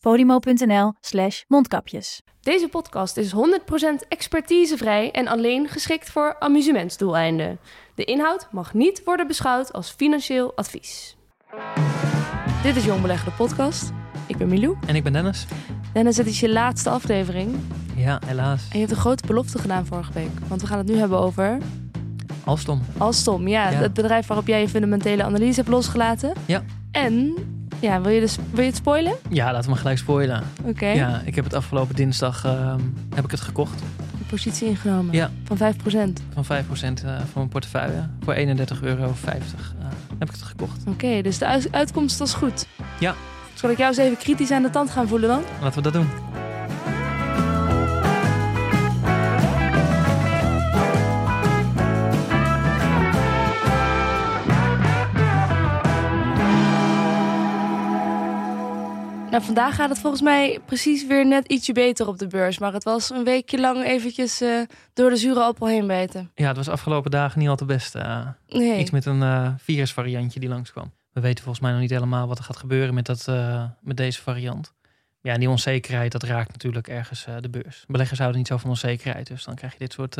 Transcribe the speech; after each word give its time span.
podimo.nl 0.00 0.92
slash 1.00 1.42
mondkapjes. 1.48 2.22
Deze 2.40 2.68
podcast 2.68 3.16
is 3.16 3.32
100% 3.34 3.38
expertisevrij 4.08 5.10
en 5.10 5.28
alleen 5.28 5.68
geschikt 5.68 6.10
voor 6.10 6.36
amusementsdoeleinden. 6.38 7.58
De 7.94 8.04
inhoud 8.04 8.48
mag 8.50 8.74
niet 8.74 9.02
worden 9.04 9.26
beschouwd 9.26 9.72
als 9.72 9.90
financieel 9.90 10.52
advies. 10.56 11.16
Dit 12.62 12.76
is 12.76 12.84
Jong 12.84 13.00
Beleggen, 13.00 13.30
de 13.30 13.36
podcast. 13.36 13.90
Ik 14.26 14.36
ben 14.36 14.48
Milou. 14.48 14.76
En 14.86 14.94
ik 14.96 15.02
ben 15.02 15.12
Dennis. 15.12 15.46
Dennis, 15.92 16.16
het 16.16 16.26
is 16.26 16.40
je 16.40 16.48
laatste 16.50 16.90
aflevering. 16.90 17.56
Ja, 17.96 18.20
helaas. 18.26 18.62
En 18.62 18.72
je 18.72 18.78
hebt 18.78 18.90
een 18.90 18.96
grote 18.96 19.26
belofte 19.26 19.58
gedaan 19.58 19.86
vorige 19.86 20.12
week. 20.12 20.30
Want 20.48 20.60
we 20.60 20.66
gaan 20.66 20.78
het 20.78 20.86
nu 20.86 20.96
hebben 20.96 21.18
over 21.18 21.58
Alstom. 22.44 22.82
Alstom. 22.98 23.48
Ja, 23.48 23.70
Ja. 23.70 23.76
het 23.78 23.94
bedrijf 23.94 24.26
waarop 24.26 24.46
jij 24.46 24.60
je 24.60 24.68
fundamentele 24.68 25.22
analyse 25.22 25.54
hebt 25.60 25.68
losgelaten. 25.72 26.32
Ja. 26.46 26.62
En, 26.90 27.34
ja, 27.80 28.00
wil 28.00 28.12
je, 28.12 28.20
dus, 28.20 28.36
wil 28.50 28.60
je 28.62 28.68
het 28.68 28.76
spoilen? 28.76 29.12
Ja, 29.28 29.44
laten 29.44 29.62
we 29.62 29.68
maar 29.68 29.78
gelijk 29.78 29.98
spoilen. 29.98 30.42
Oké. 30.64 30.86
Ja, 30.86 31.22
ik 31.24 31.34
heb 31.34 31.44
het 31.44 31.54
afgelopen 31.54 31.94
dinsdag 31.94 32.44
ehm, 32.44 32.80
heb 33.14 33.24
ik 33.24 33.30
het 33.30 33.40
gekocht. 33.40 33.80
Een 34.18 34.26
positie 34.26 34.68
ingenomen. 34.68 35.14
Ja. 35.14 35.30
Van 35.44 35.56
5%. 35.56 36.22
Van 36.34 36.44
5% 36.44 36.46
eh, 36.48 37.16
van 37.16 37.26
mijn 37.34 37.48
portefeuille. 37.48 38.08
Voor 38.24 38.34
31,50 38.34 38.40
euro 38.80 39.12
eh, 39.24 39.32
heb 40.18 40.28
ik 40.28 40.34
het 40.34 40.42
gekocht. 40.42 40.82
Oké, 40.86 41.22
dus 41.22 41.38
de 41.38 41.46
uit- 41.46 41.68
uitkomst 41.72 42.18
was 42.18 42.34
goed. 42.34 42.66
Ja. 43.00 43.14
Zal 43.54 43.70
ik 43.70 43.76
jou 43.76 43.88
eens 43.88 43.98
even 43.98 44.16
kritisch 44.16 44.50
aan 44.50 44.62
de 44.62 44.70
tand 44.70 44.90
gaan 44.90 45.08
voelen 45.08 45.28
dan? 45.28 45.42
Laten 45.60 45.82
we 45.82 45.90
dat 45.90 45.92
doen. 45.92 46.08
Nou, 59.30 59.42
vandaag 59.42 59.74
gaat 59.74 59.88
het 59.88 59.98
volgens 59.98 60.22
mij 60.22 60.60
precies 60.66 61.06
weer 61.06 61.26
net 61.26 61.46
ietsje 61.46 61.72
beter 61.72 62.06
op 62.08 62.18
de 62.18 62.26
beurs. 62.26 62.58
Maar 62.58 62.72
het 62.72 62.84
was 62.84 63.10
een 63.10 63.24
weekje 63.24 63.60
lang 63.60 63.84
eventjes 63.84 64.40
eh, 64.40 64.60
door 64.92 65.10
de 65.10 65.16
zure 65.16 65.40
appel 65.40 65.66
heen 65.66 65.86
bijten. 65.86 66.30
Ja, 66.34 66.46
het 66.48 66.56
was 66.56 66.68
afgelopen 66.68 67.10
dagen 67.10 67.38
niet 67.38 67.48
al 67.48 67.56
te 67.56 67.64
best. 67.64 67.94
eh, 67.94 68.26
Nee. 68.48 68.78
Iets 68.80 68.90
met 68.90 69.04
een 69.06 69.22
eh, 69.22 69.50
virusvariantje 69.58 70.40
die 70.40 70.48
langskwam. 70.48 70.92
We 71.12 71.20
weten 71.20 71.44
volgens 71.44 71.64
mij 71.64 71.72
nog 71.72 71.80
niet 71.80 71.90
helemaal 71.90 72.28
wat 72.28 72.38
er 72.38 72.44
gaat 72.44 72.56
gebeuren 72.56 72.94
met, 72.94 73.06
dat, 73.06 73.26
met 73.80 73.96
deze 73.96 74.22
variant. 74.22 74.72
Ja, 75.20 75.32
en 75.32 75.40
die 75.40 75.48
onzekerheid, 75.48 76.12
dat 76.12 76.22
raakt 76.22 76.52
natuurlijk 76.52 76.88
ergens 76.88 77.26
de 77.40 77.48
beurs. 77.50 77.84
Beleggers 77.86 78.18
houden 78.18 78.38
niet 78.38 78.48
zo 78.48 78.56
van 78.56 78.70
onzekerheid. 78.70 79.26
Dus 79.26 79.44
dan 79.44 79.54
krijg 79.54 79.72
je 79.72 79.78
dit 79.78 79.92
soort 79.92 80.16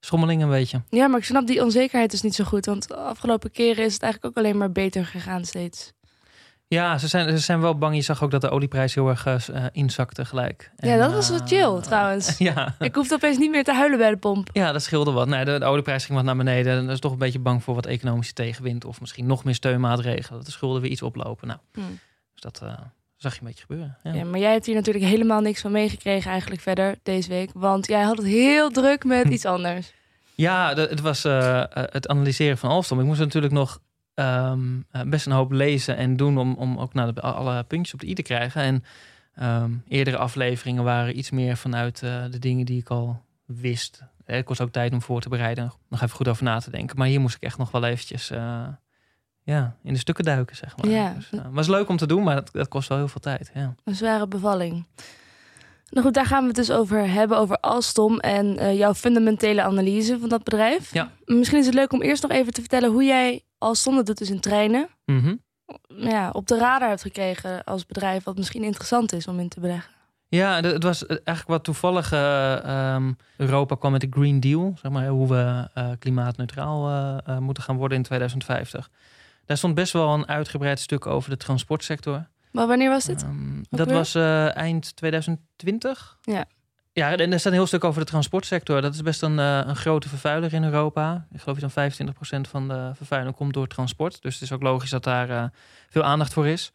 schommelingen 0.00 0.44
een 0.44 0.52
beetje. 0.52 0.82
Ja, 0.88 1.08
maar 1.08 1.18
ik 1.18 1.24
snap 1.24 1.46
die 1.46 1.62
onzekerheid 1.64 2.10
dus 2.10 2.22
niet 2.22 2.34
zo 2.34 2.44
goed. 2.44 2.66
Want 2.66 2.88
de 2.88 2.96
afgelopen 2.96 3.50
keren 3.50 3.84
is 3.84 3.92
het 3.92 4.02
eigenlijk 4.02 4.36
ook 4.36 4.44
alleen 4.44 4.58
maar 4.58 4.72
beter 4.72 5.06
gegaan 5.06 5.44
steeds. 5.44 5.92
Ja, 6.74 6.98
ze 6.98 7.08
zijn, 7.08 7.28
ze 7.30 7.38
zijn 7.44 7.60
wel 7.60 7.78
bang. 7.78 7.94
Je 7.94 8.02
zag 8.02 8.22
ook 8.22 8.30
dat 8.30 8.40
de 8.40 8.50
olieprijs 8.50 8.94
heel 8.94 9.08
erg 9.08 9.26
eh, 9.26 9.64
inzakte 9.72 10.24
gelijk. 10.24 10.70
ja, 10.76 10.96
dat 10.96 11.12
was 11.12 11.28
wel 11.28 11.38
eh, 11.40 11.46
chill 11.46 11.80
trouwens. 11.80 12.38
Ja. 12.48 12.74
Ik 12.78 12.94
hoefde 12.94 13.14
opeens 13.14 13.38
niet 13.38 13.50
meer 13.50 13.64
te 13.64 13.74
huilen 13.74 13.98
bij 13.98 14.10
de 14.10 14.16
pomp. 14.16 14.48
ja, 14.52 14.72
dat 14.72 14.82
scheelde 14.82 15.10
wat. 15.10 15.28
Nee, 15.28 15.44
de, 15.44 15.58
de 15.58 15.64
olieprijs 15.64 16.04
ging 16.04 16.16
wat 16.16 16.26
naar 16.26 16.36
beneden. 16.36 16.76
En 16.78 16.84
dat 16.84 16.94
is 16.94 17.00
toch 17.00 17.12
een 17.12 17.18
beetje 17.18 17.38
bang 17.38 17.62
voor 17.62 17.74
wat 17.74 17.86
economische 17.86 18.32
tegenwind. 18.32 18.84
Of 18.84 19.00
misschien 19.00 19.26
nog 19.26 19.44
meer 19.44 19.54
steunmaatregelen. 19.54 20.36
Dat 20.38 20.46
de 20.46 20.52
schulden 20.52 20.82
weer 20.82 20.90
iets 20.90 21.02
oplopen. 21.02 21.46
Nou, 21.48 21.58
Hm. 21.72 21.80
dus 22.32 22.40
dat 22.42 22.62
zag 23.16 23.32
je 23.34 23.40
een 23.40 23.46
beetje 23.46 23.60
gebeuren. 23.66 23.96
Ja. 24.02 24.12
Ja, 24.12 24.24
maar 24.24 24.40
jij 24.40 24.52
hebt 24.52 24.66
hier 24.66 24.74
natuurlijk 24.74 25.04
helemaal 25.04 25.40
niks 25.40 25.60
van 25.60 25.72
meegekregen 25.72 26.30
eigenlijk 26.30 26.60
verder 26.62 26.94
deze 27.02 27.28
week. 27.28 27.50
Want 27.54 27.86
jij 27.86 28.02
had 28.02 28.16
het 28.16 28.26
heel 28.26 28.70
druk 28.70 29.04
met 29.04 29.22
Hm. 29.26 29.32
iets 29.32 29.44
anders. 29.44 29.92
Ja, 30.34 30.74
het 30.74 31.00
was 31.00 31.22
het 31.72 32.08
analyseren 32.08 32.58
van 32.58 32.70
Alstom. 32.70 33.00
Ik 33.00 33.06
moest 33.06 33.20
natuurlijk 33.20 33.52
nog 33.52 33.80
ehm, 34.20 34.80
eh, 34.90 35.02
best 35.02 35.26
een 35.26 35.32
hoop 35.32 35.50
lezen 35.52 35.96
en 35.96 36.16
doen 36.16 36.38
om, 36.38 36.54
om 36.54 36.78
ook 36.78 36.94
nou, 36.94 37.12
de- 37.12 37.20
alle 37.20 37.62
puntjes 37.62 37.94
op 37.94 38.00
de 38.00 38.08
i 38.08 38.14
te 38.14 38.22
krijgen. 38.22 38.62
En 38.62 38.84
ehm, 39.34 39.70
eerdere 39.88 40.16
afleveringen 40.16 40.84
waren 40.84 41.18
iets 41.18 41.30
meer 41.30 41.56
vanuit 41.56 42.02
eh, 42.02 42.24
de 42.30 42.38
dingen 42.38 42.66
die 42.66 42.80
ik 42.80 42.88
al 42.88 43.22
wist. 43.46 44.02
Eh, 44.24 44.36
Het 44.36 44.44
kost 44.44 44.60
ook 44.60 44.72
tijd 44.72 44.92
om 44.92 45.02
voor 45.02 45.20
te 45.20 45.28
bereiden, 45.28 45.72
nog 45.88 46.02
even 46.02 46.16
goed 46.16 46.28
over 46.28 46.44
na 46.44 46.58
te 46.58 46.70
denken. 46.70 46.96
Maar 46.98 47.06
hier 47.06 47.20
moest 47.20 47.34
ik 47.36 47.42
echt 47.42 47.58
nog 47.58 47.70
wel 47.70 47.84
eventjes 47.84 48.28
ja, 49.42 49.76
in 49.82 49.92
de 49.92 49.98
stukken 49.98 50.24
duiken, 50.24 50.56
zeg 50.56 50.76
maar. 50.76 50.90
Ja. 50.90 51.14
Dus, 51.14 51.30
was 51.50 51.68
leuk 51.68 51.88
om 51.88 51.96
te 51.96 52.06
doen, 52.06 52.22
maar 52.22 52.34
dat, 52.34 52.48
dat 52.52 52.68
kost 52.68 52.88
wel 52.88 52.98
heel 52.98 53.08
veel 53.08 53.20
tijd. 53.20 53.50
Ja. 53.54 53.74
Een 53.84 53.94
zware 53.94 54.28
bevalling. 54.28 54.86
Nou 55.90 56.04
goed, 56.04 56.14
daar 56.14 56.26
gaan 56.26 56.40
we 56.40 56.46
het 56.46 56.56
dus 56.56 56.70
over 56.70 57.08
hebben, 57.10 57.38
over 57.38 57.56
Alstom 57.60 58.18
en 58.18 58.58
eh, 58.58 58.78
jouw 58.78 58.94
fundamentele 58.94 59.62
analyse 59.62 60.18
van 60.18 60.28
dat 60.28 60.42
bedrijf. 60.44 60.92
Ja. 60.92 61.10
Misschien 61.24 61.58
is 61.58 61.66
het 61.66 61.74
leuk 61.74 61.92
om 61.92 62.02
eerst 62.02 62.22
nog 62.22 62.30
even 62.30 62.52
te 62.52 62.60
vertellen 62.60 62.90
hoe 62.90 63.04
jij 63.04 63.42
Alstom, 63.58 63.96
dat 63.96 64.06
doet 64.06 64.18
dus 64.18 64.30
in 64.30 64.40
treinen, 64.40 64.88
Mhm. 65.04 65.34
ja, 65.88 66.30
op 66.30 66.46
de 66.46 66.58
radar 66.58 66.88
hebt 66.88 67.02
gekregen 67.02 67.64
als 67.64 67.86
bedrijf, 67.86 68.24
wat 68.24 68.36
misschien 68.36 68.62
interessant 68.62 69.12
is 69.12 69.26
om 69.26 69.40
in 69.40 69.48
te 69.48 69.60
beleggen. 69.60 69.90
Ja, 70.28 70.60
het 70.60 70.82
was 70.82 71.06
eigenlijk 71.06 71.46
wat 71.46 71.64
toevallig. 71.64 72.12
eh, 72.12 72.64
ehm, 72.94 73.12
Europa 73.36 73.74
kwam 73.74 73.92
met 73.92 74.00
de 74.00 74.06
Green 74.10 74.40
Deal, 74.40 74.74
zeg 74.82 74.90
maar, 74.92 75.06
hoe 75.06 75.28
we 75.28 75.68
eh, 75.74 75.88
klimaatneutraal 75.98 77.20
moeten 77.40 77.62
gaan 77.62 77.76
worden 77.76 77.96
in 77.96 78.02
2050. 78.04 78.90
Daar 79.44 79.56
stond 79.56 79.74
best 79.74 79.92
wel 79.92 80.14
een 80.14 80.28
uitgebreid 80.28 80.80
stuk 80.80 81.06
over 81.06 81.30
de 81.30 81.36
transportsector. 81.36 82.26
Maar 82.50 82.66
wanneer 82.66 82.90
was 82.90 83.04
dit? 83.04 83.22
Ehm, 83.22 83.62
dat 83.70 83.86
weer? 83.86 83.96
was 83.96 84.14
eh, 84.14 84.56
eind 84.56 84.96
2020. 84.96 86.18
Ja. 86.22 86.44
Ja, 86.92 87.16
en 87.16 87.32
er 87.32 87.38
staat 87.38 87.52
een 87.52 87.58
heel 87.58 87.66
stuk 87.66 87.84
over 87.84 88.00
de 88.00 88.06
transportsector. 88.06 88.80
Dat 88.80 88.94
is 88.94 89.02
best 89.02 89.22
een, 89.22 89.38
eh, 89.38 89.60
een 89.66 89.76
grote 89.76 90.08
vervuiler 90.08 90.54
in 90.54 90.64
Europa. 90.64 91.26
Ik 91.32 91.40
geloof 91.40 91.58
dat 91.58 91.72
25% 91.72 92.48
van 92.48 92.68
de 92.68 92.90
vervuiling 92.94 93.36
komt 93.36 93.54
door 93.54 93.66
transport. 93.66 94.22
Dus 94.22 94.34
het 94.34 94.42
is 94.42 94.52
ook 94.52 94.62
logisch 94.62 94.90
dat 94.90 95.04
daar 95.04 95.30
eh, 95.30 95.44
veel 95.88 96.02
aandacht 96.02 96.32
voor 96.32 96.46
is. 96.46 96.72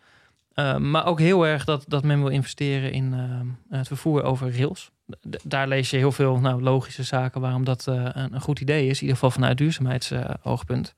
Uh, 0.55 0.77
maar 0.77 1.05
ook 1.05 1.19
heel 1.19 1.47
erg 1.47 1.65
dat, 1.65 1.85
dat 1.87 2.03
men 2.03 2.19
wil 2.19 2.27
investeren 2.29 2.91
in 2.91 3.13
het 3.69 3.87
vervoer 3.87 4.23
over 4.23 4.57
rails. 4.57 4.91
D 5.29 5.37
daar 5.43 5.67
lees 5.67 5.89
je 5.89 5.97
heel 5.97 6.11
veel 6.11 6.39
nou, 6.39 6.61
logische 6.61 7.03
zaken 7.03 7.41
waarom 7.41 7.63
dat 7.63 7.85
een, 7.85 8.33
een, 8.33 8.41
goed 8.41 8.59
idee 8.59 8.87
is. 8.87 8.95
In 8.95 9.01
ieder 9.01 9.13
geval 9.13 9.31
vanuit 9.31 9.57
duurzaamheidsoogpunt. 9.57 10.95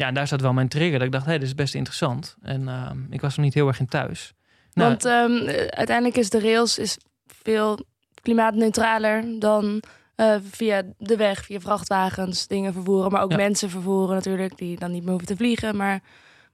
Ja, 0.00 0.06
en 0.06 0.14
daar 0.14 0.26
zat 0.28 0.40
wel 0.40 0.52
mijn 0.52 0.68
trigger. 0.68 0.98
Dat 0.98 1.06
ik 1.06 1.12
dacht, 1.12 1.24
hé, 1.24 1.30
hey, 1.30 1.38
dit 1.38 1.48
is 1.48 1.54
best 1.54 1.74
interessant. 1.74 2.36
En 2.42 2.68
ehm, 2.68 2.98
ik 3.10 3.20
was 3.20 3.34
er 3.36 3.42
niet 3.42 3.54
heel 3.54 3.66
erg 3.68 3.78
in 3.80 3.86
thuis. 3.88 4.32
Nou, 4.72 4.88
Want 4.88 5.04
um, 5.04 5.46
uiteindelijk 5.70 6.16
is 6.16 6.30
de 6.30 6.40
rails 6.40 6.78
is 6.78 6.98
veel 7.26 7.78
klimaatneutraler 8.22 9.24
dan 9.38 9.82
uh, 10.16 10.34
via 10.50 10.82
de 10.98 11.16
weg, 11.16 11.44
via 11.44 11.60
vrachtwagens 11.60 12.46
dingen 12.46 12.72
vervoeren. 12.72 13.12
Maar 13.12 13.22
ook 13.22 13.30
Ja. 13.30 13.36
mensen 13.36 13.70
vervoeren 13.70 14.14
natuurlijk, 14.14 14.58
die 14.58 14.78
dan 14.78 14.90
niet 14.90 15.00
meer 15.02 15.10
hoeven 15.10 15.28
te 15.28 15.36
vliegen. 15.36 15.76
Maar 15.76 16.00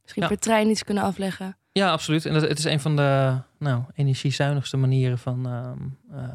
misschien 0.03 0.23
Ja. 0.23 0.29
per 0.29 0.39
trein 0.39 0.69
iets 0.71 0.85
kunnen 0.85 1.05
afleggen. 1.05 1.57
Ja, 1.73 1.91
absoluut. 1.91 2.27
En 2.27 2.33
dat, 2.33 2.43
het 2.43 2.59
is 2.59 2.65
een 2.65 2.81
van 2.81 2.97
de 2.97 3.37
nou, 3.59 3.83
energiezuinigste 3.95 4.77
manieren 4.77 5.19
van, 5.19 5.47
uh, 5.47 6.19
uh, 6.19 6.29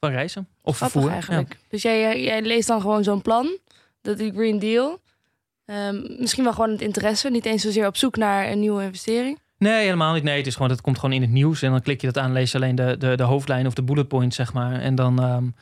van 0.00 0.10
reizen. 0.10 0.48
Of 0.62 0.76
Grappig 0.76 0.92
vervoer. 0.92 1.10
eigenlijk. 1.10 1.52
Ja. 1.52 1.58
Dus 1.68 1.82
jij, 1.82 2.22
jij 2.22 2.42
leest 2.42 2.68
dan 2.68 2.80
gewoon 2.80 3.04
zo'n 3.04 3.22
plan, 3.22 3.58
dat 4.02 4.18
die 4.18 4.32
Green 4.32 4.58
Deal. 4.58 5.00
Um, 5.70 6.06
misschien 6.18 6.44
wel 6.44 6.52
gewoon 6.52 6.70
het 6.70 6.80
interesse, 6.80 7.30
niet 7.30 7.46
eens 7.46 7.62
zozeer 7.62 7.86
op 7.86 7.96
zoek 7.96 8.16
naar 8.16 8.50
een 8.50 8.60
nieuwe 8.60 8.82
investering. 8.82 9.38
Nee, 9.58 9.84
helemaal 9.84 10.14
niet. 10.14 10.22
Nee, 10.22 10.36
het, 10.36 10.46
is 10.46 10.54
gewoon, 10.54 10.70
het 10.70 10.80
komt 10.80 10.98
gewoon 10.98 11.14
in 11.14 11.20
het 11.20 11.30
nieuws. 11.30 11.62
En 11.62 11.70
dan 11.70 11.80
klik 11.80 12.00
je 12.00 12.06
dat 12.06 12.18
aan, 12.18 12.32
lees 12.32 12.50
je 12.50 12.56
alleen 12.58 12.74
de, 12.74 12.96
de, 12.98 13.16
de 13.16 13.22
hoofdlijn 13.22 13.66
of 13.66 13.74
de 13.74 13.82
bullet 13.82 14.08
point, 14.08 14.34
zeg 14.34 14.52
maar. 14.52 14.80
En 14.80 14.94
dan, 14.94 15.22
um, 15.22 15.34
um, 15.34 15.54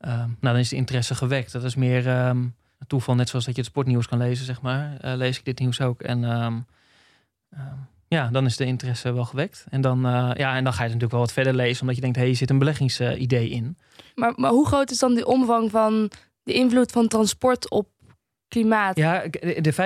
nou, 0.00 0.36
dan 0.40 0.56
is 0.56 0.68
de 0.68 0.76
interesse 0.76 1.14
gewekt. 1.14 1.52
Dat 1.52 1.64
is 1.64 1.74
meer 1.74 2.26
um, 2.26 2.54
toeval, 2.86 3.14
net 3.14 3.28
zoals 3.28 3.44
dat 3.44 3.54
je 3.54 3.60
het 3.60 3.70
sportnieuws 3.70 4.08
kan 4.08 4.18
lezen, 4.18 4.44
zeg 4.44 4.60
maar. 4.60 4.96
Uh, 5.04 5.14
lees 5.14 5.38
ik 5.38 5.44
dit 5.44 5.58
nieuws 5.58 5.80
ook. 5.80 6.02
En 6.02 6.20
ja, 8.08 8.28
dan 8.32 8.46
is 8.46 8.56
de 8.56 8.64
interesse 8.64 9.12
wel 9.12 9.24
gewekt. 9.24 9.66
En 9.70 9.80
dan, 9.80 10.06
uh, 10.06 10.30
ja, 10.34 10.56
en 10.56 10.64
dan 10.64 10.72
ga 10.72 10.78
je 10.82 10.86
natuurlijk 10.86 11.12
wel 11.12 11.20
wat 11.20 11.32
verder 11.32 11.54
lezen, 11.54 11.80
omdat 11.80 11.96
je 11.96 12.02
denkt, 12.02 12.16
hé, 12.16 12.22
hey, 12.22 12.30
hier 12.30 12.40
zit 12.40 12.50
een 12.50 12.58
beleggingsidee 12.58 13.48
in. 13.48 13.76
Maar, 14.14 14.32
maar 14.36 14.50
hoe 14.50 14.66
groot 14.66 14.90
is 14.90 14.98
dan 14.98 15.14
de 15.14 15.26
omvang 15.26 15.70
van 15.70 16.10
de 16.42 16.52
invloed 16.52 16.92
van 16.92 17.08
transport 17.08 17.70
op 17.70 17.88
klimaat? 18.54 18.96
Ja, 18.96 19.22
de 19.60 19.72
25% 19.72 19.76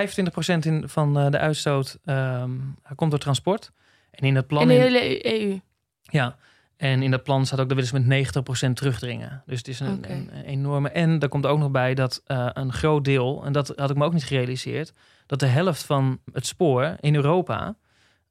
in, 0.59 0.83
van 0.89 1.17
uh, 1.17 1.31
de 1.31 1.37
uitstoot 1.37 1.97
um, 2.05 2.75
komt 2.95 3.11
door 3.11 3.19
transport. 3.19 3.71
En 4.11 4.27
in 4.27 4.33
dat 4.33 4.47
plan... 4.47 4.61
In 4.61 4.67
de 4.67 4.73
hele 4.73 5.25
EU? 5.33 5.59
Ja, 6.01 6.37
en 6.77 7.01
in 7.01 7.11
dat 7.11 7.23
plan 7.23 7.45
staat 7.45 7.59
ook 7.59 7.69
dat 7.69 7.77
we 7.77 7.99
dus 7.99 8.07
met 8.07 8.67
90% 8.69 8.73
terugdringen. 8.73 9.43
Dus 9.45 9.57
het 9.57 9.67
is 9.67 9.79
een, 9.79 9.97
okay. 9.97 10.11
een, 10.11 10.29
een, 10.33 10.43
enorme... 10.43 10.89
En 10.89 11.19
daar 11.19 11.29
komt 11.29 11.45
ook 11.45 11.59
nog 11.59 11.71
bij 11.71 11.93
dat 11.93 12.23
uh, 12.27 12.49
een 12.53 12.73
groot 12.73 13.05
deel, 13.05 13.45
en 13.45 13.51
dat 13.51 13.73
had 13.75 13.89
ik 13.89 13.95
me 13.95 14.05
ook 14.05 14.13
niet 14.13 14.23
gerealiseerd... 14.23 14.93
dat 15.25 15.39
de 15.39 15.45
helft 15.45 15.83
van 15.83 16.19
het 16.33 16.45
spoor 16.45 16.95
in 16.99 17.15
Europa 17.15 17.75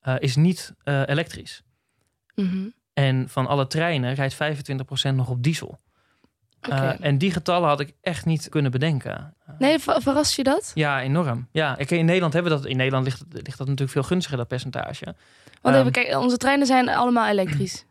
uh, 0.02 0.14
is 0.19 0.37
niet 0.37 0.75
uh, 0.85 1.02
elektrisch. 1.06 1.62
Mm 2.35 2.49
-hmm. 2.49 2.75
En 2.93 3.29
van 3.29 3.46
alle 3.46 3.67
treinen 3.67 4.14
rijdt 4.14 4.35
25% 4.35 5.14
nog 5.14 5.29
op 5.29 5.43
diesel. 5.43 5.79
Uh, 6.69 7.05
en 7.05 7.19
die 7.19 7.31
getallen 7.31 7.69
had 7.69 7.81
ik 7.81 7.93
echt 8.00 8.25
niet 8.25 8.49
kunnen 8.49 8.70
bedenken. 8.70 9.34
nee, 9.58 9.78
ver 9.78 10.02
verrast 10.02 10.37
je 10.37 10.43
dat? 10.43 10.70
Ja, 10.75 11.02
enorm. 11.02 11.49
Ja, 11.52 11.78
ik, 11.78 11.90
in 11.90 12.05
Nederland 12.05 12.32
hebben 12.32 12.52
we 12.52 12.58
dat. 12.58 12.66
In 12.66 12.76
Nederland 12.76 13.05
ligt, 13.05 13.25
ligt 13.31 13.58
dat 13.58 13.66
natuurlijk 13.66 13.90
veel 13.90 14.02
gunstiger, 14.02 14.38
dat 14.38 14.49
percentage. 14.49 15.14
Want 15.62 15.76
even 15.76 15.93
kijken, 15.93 16.19
onze 16.19 16.37
treinen 16.37 16.66
zijn 16.66 16.88
allemaal 16.88 17.28
elektrisch. 17.28 17.84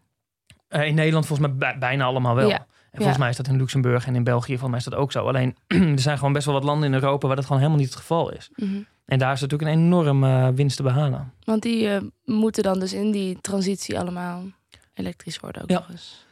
Uh, 0.69 0.85
in 0.85 0.95
Nederland 0.95 1.25
volgens 1.25 1.47
mij 1.47 1.57
bij, 1.57 1.77
bijna 1.77 2.05
allemaal 2.05 2.35
wel. 2.35 2.49
Ja. 2.49 2.57
En 2.57 3.03
volgens 3.03 3.17
ja. 3.17 3.21
mij 3.23 3.29
is 3.29 3.37
dat 3.37 3.47
in 3.47 3.57
Luxemburg 3.57 4.07
en 4.07 4.15
in 4.15 4.23
België, 4.23 4.57
volgens 4.57 4.69
mij 4.69 4.79
is 4.79 4.85
dat 4.85 4.95
ook 4.95 5.11
zo. 5.11 5.27
Alleen 5.27 5.55
er 5.95 5.99
zijn 5.99 6.17
gewoon 6.17 6.33
best 6.33 6.45
wel 6.45 6.53
wat 6.53 6.63
landen 6.63 6.87
in 6.87 6.93
Europa 6.93 7.27
waar 7.27 7.35
dat 7.35 7.45
gewoon 7.45 7.61
helemaal 7.61 7.81
niet 7.81 7.89
het 7.89 7.99
geval 7.99 8.31
is. 8.31 8.49
Mm 8.55 8.67
-hmm. 8.67 8.85
En 9.05 9.19
daar 9.19 9.33
is 9.33 9.41
natuurlijk 9.41 9.71
een 9.71 9.77
enorm 9.77 10.23
uh, 10.23 10.47
winst 10.47 10.77
te 10.77 10.83
behalen. 10.83 11.33
Want 11.43 11.61
die 11.61 12.11
moeten 12.25 12.63
dan 12.63 12.79
dus 12.79 12.93
in 12.93 13.11
die 13.11 13.37
transitie 13.41 13.99
allemaal 13.99 14.43
elektrisch 14.93 15.39
worden 15.39 15.61
ook 15.61 15.69
ja. 15.69 15.77
nog 15.77 15.89
eens. 15.89 16.26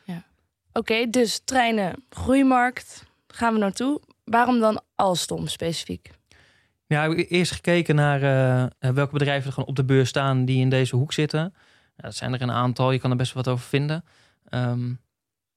Ja. 0.75 0.81
Oké, 0.81 0.91
okay, 0.91 1.09
dus 1.09 1.41
treinen, 1.45 2.03
groeimarkt, 2.09 3.05
gaan 3.27 3.53
we 3.53 3.59
naartoe. 3.59 4.01
Waarom 4.23 4.59
dan 4.59 4.81
Alstom 4.95 5.47
specifiek? 5.47 6.11
Ja, 6.87 7.03
ik 7.03 7.17
heb 7.17 7.29
eerst 7.29 7.51
gekeken 7.51 7.95
naar 7.95 8.21
uh, 8.23 8.91
welke 8.93 9.13
bedrijven 9.13 9.47
er 9.47 9.53
gewoon 9.53 9.69
op 9.69 9.75
de 9.75 9.85
beurs 9.85 10.09
staan 10.09 10.45
die 10.45 10.59
in 10.59 10.69
deze 10.69 10.95
hoek 10.95 11.13
zitten. 11.13 11.39
Nou, 11.39 11.53
dat 11.95 12.15
zijn 12.15 12.33
er 12.33 12.41
een 12.41 12.51
aantal, 12.51 12.91
je 12.91 12.99
kan 12.99 13.11
er 13.11 13.17
best 13.17 13.33
wel 13.33 13.43
wat 13.43 13.53
over 13.53 13.65
vinden. 13.65 14.05
Um, 14.49 14.99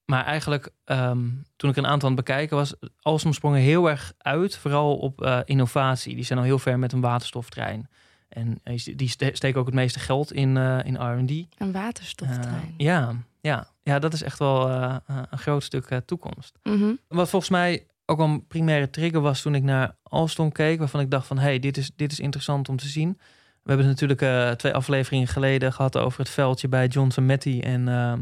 maar 0.05 0.25
eigenlijk, 0.25 0.71
um, 0.85 1.45
toen 1.57 1.71
ik 1.71 1.77
een 1.77 1.87
aantal 1.87 2.09
aan 2.09 2.17
het 2.17 2.25
bekijken 2.25 2.57
was, 2.57 2.75
Alstom 3.01 3.33
sprong 3.33 3.55
er 3.55 3.61
heel 3.61 3.91
erg 3.91 4.13
uit, 4.19 4.57
vooral 4.57 4.97
op 4.97 5.23
uh, 5.23 5.41
innovatie. 5.45 6.15
Die 6.15 6.25
zijn 6.25 6.39
al 6.39 6.45
heel 6.45 6.59
ver 6.59 6.79
met 6.79 6.93
een 6.93 7.01
waterstoftrein. 7.01 7.89
En 8.29 8.61
uh, 8.65 8.79
die 8.97 9.09
steken 9.09 9.61
ook 9.61 9.67
het 9.67 9.75
meeste 9.75 9.99
geld 9.99 10.33
in, 10.33 10.57
uh, 10.57 10.79
in 10.85 10.95
R&D. 10.95 11.31
Een 11.59 11.73
waterstoftrein? 11.73 12.75
ja, 12.77 13.17
ja, 13.41 13.69
ja, 13.83 13.99
dat 13.99 14.13
is 14.13 14.23
echt 14.23 14.39
wel 14.39 14.71
een 15.05 15.39
groot 15.39 15.63
stuk 15.63 16.01
toekomst. 16.05 16.59
Mm 16.63 16.81
-hmm. 16.81 16.99
Wat 17.09 17.29
volgens 17.29 17.51
mij 17.51 17.87
ook 18.07 18.19
een 18.19 18.47
primaire 18.47 18.91
trigger 18.91 19.21
was 19.21 19.43
toen 19.43 19.55
ik 19.55 19.63
naar 19.63 19.97
Alstom 20.03 20.53
keek, 20.53 20.79
waarvan 20.79 21.01
ik 21.01 21.11
dacht 21.11 21.27
van, 21.27 21.39
hé, 21.39 21.45
hey, 21.45 21.59
dit, 21.59 21.77
is, 21.77 21.91
dit 21.97 22.13
is 22.13 22.21
interessant 22.21 22.69
om 22.69 22.77
te 22.77 22.89
zien. 22.89 23.19
We 23.63 23.75
hebben 23.75 23.87
het 23.87 24.01
natuurlijk 24.01 24.59
twee 24.59 24.75
afleveringen 24.75 25.29
geleden 25.29 25.73
gehad 25.73 25.97
over 25.97 26.19
het 26.21 26.29
veldje 26.29 26.69
bij 26.69 26.87
Johnson 26.87 27.27
Matthey 27.27 27.63
en... 27.63 27.89
ehm, 27.89 28.21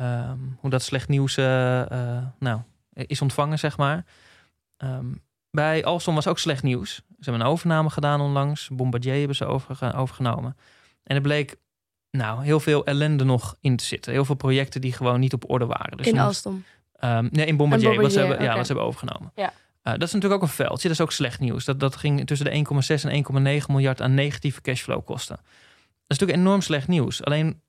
Um, 0.00 0.56
hoe 0.60 0.70
dat 0.70 0.82
slecht 0.82 1.08
nieuws 1.08 1.34
nou, 1.34 2.60
is 2.92 3.22
ontvangen, 3.22 3.58
zeg 3.58 3.76
maar. 3.76 4.04
Um, 4.78 5.22
bij 5.50 5.84
Alstom 5.84 6.14
was 6.14 6.26
ook 6.26 6.38
slecht 6.38 6.62
nieuws. 6.62 6.94
Ze 6.94 7.02
hebben 7.18 7.40
een 7.40 7.52
overname 7.52 7.90
gedaan 7.90 8.20
onlangs. 8.20 8.68
Bombardier 8.68 9.18
hebben 9.18 9.36
ze 9.36 9.44
overge 9.44 9.92
overgenomen. 9.92 10.56
En 11.02 11.16
er 11.16 11.22
bleek 11.22 11.56
nou, 12.12 12.44
heel 12.44 12.60
veel 12.60 12.86
ellende 12.86 13.24
nog 13.24 13.56
in 13.60 13.76
te 13.76 13.84
zitten. 13.84 14.12
Heel 14.12 14.24
veel 14.24 14.34
projecten 14.34 14.80
die 14.80 14.92
gewoon 14.92 15.20
niet 15.20 15.32
op 15.32 15.50
orde 15.50 15.66
waren. 15.66 15.96
Dus 15.96 16.06
in 16.06 16.18
Alstom? 16.18 16.64
Um, 17.04 17.28
nee, 17.32 17.46
in 17.46 17.56
Bombardier, 17.56 17.88
Bombardier 17.88 18.02
wat, 18.02 18.12
ze 18.12 18.18
hebben, 18.18 18.36
okay. 18.36 18.48
ja, 18.48 18.56
wat 18.56 18.66
ze 18.66 18.72
hebben 18.72 18.90
overgenomen. 18.90 19.32
Ja. 19.34 19.52
Uh, 19.82 19.92
dat 19.92 20.02
is 20.02 20.12
natuurlijk 20.12 20.42
ook 20.42 20.48
een 20.48 20.54
veldje. 20.54 20.88
Dat 20.88 20.96
is 20.96 21.00
ook 21.00 21.12
slecht 21.12 21.40
nieuws. 21.40 21.64
Dat, 21.64 21.80
dat 21.80 21.96
ging 21.96 22.26
tussen 22.26 22.46
de 22.46 22.66
1,6 23.02 23.10
en 23.10 23.60
1,9 23.60 23.66
miljard 23.66 24.00
aan 24.00 24.14
negatieve 24.14 24.60
cashflow 24.60 25.04
kosten. 25.04 25.36
Dat 25.36 25.46
is 26.06 26.18
natuurlijk 26.18 26.38
enorm 26.38 26.60
slecht 26.60 26.88
nieuws. 26.88 27.24
Alleen 27.24 27.60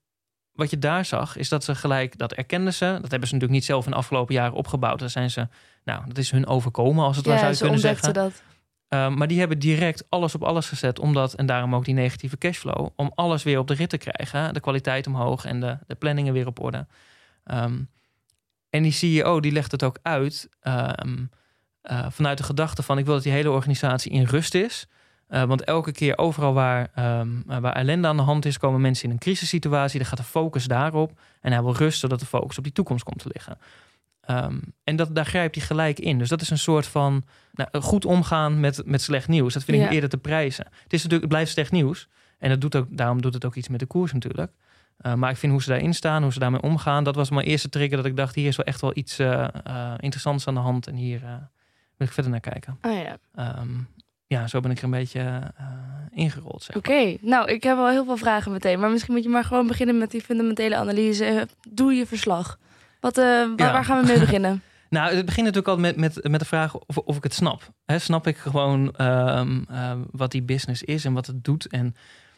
wat 0.54 0.70
je 0.70 0.80
daar 0.80 1.06
zag, 1.06 1.38
is 1.38 1.50
dat 1.50 1.64
ze 1.64 1.76
gelijk, 1.76 2.18
dat 2.18 2.34
erkenden 2.34 2.74
ze. 2.74 2.86
Dat 2.86 3.12
hebben 3.12 3.28
ze 3.28 3.34
natuurlijk 3.34 3.52
niet 3.52 3.66
zelf 3.66 3.86
in 3.86 3.92
de 3.92 3.98
afgelopen 3.98 4.34
jaren 4.34 4.54
opgebouwd. 4.54 5.00
Daar 5.00 5.10
zijn 5.10 5.32
ze, 5.32 5.48
nou, 5.84 6.04
dat 6.08 6.18
is 6.18 6.32
hun 6.32 6.48
overkomen, 6.48 7.06
als 7.06 7.16
het 7.16 7.26
ja, 7.26 7.32
waar 7.32 7.40
zou 7.40 7.54
ze 7.54 7.62
kunnen 7.62 7.80
zeggen. 7.80 8.14
dat. 8.14 8.44
Uh, 8.94 9.10
maar 9.10 9.28
die 9.28 9.40
hebben 9.40 9.60
direct 9.60 10.06
alles 10.10 10.36
op 10.36 10.44
alles 10.44 10.68
gezet, 10.68 11.00
omdat, 11.00 11.34
en 11.34 11.46
daarom 11.46 11.76
ook 11.76 11.86
die 11.86 11.94
negatieve 11.94 12.38
cashflow, 12.38 12.88
om 12.96 13.12
alles 13.16 13.44
weer 13.44 13.60
op 13.60 13.68
de 13.68 13.74
rit 13.74 13.90
te 13.90 13.98
krijgen. 13.98 14.54
De 14.54 14.60
kwaliteit 14.60 15.08
omhoog 15.08 15.46
en 15.46 15.60
de, 15.60 15.78
de 15.88 15.96
planningen 15.96 16.34
weer 16.34 16.48
op 16.48 16.60
orde. 16.60 16.88
Um, 17.46 17.90
en 18.70 18.84
die 18.84 18.92
CEO, 18.92 19.40
die 19.40 19.52
legt 19.52 19.72
het 19.72 19.84
ook 19.84 20.00
uit 20.02 20.50
um, 20.64 21.30
uh, 21.84 22.06
vanuit 22.10 22.38
de 22.38 22.44
gedachte 22.44 22.84
van, 22.84 22.98
ik 22.98 23.06
wil 23.06 23.14
dat 23.14 23.24
die 23.24 23.32
hele 23.32 23.52
organisatie 23.52 24.12
in 24.12 24.24
rust 24.24 24.54
is. 24.54 24.88
Uh, 25.30 25.44
want 25.44 25.64
elke 25.64 25.92
keer 25.92 26.18
overal 26.18 26.54
waar, 26.54 26.90
waar 27.46 27.74
ellende 27.74 28.08
aan 28.08 28.18
de 28.18 28.24
hand 28.24 28.46
is, 28.46 28.58
komen 28.58 28.82
mensen 28.82 29.06
in 29.06 29.12
een 29.12 29.20
crisissituatie. 29.20 30.00
Dan 30.00 30.08
gaat 30.08 30.18
de 30.18 30.24
focus 30.24 30.66
daarop. 30.66 31.20
En 31.42 31.52
hij 31.52 31.62
wil 31.62 31.76
rust, 31.76 32.00
zodat 32.00 32.20
de 32.20 32.26
focus 32.26 32.58
op 32.58 32.64
die 32.64 32.74
toekomst 32.74 33.04
komt 33.04 33.20
te 33.20 33.30
liggen. 33.34 33.58
Um, 34.30 34.62
en 34.84 34.96
dat, 34.96 35.16
daar 35.16 35.26
grijpt 35.26 35.56
hij 35.56 35.66
gelijk 35.66 36.00
in. 36.00 36.18
Dus 36.18 36.30
dat 36.30 36.42
is 36.42 36.50
een 36.50 36.58
soort 36.58 36.88
van 36.88 37.24
nou, 37.54 37.82
goed 37.82 38.06
omgaan 38.06 38.60
met, 38.60 38.82
met 38.86 39.02
slecht 39.02 39.28
nieuws. 39.28 39.54
Dat 39.54 39.64
vind 39.64 39.78
ik 39.78 39.84
Ja. 39.84 39.92
eerder 39.92 40.10
te 40.10 40.18
prijzen. 40.18 40.66
Het, 40.66 40.94
is 40.94 41.04
natuurlijk, 41.04 41.22
het 41.22 41.30
blijft 41.30 41.52
slecht 41.52 41.72
nieuws. 41.72 42.08
En 42.38 42.50
dat 42.50 42.62
doet 42.62 42.76
ook, 42.76 42.88
daarom 42.90 43.22
doet 43.22 43.34
het 43.34 43.46
ook 43.46 43.56
iets 43.56 43.68
met 43.68 43.80
de 43.80 43.86
koers 43.86 44.14
natuurlijk. 44.14 44.52
Uh, 45.02 45.14
maar 45.14 45.30
ik 45.30 45.38
vind 45.38 45.52
hoe 45.52 45.62
ze 45.62 45.70
daarin 45.70 45.94
staan, 45.94 46.24
hoe 46.24 46.34
ze 46.34 46.40
daarmee 46.40 46.62
omgaan. 46.62 47.04
Dat 47.04 47.16
was 47.16 47.30
mijn 47.30 47.48
eerste 47.48 47.70
trigger 47.70 47.98
dat 47.98 48.06
ik 48.06 48.18
dacht, 48.18 48.36
hier 48.36 48.48
is 48.48 48.56
wel 48.56 48.66
echt 48.66 48.82
wel 48.82 48.92
iets 48.94 49.20
uh, 49.20 49.48
interessants 49.98 50.48
aan 50.48 50.54
de 50.54 50.60
hand. 50.60 50.88
En 50.88 50.96
hier 50.96 51.20
wil 51.98 52.08
ik 52.08 52.14
verder 52.14 52.32
naar 52.32 52.40
kijken. 52.40 52.78
Ah 52.82 52.92
ja. 52.94 53.18
Um, 53.60 53.88
ja, 54.28 54.48
zo 54.48 54.60
ben 54.60 54.72
ik 54.72 54.78
er 54.78 54.84
een 54.84 54.90
beetje 54.90 55.54
ingerold. 56.12 56.64
Zeg. 56.64 56.76
Oké, 56.76 56.90
okay. 56.90 57.18
nou, 57.22 57.52
ik 57.52 57.64
heb 57.64 57.76
wel 57.76 57.90
heel 57.90 58.06
veel 58.06 58.18
vragen 58.18 58.52
meteen. 58.52 58.80
Maar 58.80 58.90
misschien 58.90 59.14
moet 59.14 59.24
je 59.24 59.30
maar 59.30 59.44
gewoon 59.44 59.68
beginnen 59.68 59.98
met 59.98 60.12
die 60.12 60.22
fundamentele 60.22 60.76
analyse. 60.76 61.48
Doe 61.70 61.94
je 61.94 62.06
verslag. 62.06 62.60
Wat, 63.04 63.18
uh, 63.18 63.24
waar, 63.24 63.54
Ja. 63.56 63.72
waar 63.72 63.86
gaan 63.86 64.02
we 64.02 64.08
mee 64.08 64.20
beginnen? 64.20 64.62
Nou, 64.90 65.16
het 65.16 65.26
begint 65.26 65.46
natuurlijk 65.46 65.74
al 65.74 65.80
met, 65.80 65.96
met, 65.96 66.30
met 66.30 66.40
de 66.40 66.46
vraag 66.46 66.76
of, 66.80 66.98
of 66.98 67.18
ik 67.18 67.24
het 67.24 67.34
snap. 67.34 67.70
Snap 67.86 68.28
ik 68.28 68.38
gewoon 68.38 68.94
um, 69.02 69.66
uh, 69.72 69.92
wat 70.12 70.32
die 70.32 70.42
business 70.44 70.84
is 70.84 71.06
en 71.06 71.14
wat 71.14 71.26
het 71.28 71.44
doet? 71.44 71.68
En, 71.68 71.96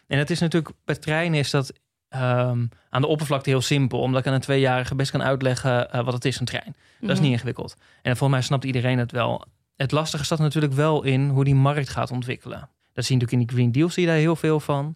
en 0.07 0.17
het 0.17 0.29
is 0.29 0.39
natuurlijk, 0.39 0.73
bij 0.85 0.95
treinen 0.95 1.39
is 1.39 1.49
dat 1.49 1.73
um, 2.15 2.69
aan 2.89 3.01
de 3.01 3.07
oppervlakte 3.07 3.49
heel 3.49 3.61
simpel. 3.61 3.99
Omdat 3.99 4.19
ik 4.21 4.27
aan 4.27 4.33
een 4.33 4.39
tweejarige 4.39 4.95
best 4.95 5.11
kan 5.11 5.23
uitleggen 5.23 5.87
uh, 5.95 6.03
wat 6.03 6.13
het 6.13 6.25
is, 6.25 6.39
een 6.39 6.45
trein. 6.45 6.65
Dat 6.65 6.75
Mhm. 7.01 7.11
is 7.11 7.19
niet 7.19 7.31
ingewikkeld. 7.31 7.75
En 8.01 8.17
volgens 8.17 8.39
mij 8.39 8.41
snapt 8.41 8.63
iedereen 8.63 8.97
het 8.97 9.11
wel. 9.11 9.45
Het 9.75 9.91
lastige 9.91 10.23
staat 10.23 10.39
natuurlijk 10.39 10.73
wel 10.73 11.03
in 11.03 11.29
hoe 11.29 11.43
die 11.43 11.55
markt 11.55 11.89
gaat 11.89 12.11
ontwikkelen. 12.11 12.69
Dat 12.93 13.05
zie 13.05 13.15
je 13.15 13.21
natuurlijk 13.21 13.31
in 13.31 13.39
die 13.47 13.55
Green 13.57 13.71
Deal, 13.71 13.89
zie 13.89 14.03
je 14.03 14.09
daar 14.09 14.17
heel 14.17 14.35
veel 14.35 14.59
van. 14.59 14.95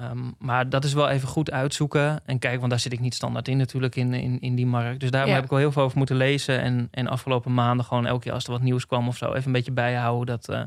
Um, 0.00 0.34
maar 0.38 0.68
dat 0.68 0.84
is 0.84 0.92
wel 0.92 1.08
even 1.08 1.28
goed 1.28 1.50
uitzoeken 1.50 2.20
en 2.24 2.38
kijken, 2.38 2.58
want 2.58 2.70
daar 2.70 2.80
zit 2.80 2.92
ik 2.92 3.00
niet 3.00 3.14
standaard 3.14 3.48
in 3.48 3.56
natuurlijk 3.56 3.96
in, 3.96 4.14
in, 4.14 4.40
in 4.40 4.54
die 4.54 4.66
markt. 4.66 5.00
Dus 5.00 5.10
daarom 5.10 5.30
Ja. 5.30 5.36
heb 5.36 5.44
ik 5.44 5.50
wel 5.50 5.58
heel 5.58 5.72
veel 5.72 5.82
over 5.82 5.98
moeten 5.98 6.16
lezen. 6.16 6.60
En, 6.60 6.88
en 6.90 7.06
afgelopen 7.06 7.54
maanden 7.54 7.86
gewoon 7.86 8.06
elke 8.06 8.22
keer 8.22 8.32
als 8.32 8.44
er 8.44 8.50
wat 8.50 8.62
nieuws 8.62 8.86
kwam 8.86 9.08
of 9.08 9.16
zo, 9.16 9.32
even 9.32 9.46
een 9.46 9.52
beetje 9.52 9.72
bijhouden 9.72 10.26
dat 10.26 10.48
uh, 10.50 10.60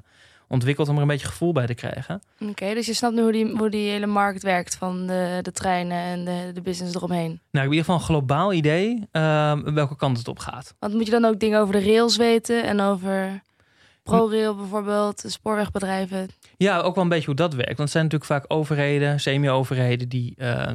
ontwikkelt 0.48 0.90
om 0.90 0.96
er 0.96 1.02
een 1.02 1.08
beetje 1.08 1.28
gevoel 1.28 1.52
bij 1.52 1.66
te 1.66 1.74
krijgen. 1.74 2.22
Oké, 2.40 2.50
okay, 2.52 2.74
dus 2.74 2.86
je 2.86 2.94
snapt 2.94 3.16
nu 3.16 3.22
hoe 3.22 3.32
die, 3.32 3.58
hoe 3.58 3.70
die 3.70 3.90
hele 3.90 4.06
markt 4.06 4.44
werkt 4.44 4.76
van 4.76 5.08
de, 5.08 5.40
de 5.42 5.52
treinen 5.52 5.98
en 5.98 6.26
de, 6.26 6.52
de 6.54 6.62
business 6.62 6.96
eromheen. 6.96 7.28
Nou, 7.28 7.38
ik 7.40 7.42
heb 7.52 7.64
in 7.64 7.72
ieder 7.72 7.84
geval 7.84 7.96
een 7.96 8.02
globaal 8.06 8.54
idee 8.54 9.08
uh, 9.12 9.54
welke 9.64 9.96
kant 9.96 10.18
het 10.18 10.28
op 10.28 10.40
gaat. 10.40 10.76
Want 10.80 10.94
moet 10.94 11.06
je 11.06 11.12
dan 11.12 11.26
ook 11.26 11.40
dingen 11.40 11.60
over 11.60 11.74
de 11.74 11.84
rails 11.86 12.18
weten 12.18 12.64
en 12.64 12.82
over 12.82 13.42
ProRail 14.04 14.56
bijvoorbeeld, 14.56 15.24
spoorwegbedrijven? 15.28 16.30
Ja, 16.58 16.80
ook 16.80 16.96
wel 16.96 17.04
een 17.04 17.10
beetje 17.10 17.26
hoe 17.26 17.36
dat 17.36 17.54
werkt. 17.54 17.78
Want 17.78 17.80
het 17.80 17.92
zijn 17.92 18.04
natuurlijk 18.04 18.32
vaak 18.32 18.46
overheden, 18.48 19.20
semi-overheden 19.20 20.10
die, 20.10 20.34
uh, 20.38 20.74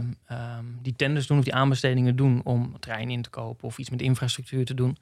die 0.82 0.96
tenders 0.96 1.26
doen 1.26 1.38
of 1.38 1.44
die 1.44 1.54
aanbestedingen 1.54 2.16
doen 2.16 2.40
om 2.44 2.76
treinen 2.80 3.14
in 3.14 3.22
te 3.22 3.30
kopen 3.30 3.68
of 3.68 3.78
iets 3.78 3.90
met 3.90 4.02
infrastructuur 4.02 4.64
te 4.64 4.74
doen. 4.74 4.96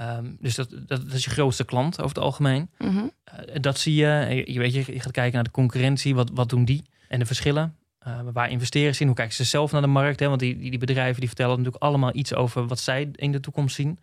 Um, 0.00 0.36
dus 0.40 0.54
dat, 0.54 0.70
dat, 0.70 0.86
dat, 0.86 1.12
is 1.12 1.24
je 1.24 1.30
grootste 1.30 1.64
klant 1.64 2.02
over 2.02 2.14
het 2.14 2.24
algemeen. 2.24 2.70
Mm 2.78 2.88
-hmm. 2.88 3.10
uh, 3.48 3.60
dat 3.60 3.78
zie 3.78 3.94
je. 3.94 4.26
je. 4.28 4.52
Je, 4.52 4.58
weet, 4.58 4.72
je, 4.74 4.92
je 4.92 5.00
gaat 5.00 5.12
kijken 5.12 5.34
naar 5.34 5.44
de 5.44 5.50
concurrentie. 5.50 6.14
Wat, 6.14 6.30
wat 6.34 6.48
doen 6.48 6.64
die? 6.64 6.82
En 7.08 7.18
de 7.18 7.26
verschillen. 7.26 7.76
Uh, 8.06 8.18
waar 8.32 8.50
investeren 8.50 8.94
ze 8.94 9.00
in? 9.00 9.06
Hoe 9.06 9.16
kijken 9.16 9.34
ze 9.34 9.44
zelf 9.44 9.72
naar 9.72 9.80
de 9.80 9.86
markt? 9.86 10.20
Hè? 10.20 10.28
Want 10.28 10.40
die, 10.40 10.58
die, 10.58 10.70
die, 10.70 10.78
bedrijven 10.78 11.18
die 11.18 11.28
vertellen 11.28 11.56
natuurlijk 11.56 11.82
allemaal 11.82 12.14
iets 12.14 12.34
over 12.34 12.66
wat 12.66 12.80
zij 12.80 13.10
in 13.14 13.32
de 13.32 13.40
toekomst 13.40 13.74
zien. 13.74 13.98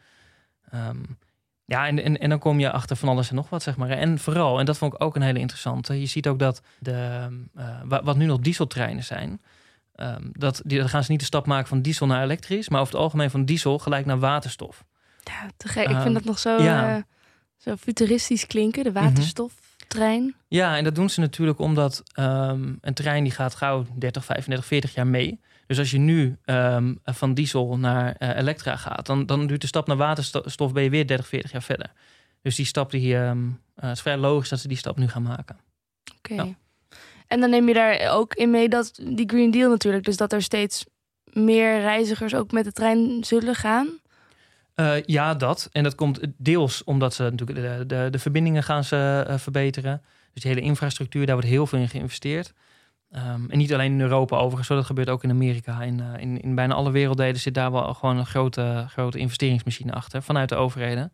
Um, 0.73 1.17
ja, 1.65 1.87
en, 1.87 2.03
en, 2.03 2.19
en 2.19 2.29
dan 2.29 2.39
kom 2.39 2.59
je 2.59 2.71
achter 2.71 2.95
van 2.95 3.09
alles 3.09 3.29
en 3.29 3.35
nog 3.35 3.49
wat, 3.49 3.63
zeg 3.63 3.77
maar. 3.77 3.89
En 3.89 4.19
vooral, 4.19 4.59
en 4.59 4.65
dat 4.65 4.77
vond 4.77 4.93
ik 4.93 5.03
ook 5.03 5.15
een 5.15 5.21
hele 5.21 5.39
interessante. 5.39 5.99
Je 5.99 6.05
ziet 6.05 6.27
ook 6.27 6.39
dat 6.39 6.61
de, 6.79 7.27
uh, 7.57 7.99
wat 8.03 8.17
nu 8.17 8.25
nog 8.25 8.39
dieseltreinen 8.39 9.03
zijn. 9.03 9.41
Um, 9.95 10.29
dat, 10.33 10.61
die, 10.65 10.79
dan 10.79 10.89
gaan 10.89 11.03
ze 11.03 11.11
niet 11.11 11.19
de 11.19 11.25
stap 11.25 11.45
maken 11.45 11.67
van 11.67 11.81
diesel 11.81 12.07
naar 12.07 12.23
elektrisch, 12.23 12.69
maar 12.69 12.81
over 12.81 12.93
het 12.93 13.01
algemeen 13.01 13.29
van 13.29 13.45
diesel 13.45 13.79
gelijk 13.79 14.05
naar 14.05 14.19
waterstof. 14.19 14.83
Ja, 15.23 15.49
te 15.57 15.67
gek. 15.67 15.89
Ik 15.89 16.01
vind 16.01 16.13
dat 16.13 16.23
nog 16.23 16.39
zo, 16.39 16.61
ja. 16.61 16.95
uh, 16.95 17.01
zo 17.57 17.75
futuristisch 17.75 18.47
klinken, 18.47 18.83
de 18.83 18.91
Mhm. 18.91 19.03
waterstoftrein. 19.03 20.35
Ja, 20.47 20.77
en 20.77 20.83
dat 20.83 20.95
doen 20.95 21.09
ze 21.09 21.19
natuurlijk 21.19 21.59
omdat 21.59 22.03
um, 22.19 22.77
een 22.81 22.93
trein 22.93 23.23
die 23.23 23.31
gaat 23.33 23.55
gauw 23.55 23.85
30, 23.95 24.25
35, 24.25 24.65
40 24.65 24.93
jaar 24.93 25.07
mee. 25.07 25.39
Dus 25.67 25.79
als 25.79 25.91
je 25.91 25.97
nu 25.97 26.37
um, 26.45 26.99
van 27.03 27.33
diesel 27.33 27.77
naar 27.77 28.15
uh, 28.19 28.37
elektra 28.37 28.75
gaat, 28.75 29.05
dan, 29.05 29.25
dan 29.25 29.47
duurt 29.47 29.61
de 29.61 29.67
stap 29.67 29.87
naar 29.87 29.97
waterstof 29.97 30.73
ben 30.73 30.83
je 30.83 30.89
weer 30.89 31.07
30, 31.07 31.27
40 31.27 31.51
jaar 31.51 31.63
verder. 31.63 31.91
Dus 32.41 32.55
die 32.55 32.65
stap 32.65 32.91
die 32.91 33.15
um, 33.15 33.59
uh, 33.83 33.91
is 33.91 34.01
vrij 34.01 34.17
logisch 34.17 34.49
dat 34.49 34.59
ze 34.59 34.67
die 34.67 34.77
stap 34.77 34.97
nu 34.97 35.07
gaan 35.07 35.23
maken. 35.23 35.57
Oké. 36.17 36.33
Okay. 36.33 36.47
Ja. 36.47 36.53
En 37.27 37.39
dan 37.39 37.49
neem 37.49 37.67
je 37.67 37.73
daar 37.73 38.11
ook 38.11 38.33
in 38.33 38.49
mee 38.49 38.69
dat 38.69 38.99
die 39.03 39.29
Green 39.29 39.51
Deal 39.51 39.69
natuurlijk, 39.69 40.03
dus 40.03 40.17
dat 40.17 40.33
er 40.33 40.41
steeds 40.41 40.85
meer 41.23 41.79
reizigers 41.79 42.35
ook 42.35 42.51
met 42.51 42.63
de 42.63 42.71
trein 42.71 43.23
zullen 43.23 43.55
gaan. 43.55 43.87
Uh, 44.75 45.03
ja, 45.03 45.33
dat. 45.33 45.69
En 45.71 45.83
dat 45.83 45.95
komt 45.95 46.19
deels 46.37 46.83
omdat 46.83 47.13
ze 47.13 47.23
natuurlijk 47.23 47.59
de, 47.59 47.85
de, 47.85 48.07
de 48.11 48.19
verbindingen 48.19 48.63
gaan 48.63 48.83
ze 48.83 49.25
verbeteren. 49.37 50.01
Dus 50.33 50.43
die 50.43 50.51
hele 50.51 50.65
infrastructuur, 50.65 51.25
daar 51.25 51.35
wordt 51.35 51.49
heel 51.49 51.67
veel 51.67 51.79
in 51.79 51.89
geïnvesteerd. 51.89 52.53
Ehm, 53.11 53.49
en 53.49 53.57
niet 53.57 53.73
alleen 53.73 53.91
in 53.91 54.01
Europa 54.01 54.37
overigens, 54.37 54.67
dat 54.67 54.85
gebeurt 54.85 55.09
ook 55.09 55.23
in 55.23 55.29
Amerika. 55.29 55.81
In, 55.81 55.99
uh, 55.99 56.21
in, 56.21 56.41
in 56.41 56.55
bijna 56.55 56.73
alle 56.73 56.91
werelddelen 56.91 57.39
zit 57.39 57.53
daar 57.53 57.71
wel 57.71 57.93
gewoon 57.93 58.17
een 58.17 58.25
grote, 58.25 58.85
grote 58.89 59.17
investeringsmachine 59.17 59.93
achter 59.93 60.23
vanuit 60.23 60.49
de 60.49 60.55
overheden. 60.55 61.13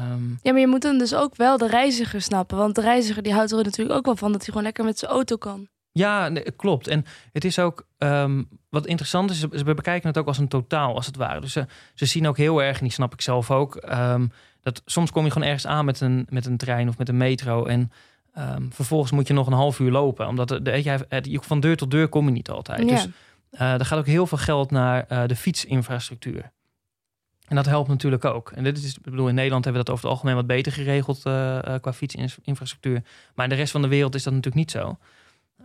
Um, 0.00 0.38
ja, 0.42 0.52
maar 0.52 0.60
je 0.60 0.66
moet 0.66 0.82
dan 0.82 0.98
dus 0.98 1.14
ook 1.14 1.36
wel 1.36 1.58
de 1.58 1.66
reiziger 1.66 2.22
snappen. 2.22 2.58
Want 2.58 2.74
de 2.74 2.80
reiziger 2.80 3.22
die 3.22 3.32
houdt 3.32 3.52
er 3.52 3.64
natuurlijk 3.64 3.98
ook 3.98 4.04
wel 4.04 4.16
van 4.16 4.32
dat 4.32 4.40
hij 4.40 4.48
gewoon 4.48 4.62
lekker 4.62 4.84
met 4.84 4.98
zijn 4.98 5.10
auto 5.10 5.36
kan. 5.36 5.68
Ja, 5.92 6.28
nee, 6.28 6.50
klopt. 6.56 6.86
En 6.86 7.04
het 7.32 7.44
is 7.44 7.58
ook 7.58 7.86
um, 7.98 8.48
wat 8.68 8.86
interessant 8.86 9.30
is, 9.30 9.40
we 9.40 9.74
bekijken 9.74 10.08
het 10.08 10.18
ook 10.18 10.26
als 10.26 10.38
een 10.38 10.48
totaal, 10.48 10.94
als 10.94 11.06
het 11.06 11.16
ware. 11.16 11.40
Dus 11.40 11.52
ze, 11.52 11.66
ze 11.94 12.06
zien 12.06 12.28
ook 12.28 12.36
heel 12.36 12.62
erg, 12.62 12.78
en 12.78 12.84
die 12.84 12.92
snap 12.92 13.12
ik 13.12 13.20
zelf 13.20 13.50
ook, 13.50 13.80
dat 14.62 14.82
soms 14.84 15.10
kom 15.10 15.24
je 15.24 15.30
gewoon 15.30 15.46
ergens 15.48 15.66
aan 15.66 15.84
met 15.84 16.00
een, 16.00 16.26
met 16.28 16.46
een 16.46 16.56
trein 16.56 16.88
of 16.88 16.98
met 16.98 17.08
een 17.08 17.16
metro. 17.16 17.64
En 17.64 17.92
um, 18.38 18.72
vervolgens 18.72 19.10
moet 19.10 19.26
je 19.26 19.34
nog 19.34 19.46
een 19.46 19.52
half 19.52 19.78
uur 19.78 19.90
lopen. 19.90 20.26
Omdat 20.26 20.48
de, 20.48 20.82
je, 21.22 21.38
van 21.42 21.60
deur 21.60 21.76
tot 21.76 21.90
deur 21.90 22.08
kom 22.08 22.24
je 22.24 22.30
niet 22.30 22.50
altijd. 22.50 22.80
Ja. 22.80 22.86
Dus 22.86 23.08
uh, 23.52 23.72
er 23.72 23.84
gaat 23.84 23.98
ook 23.98 24.06
heel 24.06 24.26
veel 24.26 24.38
geld 24.38 24.70
naar 24.70 25.06
uh, 25.12 25.26
de 25.26 25.36
fietsinfrastructuur. 25.36 26.52
En 27.46 27.56
dat 27.56 27.66
helpt 27.66 27.88
natuurlijk 27.88 28.24
ook. 28.24 28.50
En 28.50 28.64
dit 28.64 28.78
is, 28.78 28.96
ik 28.96 29.02
bedoel, 29.02 29.28
in 29.28 29.34
Nederland 29.34 29.64
hebben 29.64 29.82
we 29.82 29.88
dat 29.88 29.96
over 29.96 30.08
het 30.08 30.16
algemeen 30.16 30.36
wat 30.36 30.46
beter 30.46 30.72
geregeld 30.72 31.26
uh, 31.26 31.58
qua 31.80 31.92
fietsinfrastructuur. 31.92 33.02
Maar 33.34 33.44
in 33.44 33.50
de 33.50 33.56
rest 33.56 33.72
van 33.72 33.82
de 33.82 33.88
wereld 33.88 34.14
is 34.14 34.22
dat 34.22 34.32
natuurlijk 34.32 34.60
niet 34.62 34.70
zo. 34.70 34.98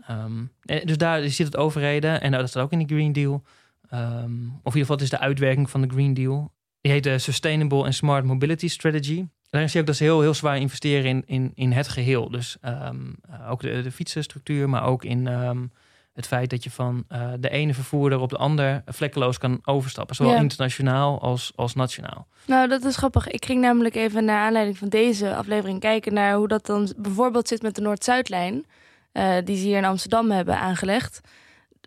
Um, 0.09 0.51
dus 0.83 0.97
daar 0.97 1.29
zit 1.29 1.45
het 1.45 1.57
overheden 1.57 2.21
en 2.21 2.31
dat 2.31 2.49
staat 2.49 2.63
ook 2.63 2.71
in 2.71 2.79
de 2.79 2.93
Green 2.93 3.13
Deal. 3.13 3.43
Um, 3.93 4.59
of 4.63 4.73
in 4.73 4.79
ieder 4.79 4.79
geval, 4.79 4.95
het 4.95 5.01
is 5.01 5.09
de 5.09 5.19
uitwerking 5.19 5.69
van 5.69 5.81
de 5.81 5.87
Green 5.87 6.13
Deal. 6.13 6.51
Die 6.81 6.91
heet 6.91 7.03
de 7.03 7.17
Sustainable 7.17 7.83
and 7.83 7.95
Smart 7.95 8.23
Mobility 8.23 8.67
Strategy. 8.67 9.25
Daarin 9.55 9.69
zie 9.69 9.79
je 9.79 9.85
ook 9.85 9.91
dat 9.91 9.95
ze 9.95 10.03
heel, 10.03 10.21
heel 10.21 10.33
zwaar 10.33 10.57
investeren 10.57 11.05
in, 11.05 11.23
in, 11.25 11.51
in 11.55 11.71
het 11.71 11.87
geheel. 11.87 12.29
Dus 12.29 12.57
um, 12.61 13.15
ook 13.49 13.61
de, 13.61 13.81
de 13.81 13.91
fietsenstructuur, 13.91 14.69
maar 14.69 14.83
ook 14.83 15.03
in 15.03 15.27
het 16.13 16.27
feit 16.27 16.49
dat 16.49 16.63
je 16.63 16.71
van 16.71 17.03
uh, 17.11 17.29
de 17.39 17.49
ene 17.49 17.73
vervoerder 17.73 18.19
op 18.19 18.29
de 18.29 18.37
ander 18.37 18.83
vlekkeloos 18.85 19.37
kan 19.37 19.59
overstappen. 19.65 20.15
Zowel 20.15 20.35
internationaal 20.35 21.21
als, 21.21 21.51
als 21.55 21.73
nationaal. 21.73 22.27
Nou, 22.45 22.67
dat 22.67 22.83
is 22.83 22.95
grappig. 22.95 23.27
Ik 23.27 23.45
ging 23.45 23.61
namelijk 23.61 23.95
even 23.95 24.25
naar 24.25 24.45
aanleiding 24.45 24.77
van 24.77 24.89
deze 24.89 25.35
aflevering 25.35 25.79
kijken 25.79 26.13
naar 26.13 26.35
hoe 26.35 26.47
dat 26.47 26.65
dan 26.65 26.93
bijvoorbeeld 26.97 27.47
zit 27.47 27.61
met 27.61 27.75
de 27.75 27.81
Noord-Zuidlijn. 27.81 28.65
Uh, 29.13 29.35
die 29.43 29.57
ze 29.57 29.65
hier 29.65 29.77
in 29.77 29.85
Amsterdam 29.85 30.31
hebben 30.31 30.59
aangelegd. 30.59 31.21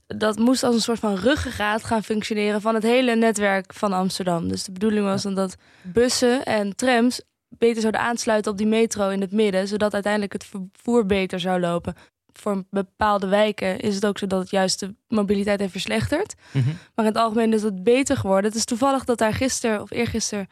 Dat 0.06 0.38
moest 0.38 0.62
als 0.62 0.74
een 0.74 0.80
soort 0.80 0.98
van 0.98 1.14
ruggengraat 1.14 1.84
gaan 1.84 2.02
functioneren 2.02 2.60
van 2.60 2.74
het 2.74 2.82
hele 2.82 3.16
netwerk 3.16 3.74
van 3.74 3.92
Amsterdam. 3.92 4.48
Dus 4.48 4.64
de 4.64 4.72
bedoeling 4.72 5.04
was 5.04 5.22
dan 5.22 5.34
dat 5.34 5.56
bussen 5.82 6.44
en 6.44 6.76
trams 6.76 7.20
beter 7.48 7.80
zouden 7.80 8.00
aansluiten 8.00 8.52
op 8.52 8.58
die 8.58 8.66
metro 8.66 9.08
in 9.08 9.20
het 9.20 9.32
midden, 9.32 9.68
zodat 9.68 9.94
uiteindelijk 9.94 10.32
het 10.32 10.44
vervoer 10.44 11.06
beter 11.06 11.40
zou 11.40 11.60
lopen 11.60 11.94
voor 12.38 12.64
bepaalde 12.70 13.26
wijken 13.26 13.80
is 13.80 13.94
het 13.94 14.06
ook 14.06 14.18
zo 14.18 14.26
dat 14.26 14.40
het 14.40 14.50
juist 14.50 14.80
de 14.80 14.94
mobiliteit 15.08 15.60
heeft 15.60 15.72
verslechterd. 15.72 16.34
Mm 16.52 16.64
Maar 16.64 17.04
in 17.06 17.12
het 17.12 17.16
algemeen 17.16 17.52
is 17.52 17.62
het 17.62 17.82
beter 17.82 18.16
geworden. 18.16 18.44
Het 18.44 18.58
is 18.58 18.64
toevallig 18.64 19.04
dat 19.04 19.18
daar 19.18 19.34
gisteren 19.34 19.82
of 19.82 19.90
eergisteren 19.90 20.48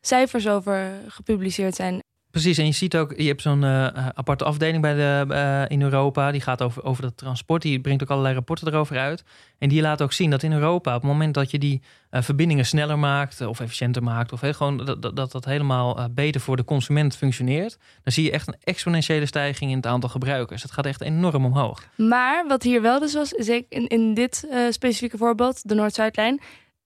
cijfers 0.00 0.48
over 0.48 0.90
gepubliceerd 1.08 1.74
zijn. 1.74 2.02
Precies, 2.30 2.58
en 2.58 2.66
je 2.66 2.72
ziet 2.72 2.96
ook, 2.96 3.14
je 3.16 3.26
hebt 3.26 3.42
zo'n 3.42 3.62
uh, 3.62 3.86
aparte 4.14 4.44
afdeling 4.44 4.82
bij 4.82 4.94
de, 4.94 5.24
uh, 5.30 5.76
in 5.76 5.82
Europa. 5.82 6.30
Die 6.30 6.40
gaat 6.40 6.62
over, 6.62 6.84
over 6.84 7.02
dat 7.02 7.16
transport. 7.16 7.62
Die 7.62 7.80
brengt 7.80 8.02
ook 8.02 8.10
allerlei 8.10 8.34
rapporten 8.34 8.66
erover 8.66 8.98
uit. 8.98 9.24
En 9.58 9.68
die 9.68 9.80
laat 9.80 10.02
ook 10.02 10.12
zien 10.12 10.30
dat 10.30 10.42
in 10.42 10.52
Europa, 10.52 10.94
op 10.94 11.02
het 11.02 11.10
moment 11.10 11.34
dat 11.34 11.50
je 11.50 11.58
die 11.58 11.82
verbindingen 12.10 12.66
sneller 12.66 12.98
maakt 12.98 13.40
of 13.40 13.60
efficiënter 13.60 14.02
maakt, 14.02 14.32
of 14.32 14.40
gewoon 14.40 14.84
dat, 14.84 15.16
dat 15.16 15.32
dat, 15.32 15.44
helemaal 15.44 16.08
beter 16.10 16.40
voor 16.40 16.56
de 16.56 16.64
consument 16.64 17.16
functioneert, 17.16 17.78
dan 18.02 18.12
zie 18.12 18.24
je 18.24 18.30
echt 18.30 18.48
een 18.48 18.56
exponentiële 18.64 19.26
stijging 19.26 19.70
in 19.70 19.76
het 19.76 19.86
aantal 19.86 20.08
gebruikers. 20.08 20.62
Het 20.62 20.72
gaat 20.72 20.86
echt 20.86 21.00
enorm 21.00 21.44
omhoog. 21.44 21.88
Maar 21.96 22.46
wat 22.46 22.62
hier 22.62 22.82
wel 22.82 23.00
dus 23.00 23.14
was, 23.14 23.32
is 23.32 23.48
in, 23.48 23.86
in 23.86 24.14
dit 24.14 24.48
specifieke 24.70 25.16
voorbeeld, 25.16 25.68
de 25.68 25.74
Noord-Zuidlijn, 25.74 26.40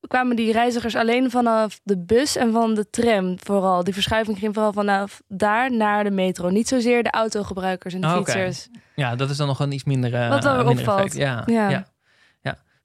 kwamen 0.09 0.37
die 0.37 0.52
reizigers 0.52 0.97
alleen 0.97 1.30
vanaf 1.30 1.80
de 1.82 1.99
bus 1.99 2.37
en 2.37 2.52
van 2.52 2.75
de 2.75 2.90
tram 2.90 3.37
vooral. 3.38 3.85
Die 3.85 3.94
verschuiving 3.94 4.38
ging 4.38 4.54
vooral 4.54 4.73
vanaf 4.73 5.23
daar 5.28 5.76
naar 5.76 6.04
de 6.04 6.11
metro. 6.11 6.49
Niet 6.49 6.68
zozeer 6.68 7.02
de 7.02 7.11
autogebruikers 7.11 7.94
en 7.94 8.00
de 8.00 8.09
fietsers. 8.09 8.68
Ja, 8.94 9.16
dat 9.16 9.30
is 9.30 9.37
dan 9.37 9.47
nog 9.47 9.61
een 9.61 9.73
iets 9.73 9.85
minder. 9.85 10.12
Uh, 10.12 10.28
Wat 10.28 10.42
dan 10.42 10.68
opvalt. 10.68 11.14
Ja, 11.14 11.42
ja. 11.47 11.68
ja. 11.68 11.87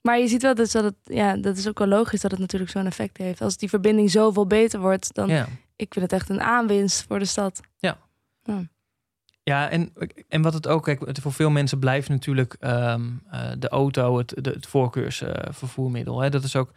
Maar 0.00 0.18
je 0.18 0.28
ziet 0.28 0.42
wel 0.42 0.54
dus 0.54 0.72
dat 0.72 0.84
het, 0.84 0.94
ja, 1.04 1.36
dat 1.36 1.56
is 1.56 1.68
ook 1.68 1.78
wel 1.78 1.88
logisch 1.88 2.20
dat 2.20 2.30
het 2.30 2.40
natuurlijk 2.40 2.70
zo'n 2.70 2.86
effect 2.86 3.16
heeft. 3.16 3.40
Als 3.40 3.56
die 3.56 3.68
verbinding 3.68 4.10
zoveel 4.10 4.46
beter 4.46 4.80
wordt, 4.80 5.14
dan 5.14 5.28
ja. 5.28 5.46
ik 5.76 5.92
vind 5.92 6.10
het 6.10 6.20
echt 6.20 6.28
een 6.28 6.40
aanwinst 6.40 7.06
voor 7.06 7.18
de 7.18 7.24
stad. 7.24 7.60
Ja. 7.78 7.98
Ja, 8.42 8.62
ja 9.42 9.70
en, 9.70 9.92
en 10.28 10.42
wat 10.42 10.54
het 10.54 10.68
ook, 10.68 10.82
kijk, 10.82 11.00
voor 11.20 11.32
veel 11.32 11.50
mensen 11.50 11.78
blijft 11.78 12.08
natuurlijk 12.08 12.56
um, 12.60 13.22
uh, 13.32 13.40
de 13.58 13.68
auto 13.68 14.18
het, 14.18 14.34
de, 14.36 14.50
het 14.50 14.66
voorkeursvervoermiddel. 14.66 16.24
Uh, 16.24 16.30
Dat 16.30 16.44
is 16.44 16.56
ook 16.56 16.72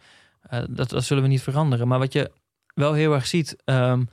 dat, 0.68 0.90
dat 0.90 1.04
zullen 1.04 1.22
we 1.22 1.28
niet 1.28 1.42
veranderen. 1.42 1.88
Maar 1.88 1.98
wat 1.98 2.12
je 2.12 2.30
wel 2.74 2.92
heel 2.92 3.14
erg 3.14 3.26
ziet, 3.26 3.56
um, 3.64 4.08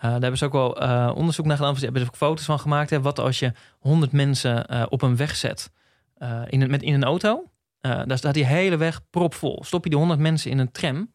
daar 0.00 0.10
hebben 0.10 0.38
ze 0.38 0.44
ook 0.44 0.52
wel 0.52 0.82
uh, 0.82 1.12
onderzoek 1.14 1.46
naar 1.46 1.56
gedaan. 1.56 1.76
Ze 1.76 1.84
hebben 1.84 2.02
er 2.02 2.08
ook 2.08 2.16
foto's 2.16 2.44
van 2.44 2.60
gemaakt. 2.60 2.90
Hè, 2.90 3.00
wat 3.00 3.18
als 3.18 3.38
je 3.38 3.52
100 3.78 4.12
mensen 4.12 4.90
op 4.90 5.02
een 5.02 5.16
weg 5.16 5.36
zet 5.36 5.70
in, 6.48 6.60
een, 6.60 6.70
met, 6.70 6.82
in 6.82 6.94
een 6.94 7.04
auto. 7.04 7.44
daar 7.80 8.18
staat 8.18 8.34
die 8.34 8.46
hele 8.46 8.76
weg 8.76 9.00
propvol. 9.10 9.64
Stop 9.64 9.84
je 9.84 9.90
die 9.90 9.98
100 9.98 10.20
mensen 10.20 10.50
in 10.50 10.58
een 10.58 10.70
tram. 10.70 11.10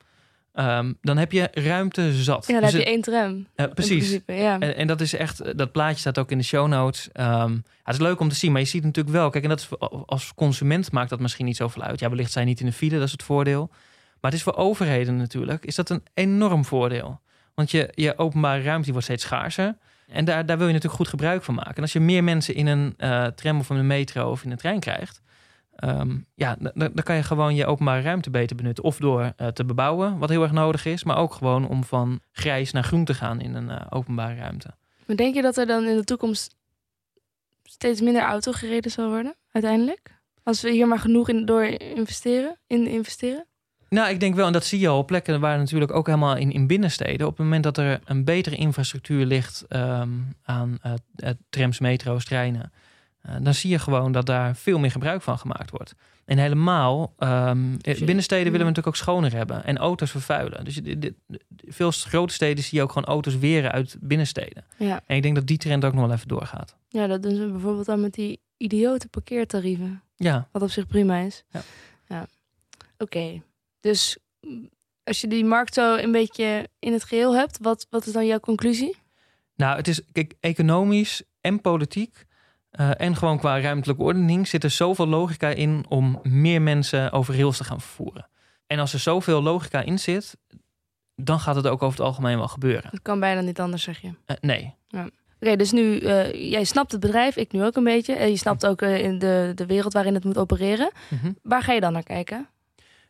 Um, 0.55 0.97
dan 1.01 1.17
heb 1.17 1.31
je 1.31 1.49
ruimte 1.51 2.13
zat. 2.13 2.47
Ja, 2.47 2.53
dan 2.53 2.61
dus 2.61 2.71
heb 2.71 2.81
je 2.81 2.87
één 2.87 3.01
tram. 3.01 3.47
Precies. 3.73 4.19
ja. 4.25 4.59
en, 4.59 4.75
en, 4.75 4.87
dat 4.87 5.01
is 5.01 5.13
echt, 5.13 5.57
dat 5.57 5.71
plaatje 5.71 5.99
staat 5.99 6.17
ook 6.19 6.31
in 6.31 6.37
de 6.37 6.43
show 6.43 6.67
notes. 6.67 7.09
Um, 7.13 7.23
ja, 7.23 7.61
het 7.83 7.93
is 7.93 8.01
leuk 8.01 8.19
om 8.19 8.29
te 8.29 8.35
zien, 8.35 8.51
maar 8.51 8.61
je 8.61 8.67
ziet 8.67 8.83
natuurlijk 8.83 9.15
wel. 9.15 9.29
Kijk, 9.29 9.43
en 9.43 9.49
dat 9.49 9.59
is, 9.59 9.69
als 10.05 10.33
consument 10.33 10.91
maakt 10.91 11.09
dat 11.09 11.19
misschien 11.19 11.45
niet 11.45 11.55
zoveel 11.55 11.81
uit. 11.81 11.99
Ja, 11.99 12.09
wellicht 12.09 12.31
zijn 12.31 12.45
niet 12.45 12.59
in 12.59 12.65
de 12.65 12.71
file, 12.71 12.95
dat 12.95 13.05
is 13.05 13.11
het 13.11 13.23
voordeel. 13.23 13.69
Maar 14.23 14.31
het 14.31 14.39
is 14.39 14.47
voor 14.47 14.55
overheden 14.55 15.17
natuurlijk, 15.17 15.65
is 15.65 15.75
dat 15.75 15.89
een 15.89 16.03
enorm 16.13 16.65
voordeel. 16.65 17.21
Want 17.53 17.71
je, 17.71 17.89
je 17.91 18.17
openbare 18.17 18.61
ruimte 18.61 18.83
die 18.83 18.91
wordt 18.91 19.07
steeds 19.07 19.23
schaarser. 19.23 19.77
En 20.07 20.25
daar, 20.25 20.45
daar 20.45 20.57
wil 20.57 20.67
je 20.67 20.73
natuurlijk 20.73 21.01
goed 21.01 21.09
gebruik 21.09 21.43
van 21.43 21.55
maken. 21.55 21.75
En 21.75 21.81
als 21.81 21.93
je 21.93 21.99
meer 21.99 22.23
mensen 22.23 22.55
in 22.55 22.67
een 22.67 22.93
uh, 22.97 23.25
tram 23.25 23.59
of 23.59 23.69
in 23.69 23.75
een 23.75 23.87
metro 23.87 24.31
of 24.31 24.43
in 24.43 24.51
een 24.51 24.57
trein 24.57 24.79
krijgt, 24.79 25.21
um, 25.83 26.25
ja, 26.35 26.55
dan, 26.59 26.71
dan 26.73 27.03
kan 27.03 27.15
je 27.15 27.23
gewoon 27.23 27.55
je 27.55 27.65
openbare 27.65 28.01
ruimte 28.01 28.29
beter 28.29 28.55
benutten. 28.55 28.83
Of 28.83 28.97
door 28.97 29.33
uh, 29.37 29.47
te 29.47 29.65
bebouwen, 29.65 30.17
wat 30.17 30.29
heel 30.29 30.43
erg 30.43 30.51
nodig 30.51 30.85
is, 30.85 31.03
maar 31.03 31.17
ook 31.17 31.33
gewoon 31.33 31.67
om 31.67 31.83
van 31.83 32.19
grijs 32.31 32.71
naar 32.71 32.83
groen 32.83 33.05
te 33.05 33.13
gaan 33.13 33.41
in 33.41 33.55
een 33.55 33.69
uh, 33.69 33.81
openbare 33.89 34.35
ruimte. 34.35 34.75
Maar 35.05 35.15
denk 35.15 35.35
je 35.35 35.41
dat 35.41 35.57
er 35.57 35.65
dan 35.65 35.83
in 35.83 35.95
de 35.95 36.03
toekomst 36.03 36.55
steeds 37.63 38.01
minder 38.01 38.21
auto 38.21 38.51
gereden 38.51 38.91
zal 38.91 39.09
worden, 39.09 39.35
uiteindelijk? 39.51 40.21
Als 40.43 40.61
we 40.61 40.71
hier 40.71 40.87
maar 40.87 40.99
genoeg 40.99 41.29
in 41.29 41.45
door 41.45 41.63
investeren, 41.63 42.59
in 42.67 42.87
investeren? 42.87 43.45
Nou, 43.93 44.09
ik 44.09 44.19
denk 44.19 44.35
wel, 44.35 44.47
en 44.47 44.53
dat 44.53 44.65
zie 44.65 44.79
je 44.79 44.87
al 44.87 44.97
op 44.97 45.07
plekken 45.07 45.39
waar 45.39 45.57
natuurlijk 45.57 45.91
ook 45.91 46.05
helemaal 46.05 46.35
in, 46.35 46.51
in 46.51 46.67
binnensteden. 46.67 47.27
Op 47.27 47.37
het 47.37 47.45
moment 47.45 47.63
dat 47.63 47.77
er 47.77 47.99
een 48.05 48.23
betere 48.23 48.55
infrastructuur 48.55 49.25
ligt 49.25 49.65
um, 49.69 50.35
aan 50.43 50.77
uh, 50.85 51.29
trams, 51.49 51.79
metro's, 51.79 52.25
treinen. 52.25 52.71
Uh, 53.25 53.35
dan 53.41 53.53
zie 53.53 53.69
je 53.69 53.79
gewoon 53.79 54.11
dat 54.11 54.25
daar 54.25 54.55
veel 54.55 54.79
meer 54.79 54.91
gebruik 54.91 55.21
van 55.21 55.37
gemaakt 55.37 55.71
wordt. 55.71 55.95
En 56.25 56.37
helemaal, 56.37 57.13
um, 57.19 57.77
binnensteden 57.81 58.51
willen 58.51 58.59
we 58.59 58.73
natuurlijk 58.73 58.87
ook 58.87 58.95
schoner 58.95 59.33
hebben. 59.33 59.65
En 59.65 59.77
auto's 59.77 60.11
vervuilen. 60.11 60.65
Dus 60.65 60.75
de, 60.75 60.99
de, 60.99 61.13
de, 61.27 61.39
veel 61.67 61.91
grote 61.91 62.33
steden 62.33 62.63
zie 62.63 62.77
je 62.77 62.83
ook 62.83 62.91
gewoon 62.91 63.07
auto's 63.07 63.37
weren 63.37 63.71
uit 63.71 63.97
binnensteden. 63.99 64.65
Ja. 64.77 65.01
En 65.05 65.15
ik 65.15 65.21
denk 65.21 65.35
dat 65.35 65.47
die 65.47 65.57
trend 65.57 65.85
ook 65.85 65.93
nog 65.93 66.05
wel 66.05 66.15
even 66.15 66.27
doorgaat. 66.27 66.75
Ja, 66.89 67.07
dat 67.07 67.23
doen 67.23 67.35
ze 67.35 67.47
bijvoorbeeld 67.47 67.85
dan 67.85 68.01
met 68.01 68.13
die 68.13 68.39
idiote 68.57 69.07
parkeertarieven. 69.07 70.01
Ja. 70.15 70.47
Wat 70.51 70.61
op 70.61 70.69
zich 70.69 70.87
prima 70.87 71.17
is. 71.17 71.43
Ja. 71.49 71.61
ja. 72.07 72.21
Oké. 72.97 73.17
Okay. 73.17 73.41
Dus 73.83 74.17
als 75.03 75.21
je 75.21 75.27
die 75.27 75.45
markt 75.45 75.73
zo 75.73 75.95
een 75.95 76.11
beetje 76.11 76.69
in 76.79 76.93
het 76.93 77.03
geheel 77.03 77.35
hebt, 77.35 77.57
wat, 77.61 77.87
wat 77.89 78.05
is 78.05 78.13
dan 78.13 78.25
jouw 78.25 78.39
conclusie? 78.39 78.95
Nou, 79.55 79.77
het 79.77 79.87
is 79.87 80.01
kijk, 80.11 80.33
economisch 80.39 81.23
en 81.41 81.61
politiek 81.61 82.25
uh, 82.71 83.01
en 83.01 83.15
gewoon 83.15 83.39
qua 83.39 83.61
ruimtelijke 83.61 84.03
ordening 84.03 84.47
zit 84.47 84.63
er 84.63 84.69
zoveel 84.69 85.07
logica 85.07 85.47
in 85.47 85.85
om 85.89 86.19
meer 86.23 86.61
mensen 86.61 87.11
over 87.11 87.35
rails 87.35 87.57
te 87.57 87.63
gaan 87.63 87.81
vervoeren. 87.81 88.29
En 88.67 88.79
als 88.79 88.93
er 88.93 88.99
zoveel 88.99 89.41
logica 89.41 89.81
in 89.81 89.99
zit, 89.99 90.37
dan 91.15 91.39
gaat 91.39 91.55
het 91.55 91.67
ook 91.67 91.83
over 91.83 91.97
het 91.97 92.07
algemeen 92.07 92.37
wel 92.37 92.47
gebeuren. 92.47 92.89
Het 92.89 93.01
kan 93.01 93.19
bijna 93.19 93.41
niet 93.41 93.59
anders, 93.59 93.83
zeg 93.83 94.01
je. 94.01 94.07
Uh, 94.07 94.37
nee. 94.41 94.73
Ja. 94.87 95.09
Oké, 95.39 95.55
dus 95.55 95.71
nu, 95.71 95.99
uh, 95.99 96.51
jij 96.51 96.63
snapt 96.63 96.91
het 96.91 97.01
bedrijf, 97.01 97.35
ik 97.35 97.51
nu 97.51 97.63
ook 97.63 97.75
een 97.75 97.83
beetje. 97.83 98.13
En 98.13 98.29
je 98.29 98.37
snapt 98.37 98.65
ook 98.65 98.81
in 98.81 99.19
de, 99.19 99.51
de 99.55 99.65
wereld 99.65 99.93
waarin 99.93 100.13
het 100.13 100.23
moet 100.23 100.37
opereren. 100.37 100.91
Mm 101.09 101.17
-hmm. 101.17 101.37
Waar 101.41 101.61
ga 101.61 101.73
je 101.73 101.79
dan 101.79 101.93
naar 101.93 102.03
kijken? 102.03 102.47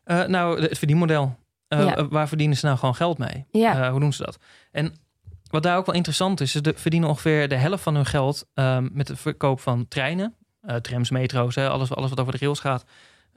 Uh, 0.06 0.26
nou, 0.26 0.62
het 0.62 0.78
verdienmodel. 0.78 1.36
Uh, 1.70 1.86
ja. 1.86 2.08
Waar 2.08 2.28
verdienen 2.28 2.58
ze 2.58 2.66
nou 2.66 2.78
gewoon 2.78 2.96
geld 2.96 3.18
mee? 3.18 3.46
Ja. 3.52 3.92
Hoe 3.92 4.00
doen 4.00 4.14
ze 4.14 4.24
dat? 4.24 4.38
En 4.72 4.96
wat 5.50 5.64
daar 5.64 5.78
ook 5.78 5.86
wel 5.86 5.96
interessant 5.96 6.42
is, 6.42 6.56
is 6.56 6.62
ze 6.64 6.74
verdienen 6.76 7.10
ongeveer 7.10 7.48
de 7.48 7.56
helft 7.56 7.84
van 7.84 7.96
hun 7.96 8.06
geld 8.06 8.48
um, 8.54 8.90
met 8.94 9.08
de 9.08 9.16
verkoop 9.16 9.60
van 9.60 9.88
treinen, 9.88 10.36
trams, 10.82 11.10
metro's, 11.10 11.56
hè, 11.56 11.70
alles, 11.70 11.96
alles 11.96 12.10
wat 12.10 12.20
over 12.20 12.32
de 12.32 12.40
rails 12.40 12.60
gaat. 12.60 12.86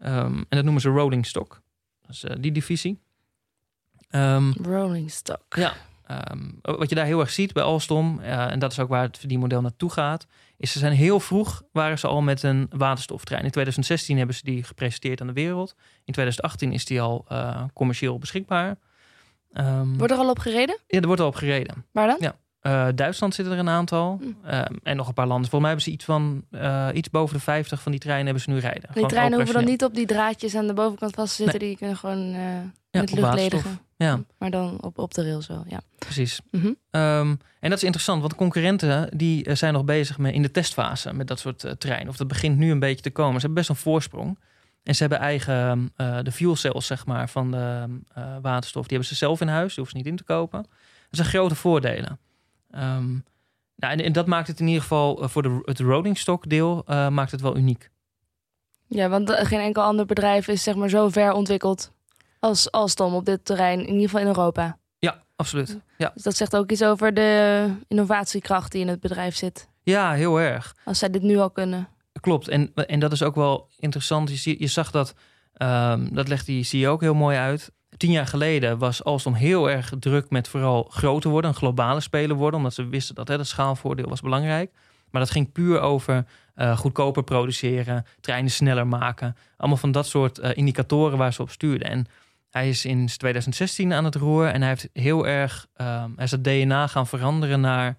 Um, 0.05 0.37
en 0.39 0.47
dat 0.49 0.63
noemen 0.63 0.83
ze 0.83 0.89
rolling 0.89 1.27
stock. 1.27 1.63
Dus 2.07 2.25
die 2.39 2.53
divisie. 2.53 3.01
Um, 4.11 4.53
rolling 4.63 5.11
stock. 5.11 5.57
Ja. 5.57 5.73
Ehm, 6.07 6.51
wat 6.63 6.89
je 6.89 6.95
daar 6.95 7.05
heel 7.07 7.21
erg 7.21 7.31
ziet 7.31 7.53
bij 7.53 7.63
Alstom, 7.63 8.21
eh, 8.21 8.51
en 8.51 8.59
dat 8.59 8.73
is 8.73 8.79
ook 8.79 8.89
waar 8.89 9.03
het 9.03 9.19
verdienmodel 9.19 9.61
naartoe 9.61 9.91
gaat, 9.91 10.27
is 10.57 10.73
ze 10.73 10.79
zijn 10.79 10.93
heel 10.93 11.21
vroeg, 11.21 11.63
waren 11.73 11.99
ze 11.99 12.07
al 12.07 12.23
met 12.23 12.43
een 12.43 12.67
waterstoftrein. 12.71 13.45
In 13.45 13.51
2016 13.51 14.17
hebben 14.17 14.37
ze 14.37 14.45
die 14.45 14.63
gepresenteerd 14.63 15.21
aan 15.21 15.27
de 15.27 15.33
wereld. 15.33 15.75
In 16.05 16.13
2018 16.13 16.73
is 16.73 16.85
die 16.85 17.01
al 17.01 17.25
eh, 17.29 17.63
commercieel 17.75 18.19
beschikbaar. 18.19 18.77
Ehm, 19.53 19.97
Wordt 19.97 20.13
er 20.13 20.19
al 20.19 20.31
op 20.31 20.39
gereden? 20.39 20.79
ja, 20.87 21.01
er 21.01 21.07
wordt 21.07 21.21
al 21.21 21.29
op 21.29 21.35
gereden. 21.35 21.85
Waar 21.93 22.07
dan? 22.07 22.17
Ja. 22.21 22.37
Eh, 22.61 22.89
Duitsland 22.95 23.35
zitten 23.35 23.55
er 23.55 23.61
een 23.61 23.69
aantal. 23.69 24.21
Hm. 24.21 24.49
Ehm, 24.49 24.75
en 24.83 24.97
nog 24.97 25.09
een 25.09 25.15
paar 25.15 25.27
landen. 25.27 25.51
Volgens 25.51 25.61
mij 25.61 25.71
hebben 25.71 25.85
ze 25.85 25.91
iets 25.91 26.05
van 26.05 26.45
iets 26.97 27.11
boven 27.11 27.37
de 27.37 27.43
50 27.43 27.83
van 27.83 27.93
die 27.93 28.01
treinen 28.01 28.25
hebben 28.25 28.43
ze 28.43 28.51
nu 28.51 28.59
rijden. 28.59 28.91
Die 28.93 29.07
treinen 29.07 29.39
hoeven 29.39 29.55
dan 29.55 29.65
niet 29.65 29.85
op 29.85 29.95
die 29.95 30.07
draadjes 30.07 30.55
aan 30.55 30.67
de 30.67 30.75
bovenkant 30.75 31.15
vast 31.15 31.37
te 31.37 31.43
zitten. 31.43 31.61
Die 31.61 31.77
kunnen 31.77 31.97
gewoon 31.97 32.33
eh, 32.35 32.41
Ja, 32.91 33.01
met 33.01 33.13
lucht 33.13 33.35
ledigen. 33.35 33.81
Ja, 33.99 34.21
Maar 34.39 34.51
dan 34.51 34.83
op, 34.83 34.99
op 34.99 35.15
de 35.15 35.23
rails 35.23 35.47
wel, 35.47 35.65
ja. 35.69 35.81
precies. 35.99 36.41
Mhm. 36.51 36.73
Ehm, 36.91 37.35
en 37.61 37.71
dat 37.71 37.79
is 37.79 37.85
interessant, 37.85 38.19
want 38.19 38.33
de 38.33 38.39
concurrenten 38.39 39.19
die 39.19 39.45
eh, 39.45 39.55
zijn 39.55 39.73
nog 39.73 39.85
bezig 39.85 40.19
met, 40.19 40.35
in 40.35 40.43
de 40.43 40.51
testfase 40.51 41.13
met 41.13 41.27
dat 41.27 41.39
soort 41.39 41.65
eh, 41.65 41.73
treinen. 41.73 42.09
Of 42.09 42.17
dat 42.17 42.29
begint 42.29 42.59
nu 42.59 42.71
een 42.71 42.79
beetje 42.79 43.03
te 43.03 43.11
komen. 43.11 43.33
Ze 43.35 43.47
hebben 43.47 43.55
best 43.55 43.69
een 43.69 43.77
voorsprong. 43.77 44.39
En 44.83 44.95
ze 44.95 45.01
hebben 45.01 45.19
eigen, 45.19 45.93
eh, 45.97 46.19
de 46.23 46.33
fuel 46.33 46.57
cells 46.57 46.87
zeg 46.87 47.07
maar, 47.07 47.29
van 47.29 47.51
de 47.51 47.87
waterstof. 48.43 48.83
Die 48.83 48.97
hebben 48.97 49.09
ze 49.09 49.15
zelf 49.15 49.41
in 49.41 49.49
huis, 49.49 49.75
die 49.75 49.85
hoeven 49.85 49.93
ze 49.93 49.97
niet 49.97 50.13
in 50.13 50.17
te 50.17 50.33
kopen. 50.33 50.63
Dat 50.63 50.71
zijn 51.11 51.29
grote 51.29 51.55
voordelen. 51.55 52.19
Ehm, 52.71 53.13
nou, 53.77 53.93
en, 53.93 54.01
en 54.01 54.13
dat 54.13 54.27
maakt 54.27 54.49
het 54.49 54.61
in 54.61 54.67
ieder 54.67 54.83
geval 54.83 55.29
voor 55.29 55.43
de, 55.43 55.61
het 55.65 55.81
rolling 55.81 56.19
stock 56.19 56.49
deel 56.49 56.85
maakt 56.87 57.31
het 57.31 57.41
wel 57.41 57.57
uniek. 57.57 57.91
Ja, 58.89 59.09
want 59.09 59.31
geen 59.31 59.61
enkel 59.61 59.83
ander 59.83 60.07
bedrijf 60.07 60.49
is 60.49 60.63
zeg 60.63 60.75
maar 60.75 60.89
zo 60.89 61.09
ver 61.09 61.33
ontwikkeld 61.33 61.93
als 62.39 62.71
Alstom 62.71 63.15
op 63.15 63.25
dit 63.25 63.45
terrein. 63.45 63.79
In 63.81 63.87
ieder 63.93 64.03
geval 64.03 64.21
in 64.21 64.27
Europa. 64.27 64.79
Ja, 64.99 65.23
absoluut. 65.37 65.79
Ja, 65.99 66.11
Dus 66.15 66.23
dat 66.23 66.37
zegt 66.37 66.57
ook 66.57 66.71
iets 66.71 66.83
over 66.85 67.15
de 67.15 67.71
innovatiekracht 67.89 68.73
die 68.73 68.81
in 68.81 68.89
het 68.89 69.01
bedrijf 69.01 69.37
zit. 69.37 69.69
ja 69.83 70.13
heel 70.13 70.41
erg. 70.41 70.75
Als 70.85 70.99
zij 70.99 71.11
dit 71.11 71.23
nu 71.23 71.39
al 71.39 71.51
kunnen. 71.51 71.89
Klopt. 72.21 72.49
En, 72.49 72.75
en 72.75 73.01
dat 73.01 73.13
is 73.13 73.23
ook 73.23 73.35
wel 73.35 73.69
interessant. 73.79 74.43
Je, 74.43 74.57
je 74.59 74.67
zag 74.67 74.91
dat, 74.91 75.15
ehm, 75.53 76.15
dat 76.15 76.29
legt 76.29 76.47
die 76.47 76.65
CEO 76.65 76.93
ook 76.93 77.01
heel 77.01 77.15
mooi 77.15 77.37
uit. 77.37 77.73
Tien 77.97 78.11
jaar 78.11 78.27
geleden 78.27 78.79
was 78.79 79.05
Alstom 79.05 79.35
heel 79.35 79.71
erg 79.71 79.93
druk 79.99 80.31
met 80.31 80.49
vooral 80.49 80.83
groter 80.91 81.31
worden, 81.31 81.51
een 81.51 81.57
globale 81.57 82.01
speler 82.01 82.37
worden, 82.37 82.59
omdat 82.59 82.75
ze 82.75 82.89
wisten 82.89 83.15
dat 83.15 83.29
hè, 83.29 83.37
dat 83.37 83.47
schaalvoordeel 83.47 84.09
was 84.09 84.21
belangrijk. 84.21 84.73
Maar 85.11 85.21
dat 85.21 85.31
ging 85.31 85.53
puur 85.53 85.81
over 85.81 86.25
eh, 86.55 86.77
goedkoper 86.79 87.23
produceren, 87.25 88.07
treinen 88.21 88.51
sneller 88.51 88.87
maken. 88.87 89.37
Allemaal 89.57 89.79
van 89.79 89.93
dat 89.93 90.07
soort 90.07 90.39
eh, 90.39 90.51
indicatoren 90.55 91.19
waar 91.19 91.33
ze 91.33 91.43
op 91.43 91.51
stuurden. 91.51 91.89
En 91.89 92.07
hij 92.57 92.69
is 92.69 92.85
in 92.85 93.07
2016 93.07 93.93
aan 93.93 94.05
het 94.05 94.15
roer 94.15 94.47
en 94.47 94.61
hij 94.61 94.69
heeft 94.69 94.89
heel 94.93 95.27
erg, 95.27 95.67
ehm, 95.75 96.11
hij 96.15 96.25
is 96.25 96.31
het 96.31 96.45
DNA 96.45 96.87
gaan 96.87 97.07
veranderen 97.07 97.61
naar 97.61 97.97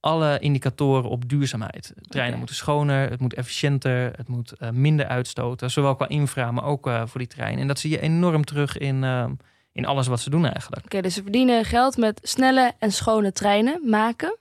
alle 0.00 0.38
indicatoren 0.38 1.10
op 1.10 1.28
duurzaamheid. 1.28 1.92
Treinen 2.08 2.38
moeten 2.38 2.56
schoner, 2.56 3.10
het 3.10 3.20
moet 3.20 3.34
efficiënter, 3.34 4.12
het 4.16 4.28
moet 4.28 4.52
eh, 4.52 4.70
minder 4.70 5.06
uitstoten. 5.06 5.70
Zowel 5.70 5.94
qua 5.94 6.08
infra, 6.08 6.50
maar 6.50 6.64
ook 6.64 6.86
eh, 6.86 7.02
voor 7.06 7.20
die 7.20 7.28
trein. 7.28 7.58
En 7.58 7.66
dat 7.66 7.78
zie 7.78 7.90
je 7.90 8.00
enorm 8.00 8.44
terug 8.44 8.78
in, 8.78 9.04
ehm, 9.04 9.32
in 9.72 9.86
alles 9.86 10.06
wat 10.06 10.20
ze 10.20 10.30
doen 10.30 10.46
eigenlijk. 10.46 10.84
Oké, 10.84 11.00
dus 11.00 11.14
ze 11.14 11.22
verdienen 11.22 11.64
geld 11.64 11.96
met 11.96 12.20
snelle 12.22 12.72
en 12.78 12.92
schone 12.92 13.32
treinen 13.32 13.80
maken. 13.88 14.36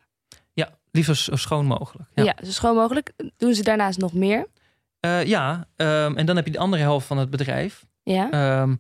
Ja, 0.54 0.70
liefst 0.92 1.24
zo 1.24 1.36
schoon 1.36 1.66
mogelijk. 1.66 2.10
Ja, 2.14 2.24
Ja, 2.24 2.36
zo 2.44 2.52
schoon 2.52 2.76
mogelijk. 2.76 3.14
Doen 3.38 3.54
ze 3.54 3.64
daarnaast 3.64 4.00
nog 4.00 4.14
meer? 4.14 4.48
Eh, 5.00 5.26
ja 5.26 5.68
ehm, 5.76 6.16
en 6.16 6.26
dan 6.26 6.36
heb 6.36 6.46
je 6.46 6.52
de 6.52 6.60
andere 6.60 6.82
helft 6.82 7.08
van 7.08 7.18
het 7.18 7.30
bedrijf. 7.30 7.86
Ja. 8.04 8.32
Ehm 8.32 8.74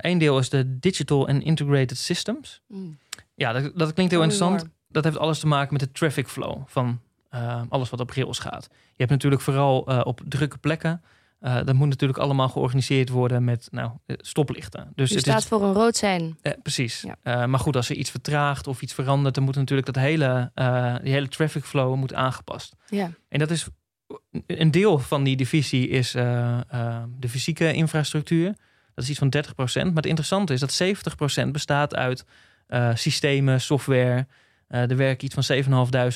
Eén 0.00 0.18
deel 0.18 0.38
is 0.38 0.48
de 0.48 0.78
Digital 0.78 1.28
and 1.28 1.42
Integrated 1.42 1.98
Systems. 1.98 2.60
Mm. 2.68 2.98
Ja, 3.34 3.52
dat, 3.52 3.62
dat 3.78 3.92
klinkt 3.92 4.12
heel 4.12 4.20
Oh, 4.20 4.26
interessant. 4.26 4.60
enorm. 4.60 4.72
dat 4.88 5.04
heeft 5.04 5.18
alles 5.18 5.38
te 5.38 5.46
maken 5.46 5.72
met 5.72 5.82
de 5.82 5.92
traffic 5.92 6.28
flow 6.28 6.62
van 6.66 7.00
eh, 7.30 7.62
alles 7.68 7.90
wat 7.90 8.00
op 8.00 8.10
rails 8.10 8.38
gaat. 8.38 8.68
Je 8.70 8.76
hebt 8.96 9.10
natuurlijk 9.10 9.42
vooral 9.42 9.86
eh, 9.86 10.00
op 10.04 10.20
drukke 10.28 10.58
plekken. 10.58 11.02
eh, 11.40 11.56
dat 11.64 11.74
moet 11.74 11.88
natuurlijk 11.88 12.18
allemaal 12.18 12.48
georganiseerd 12.48 13.08
worden 13.08 13.44
met 13.44 13.68
nou, 13.70 13.90
eh, 14.06 14.16
stoplichten. 14.20 14.92
Dus 14.94 15.08
Je 15.08 15.14
het 15.14 15.24
staat 15.24 15.38
is, 15.38 15.46
voor 15.46 15.62
een 15.62 15.72
rood 15.72 15.96
zijn. 15.96 16.38
eh, 16.42 16.52
precies. 16.62 17.00
Ja. 17.02 17.16
Eh, 17.22 17.44
maar 17.46 17.60
goed, 17.60 17.76
als 17.76 17.88
er 17.90 17.96
iets 17.96 18.10
vertraagt 18.10 18.66
of 18.66 18.82
iets 18.82 18.92
verandert, 18.94 19.34
dan 19.34 19.44
moet 19.44 19.54
natuurlijk 19.56 19.86
dat 19.92 20.04
hele, 20.04 20.50
eh, 20.54 20.94
die 21.02 21.12
hele 21.12 21.28
traffic 21.28 21.64
flow 21.64 21.94
moet 21.96 22.14
aangepast. 22.14 22.74
Ja. 22.88 23.10
En 23.28 23.38
dat 23.38 23.50
is 23.50 23.66
een 24.46 24.70
deel 24.70 24.98
van 24.98 25.24
die 25.24 25.36
divisie 25.36 25.88
is 25.88 26.14
eh, 26.14 26.58
eh, 26.68 27.02
de 27.18 27.28
fysieke 27.28 27.72
infrastructuur. 27.72 28.54
Dat 28.94 29.04
is 29.04 29.10
iets 29.10 29.18
van 29.18 29.34
30%. 29.36 29.84
Maar 29.84 29.94
het 29.94 30.06
interessante 30.06 30.52
is 30.52 30.60
dat 30.60 30.82
70% 31.44 31.48
bestaat 31.50 31.94
uit 31.94 32.24
eh, 32.66 32.90
systemen, 32.94 33.60
software. 33.60 34.26
Eh, 34.68 34.90
er 34.90 34.96
werken 34.96 35.24
iets 35.24 35.46
van 35.46 35.56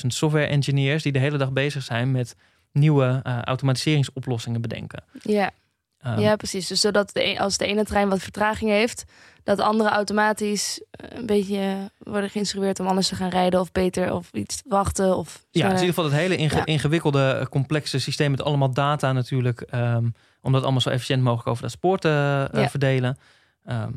7.500 0.01 0.07
software 0.07 0.45
engineers 0.47 1.03
die 1.03 1.11
de 1.11 1.19
hele 1.19 1.37
dag 1.37 1.51
bezig 1.51 1.83
zijn 1.83 2.11
met 2.11 2.35
nieuwe 2.71 3.19
eh, 3.23 3.41
automatiseringsoplossingen 3.41 4.61
bedenken. 4.61 5.03
Ja. 5.21 5.51
Ehm, 5.99 6.19
ja, 6.19 6.35
precies. 6.35 6.67
Dus 6.67 6.81
zodat 6.81 7.13
de, 7.13 7.25
een- 7.25 7.39
als 7.39 7.57
de 7.57 7.65
ene 7.65 7.83
trein 7.83 8.09
wat 8.09 8.19
vertraging 8.21 8.69
heeft, 8.69 9.03
dat 9.43 9.57
de 9.57 9.63
andere 9.63 9.89
automatisch 9.89 10.81
een 10.91 11.25
beetje 11.25 11.91
worden 11.97 12.29
geïnstrueerd 12.29 12.79
om 12.79 12.87
anders 12.87 13.07
te 13.07 13.15
gaan 13.15 13.29
rijden 13.29 13.59
of 13.59 13.71
beter 13.71 14.13
of 14.13 14.29
iets 14.31 14.61
wachten 14.67 15.17
of 15.17 15.45
Ja, 15.51 15.65
in 15.65 15.71
ieder 15.71 15.85
geval 15.87 16.03
het 16.03 16.13
hele 16.13 16.35
inge- 16.35 16.55
Ja. 16.55 16.65
ingewikkelde, 16.65 17.47
complexe 17.49 17.99
systeem 17.99 18.31
met 18.31 18.41
allemaal 18.41 18.73
data 18.73 19.11
natuurlijk. 19.11 19.61
ehm, 19.61 20.07
om 20.41 20.51
dat 20.51 20.61
allemaal 20.63 20.81
zo 20.81 20.89
efficiënt 20.89 21.23
mogelijk 21.23 21.47
over 21.47 21.61
dat 21.63 21.71
spoor 21.71 21.97
te 21.97 22.07
eh, 22.53 22.61
Ja. 22.61 22.69
verdelen. 22.69 23.17
Ehm, 23.65 23.91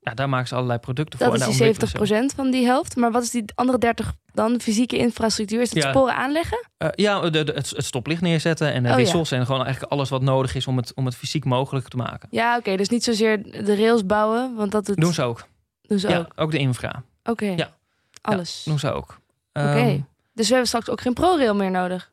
ja, 0.00 0.14
daar 0.14 0.28
maken 0.28 0.48
ze 0.48 0.54
allerlei 0.54 0.78
producten 0.78 1.18
Dat 1.18 1.28
voor. 1.28 1.36
is 1.36 1.42
en 1.42 1.50
die 1.50 1.58
daar 1.58 1.68
ontwikkelen 1.68 2.06
ze. 2.06 2.14
70% 2.14 2.34
van 2.34 2.50
die 2.50 2.64
helft. 2.66 2.96
Maar 2.96 3.12
wat 3.12 3.22
is 3.22 3.30
die 3.30 3.44
andere 3.54 3.78
30 3.78 4.12
dan? 4.32 4.60
Fysieke 4.60 4.96
infrastructuur? 4.96 5.60
Is 5.60 5.70
dat 5.70 5.82
Ja. 5.82 5.90
sporen 5.90 6.14
aanleggen? 6.14 6.68
Eh, 6.76 6.88
ja, 6.94 7.20
de, 7.20 7.30
de- 7.44 7.52
het, 7.52 7.70
het 7.70 7.84
stoplicht 7.84 8.20
neerzetten 8.20 8.72
en 8.72 8.82
de 8.82 8.88
Oh, 8.88 8.94
ja. 8.94 9.00
wissels. 9.00 9.30
En 9.30 9.46
gewoon 9.46 9.64
eigenlijk 9.64 9.92
alles 9.92 10.08
wat 10.08 10.22
nodig 10.22 10.54
is 10.54 10.66
om 10.66 10.76
het, 10.76 10.94
om 10.94 11.04
het 11.06 11.14
fysiek 11.16 11.44
mogelijk 11.44 11.88
te 11.88 11.96
maken. 11.96 12.28
Ja, 12.30 12.56
oké. 12.56 12.76
dus 12.76 12.88
niet 12.88 13.04
zozeer 13.04 13.42
de 13.64 13.76
rails 13.76 14.06
bouwen, 14.06 14.54
want 14.54 14.72
dat 14.72 14.86
doet, 14.86 14.96
Doen 15.00 15.12
ze 15.14 15.22
ook. 15.22 15.46
doen 15.82 15.98
ze 15.98 16.08
ja, 16.08 16.18
ook. 16.18 16.32
ook 16.36 16.50
de 16.50 16.58
infra. 16.58 17.02
Oké. 17.24 17.46
Ja. 17.56 17.70
Alles. 18.20 18.62
Doen 18.64 18.78
ze 18.78 18.92
ook. 18.92 19.18
Oké. 19.52 19.66
Ehm, 19.68 19.98
Dus 20.34 20.46
we 20.46 20.52
hebben 20.52 20.66
straks 20.68 20.88
ook 20.90 21.00
geen 21.00 21.12
ProRail 21.14 21.54
meer 21.54 21.70
nodig. 21.70 22.10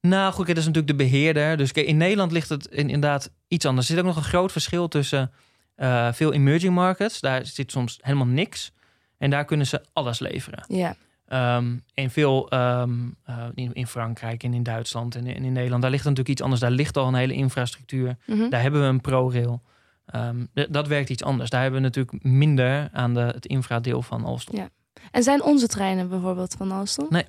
Nou 0.00 0.32
goed, 0.32 0.46
dat 0.46 0.56
is 0.56 0.66
natuurlijk 0.66 0.98
de 0.98 1.04
beheerder. 1.04 1.56
Dus 1.56 1.72
in 1.72 1.96
Nederland 1.96 2.32
ligt 2.32 2.48
het 2.48 2.66
in- 2.66 2.90
inderdaad 2.90 3.30
iets 3.48 3.64
anders. 3.64 3.88
Er 3.88 3.94
zit 3.94 4.02
ook 4.04 4.08
nog 4.14 4.16
een 4.24 4.30
groot 4.30 4.52
verschil 4.52 4.88
tussen 4.88 5.30
eh, 5.74 6.12
veel 6.12 6.32
emerging 6.32 6.74
markets. 6.74 7.20
Daar 7.20 7.46
zit 7.46 7.70
soms 7.70 7.98
helemaal 8.00 8.26
niks. 8.26 8.72
En 9.18 9.30
daar 9.30 9.44
kunnen 9.44 9.66
ze 9.66 9.82
alles 9.92 10.18
leveren. 10.18 10.64
Ja. 10.68 10.94
Ehm, 11.26 11.76
en 11.94 12.10
veel 12.10 12.48
ehm, 12.50 12.92
eh, 13.24 13.44
in, 13.54 13.72
in 13.72 13.86
Frankrijk 13.86 14.42
en 14.42 14.54
in 14.54 14.62
Duitsland 14.62 15.14
en 15.14 15.26
in, 15.26 15.52
Nederland, 15.52 15.82
daar 15.82 15.90
ligt 15.90 16.02
natuurlijk 16.04 16.28
iets 16.30 16.42
anders. 16.42 16.60
Daar 16.60 16.70
ligt 16.70 16.96
al 16.96 17.08
een 17.08 17.14
hele 17.14 17.32
infrastructuur. 17.34 18.16
Mhm. 18.26 18.48
Daar 18.48 18.62
hebben 18.62 18.80
we 18.80 18.86
een 18.86 19.00
ProRail. 19.00 19.62
Ehm, 20.06 20.44
d- 20.54 20.66
dat 20.70 20.88
werkt 20.88 21.10
iets 21.10 21.22
anders. 21.22 21.50
Daar 21.50 21.62
hebben 21.62 21.80
we 21.80 21.86
natuurlijk 21.86 22.24
minder 22.24 22.88
aan 22.92 23.14
de, 23.14 23.20
het 23.20 23.46
infradeel 23.46 24.02
van 24.02 24.24
Alstom. 24.24 24.56
Ja. 24.58 24.68
En 25.10 25.22
zijn 25.22 25.42
onze 25.42 25.66
treinen 25.68 26.08
bijvoorbeeld 26.08 26.54
van 26.58 26.72
Alstom? 26.72 27.06
Nee. 27.10 27.24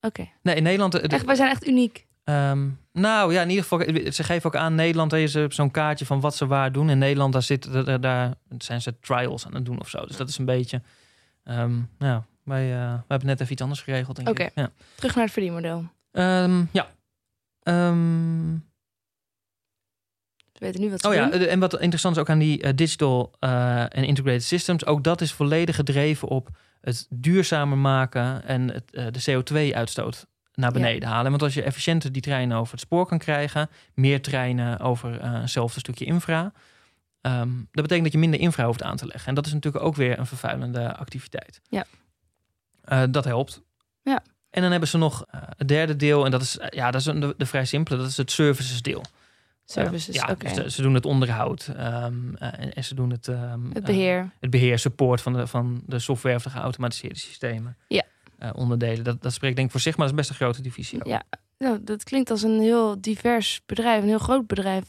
Oké. 0.00 0.28
Nee, 0.42 0.54
in 0.54 0.62
Nederland... 0.62 0.94
eh, 0.94 1.02
de- 1.02 1.08
Echt, 1.16 1.24
wij 1.24 1.34
zijn 1.34 1.50
echt 1.50 1.66
uniek. 1.66 2.06
ehm, 2.24 2.68
nou 2.92 3.32
ja, 3.32 3.42
in 3.42 3.48
ieder 3.48 3.62
geval, 3.62 3.80
eh, 3.80 4.10
ze 4.10 4.24
geven 4.24 4.46
ook 4.46 4.56
aan 4.56 4.74
Nederland 4.74 5.12
er 5.12 5.52
zo'n 5.52 5.70
kaartje 5.70 6.06
van 6.06 6.20
wat 6.20 6.36
ze 6.36 6.46
waar 6.46 6.72
doen. 6.72 6.90
In 6.90 6.98
Nederland 6.98 7.32
daar, 7.32 7.42
zit, 7.42 7.72
daar, 7.86 8.00
daar 8.00 8.34
zijn 8.58 8.82
ze 8.82 8.98
trials 9.00 9.46
aan 9.46 9.54
het 9.54 9.64
doen 9.64 9.80
of 9.80 9.88
zo. 9.88 10.06
Dus 10.06 10.16
dat 10.16 10.28
is 10.28 10.38
een 10.38 10.44
beetje... 10.44 10.82
ehm 11.44 11.72
nou, 11.98 12.22
wij, 12.44 12.72
eh, 12.72 12.92
we 12.94 13.04
hebben 13.08 13.26
net 13.28 13.40
even 13.40 13.52
iets 13.52 13.62
anders 13.62 13.82
geregeld, 13.82 14.28
Oké. 14.28 14.48
Ja. 14.54 14.70
Terug 14.94 15.14
naar 15.14 15.24
het 15.24 15.32
verdienmodel. 15.32 15.84
Ehm, 16.12 16.64
ja. 16.72 16.86
Ehm, 17.62 18.54
We 20.58 20.66
weten 20.66 20.80
nu 20.80 20.90
wat 20.90 21.00
ze 21.00 21.08
Oh 21.08 21.14
ja, 21.14 21.26
doen. 21.26 21.40
eh, 21.40 21.52
en 21.52 21.58
wat 21.60 21.72
interessant 21.80 22.14
is 22.16 22.20
ook 22.22 22.30
aan 22.30 22.38
die 22.38 22.62
eh, 22.62 22.72
digital 22.74 23.32
eh, 23.38 23.80
en 23.82 24.04
integrated 24.04 24.42
systems, 24.44 24.86
ook 24.86 25.04
dat 25.04 25.20
is 25.20 25.32
volledig 25.32 25.74
gedreven 25.76 26.28
op 26.28 26.48
het 26.80 27.06
duurzamer 27.10 27.78
maken 27.78 28.44
en 28.44 28.68
het, 28.72 29.14
de 29.14 29.22
CO2-uitstoot 29.42 30.26
naar 30.54 30.72
Ja. 30.74 30.80
beneden 30.80 31.08
halen. 31.08 31.30
Want 31.30 31.42
als 31.42 31.54
je 31.54 31.62
efficiënter 31.62 32.12
die 32.12 32.22
treinen 32.22 32.56
over 32.58 32.72
het 32.72 32.80
spoor 32.80 33.06
kan 33.06 33.18
krijgen, 33.18 33.68
meer 33.94 34.22
treinen 34.22 34.80
over 34.80 35.24
eenzelfde 35.40 35.80
stukje 35.80 36.04
infra, 36.04 36.52
ehm, 37.20 37.48
dat 37.56 37.82
betekent 37.82 38.02
dat 38.02 38.12
je 38.12 38.18
minder 38.18 38.40
infra 38.40 38.64
hoeft 38.66 38.82
aan 38.82 38.96
te 38.96 39.06
leggen. 39.06 39.28
En 39.28 39.34
dat 39.34 39.46
is 39.46 39.52
natuurlijk 39.52 39.84
ook 39.84 39.96
weer 39.96 40.18
een 40.18 40.26
vervuilende 40.26 40.96
activiteit. 40.96 41.60
Ja. 41.68 41.86
Dat 43.06 43.24
helpt. 43.24 43.62
Ja. 44.02 44.22
En 44.50 44.62
dan 44.62 44.70
hebben 44.70 44.88
ze 44.88 44.98
nog 44.98 45.24
het 45.56 45.68
derde 45.68 45.96
deel, 45.96 46.24
en 46.24 46.30
dat 46.30 46.42
is, 46.42 46.58
ja, 46.70 46.90
dat 46.90 47.00
is 47.00 47.06
een, 47.06 47.20
de, 47.20 47.34
de 47.36 47.46
vrij 47.46 47.64
simpele, 47.64 47.98
dat 47.98 48.08
is 48.08 48.16
het 48.16 48.30
services 48.30 48.82
deel. 48.82 49.04
Services, 49.70 50.14
Ja, 50.14 50.34
dus 50.34 50.54
de- 50.54 50.70
ze 50.70 50.82
doen 50.82 50.94
het 50.94 51.04
onderhoud 51.04 51.72
ehm, 51.76 52.34
eh, 52.34 52.48
en, 52.62 52.72
en 52.72 52.84
ze 52.84 52.94
doen 52.94 53.10
het, 53.10 53.28
ehm, 53.28 53.64
Het 53.68 53.78
eh, 53.78 53.84
beheer. 53.84 54.30
het 54.40 54.50
beheer, 54.50 54.78
support 54.78 55.20
van 55.20 55.32
de, 55.32 55.46
van 55.46 55.82
de 55.86 55.98
software 55.98 56.36
of 56.36 56.42
de 56.42 56.50
geautomatiseerde 56.50 57.18
systemen. 57.18 57.76
Ja. 57.88 58.02
Eh, 58.38 58.50
onderdelen. 58.54 59.04
Dat, 59.04 59.22
dat 59.22 59.32
spreekt 59.32 59.54
denk 59.54 59.66
ik 59.66 59.72
voor 59.72 59.80
zich, 59.82 59.96
maar 59.96 60.06
dat 60.08 60.14
is 60.18 60.20
best 60.26 60.30
een 60.30 60.46
grote 60.46 60.62
divisie. 60.62 60.98
ook. 61.00 61.06
ja. 61.06 61.22
Nou, 61.58 61.78
dat 61.84 62.04
klinkt 62.04 62.30
als 62.30 62.42
een 62.42 62.60
heel 62.60 63.00
divers 63.00 63.60
bedrijf. 63.66 64.02
Een 64.02 64.08
heel 64.08 64.18
groot 64.18 64.46
bedrijf. 64.46 64.84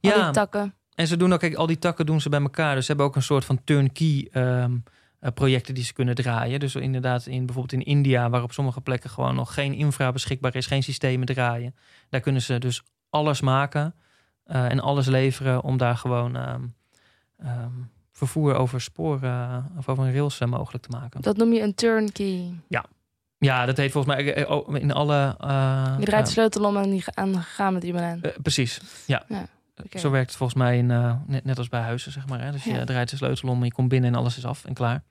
Al 0.00 0.10
Ja, 0.10 0.24
die 0.24 0.32
takken. 0.32 0.74
en 0.94 1.06
ze 1.06 1.16
doen 1.16 1.32
ook, 1.32 1.40
kijk, 1.40 1.54
al 1.54 1.66
die 1.66 1.78
takken 1.78 2.06
doen 2.06 2.20
ze 2.20 2.28
bij 2.28 2.40
elkaar. 2.40 2.74
Dus 2.74 2.82
ze 2.84 2.88
hebben 2.88 3.06
ook 3.06 3.16
een 3.16 3.22
soort 3.22 3.44
van 3.44 3.64
turnkey 3.64 4.28
ehm, 4.32 4.76
eh, 5.20 5.32
projecten 5.34 5.74
die 5.74 5.84
ze 5.84 5.92
kunnen 5.92 6.14
draaien. 6.14 6.60
Dus 6.60 6.74
inderdaad, 6.74 7.26
in, 7.26 7.46
bijvoorbeeld 7.46 7.80
in 7.82 7.86
India, 7.92 8.30
waar 8.30 8.42
op 8.42 8.52
sommige 8.52 8.80
plekken 8.80 9.10
gewoon 9.10 9.34
nog 9.34 9.54
geen 9.54 9.74
infra 9.74 10.12
beschikbaar 10.12 10.54
is, 10.54 10.66
geen 10.66 10.82
systemen 10.82 11.26
draaien. 11.26 11.74
Daar 12.08 12.20
kunnen 12.20 12.42
ze 12.42 12.58
dus 12.58 12.82
alles 13.10 13.40
maken 13.40 13.94
en 14.46 14.80
alles 14.80 15.06
leveren 15.06 15.62
om 15.62 15.76
daar 15.76 15.96
gewoon 15.96 16.36
ehm, 16.36 16.62
ehm, 17.38 17.70
vervoer 18.12 18.54
over 18.54 18.80
sporen 18.80 19.66
of 19.78 19.88
over 19.88 20.04
een 20.04 20.12
rails 20.12 20.38
mogelijk 20.44 20.84
te 20.84 20.90
maken. 20.90 21.20
Dat 21.22 21.36
noem 21.36 21.52
je 21.52 21.60
een 21.62 21.74
turnkey. 21.74 22.52
Ja, 23.38 23.66
dat 23.66 23.76
heet 23.76 23.92
volgens 23.92 24.14
mij 24.14 24.34
eh, 24.34 24.50
oh, 24.50 24.76
in 24.76 24.92
alle. 24.92 25.34
eh, 25.40 25.94
Je 25.98 26.04
draait 26.04 26.24
de 26.24 26.30
eh, 26.30 26.36
sleutel 26.36 26.64
om 26.64 26.76
en 26.76 26.90
die 26.90 27.04
aan 27.14 27.42
gaan 27.42 27.72
met 27.72 27.84
iemand 27.84 28.04
aan. 28.04 28.20
eh, 28.22 28.30
precies, 28.42 28.80
ja. 29.06 29.24
Ja. 29.28 29.46
Zo 29.98 30.10
werkt 30.10 30.28
het 30.28 30.36
volgens 30.36 30.58
mij 30.58 30.78
in, 30.78 30.90
eh, 30.90 31.14
net, 31.26 31.44
net 31.44 31.58
als 31.58 31.68
bij 31.68 31.80
huizen, 31.80 32.12
zeg 32.12 32.26
maar. 32.28 32.40
Hè? 32.42 32.52
Dus 32.52 32.64
je 32.64 32.72
Ja. 32.72 32.84
draait 32.84 33.10
de 33.10 33.16
sleutel 33.16 33.48
om, 33.48 33.64
je 33.64 33.72
komt 33.72 33.88
binnen 33.88 34.12
en 34.12 34.18
alles 34.18 34.36
is 34.36 34.44
af 34.46 34.64
en 34.64 34.74
klaar. 34.74 35.02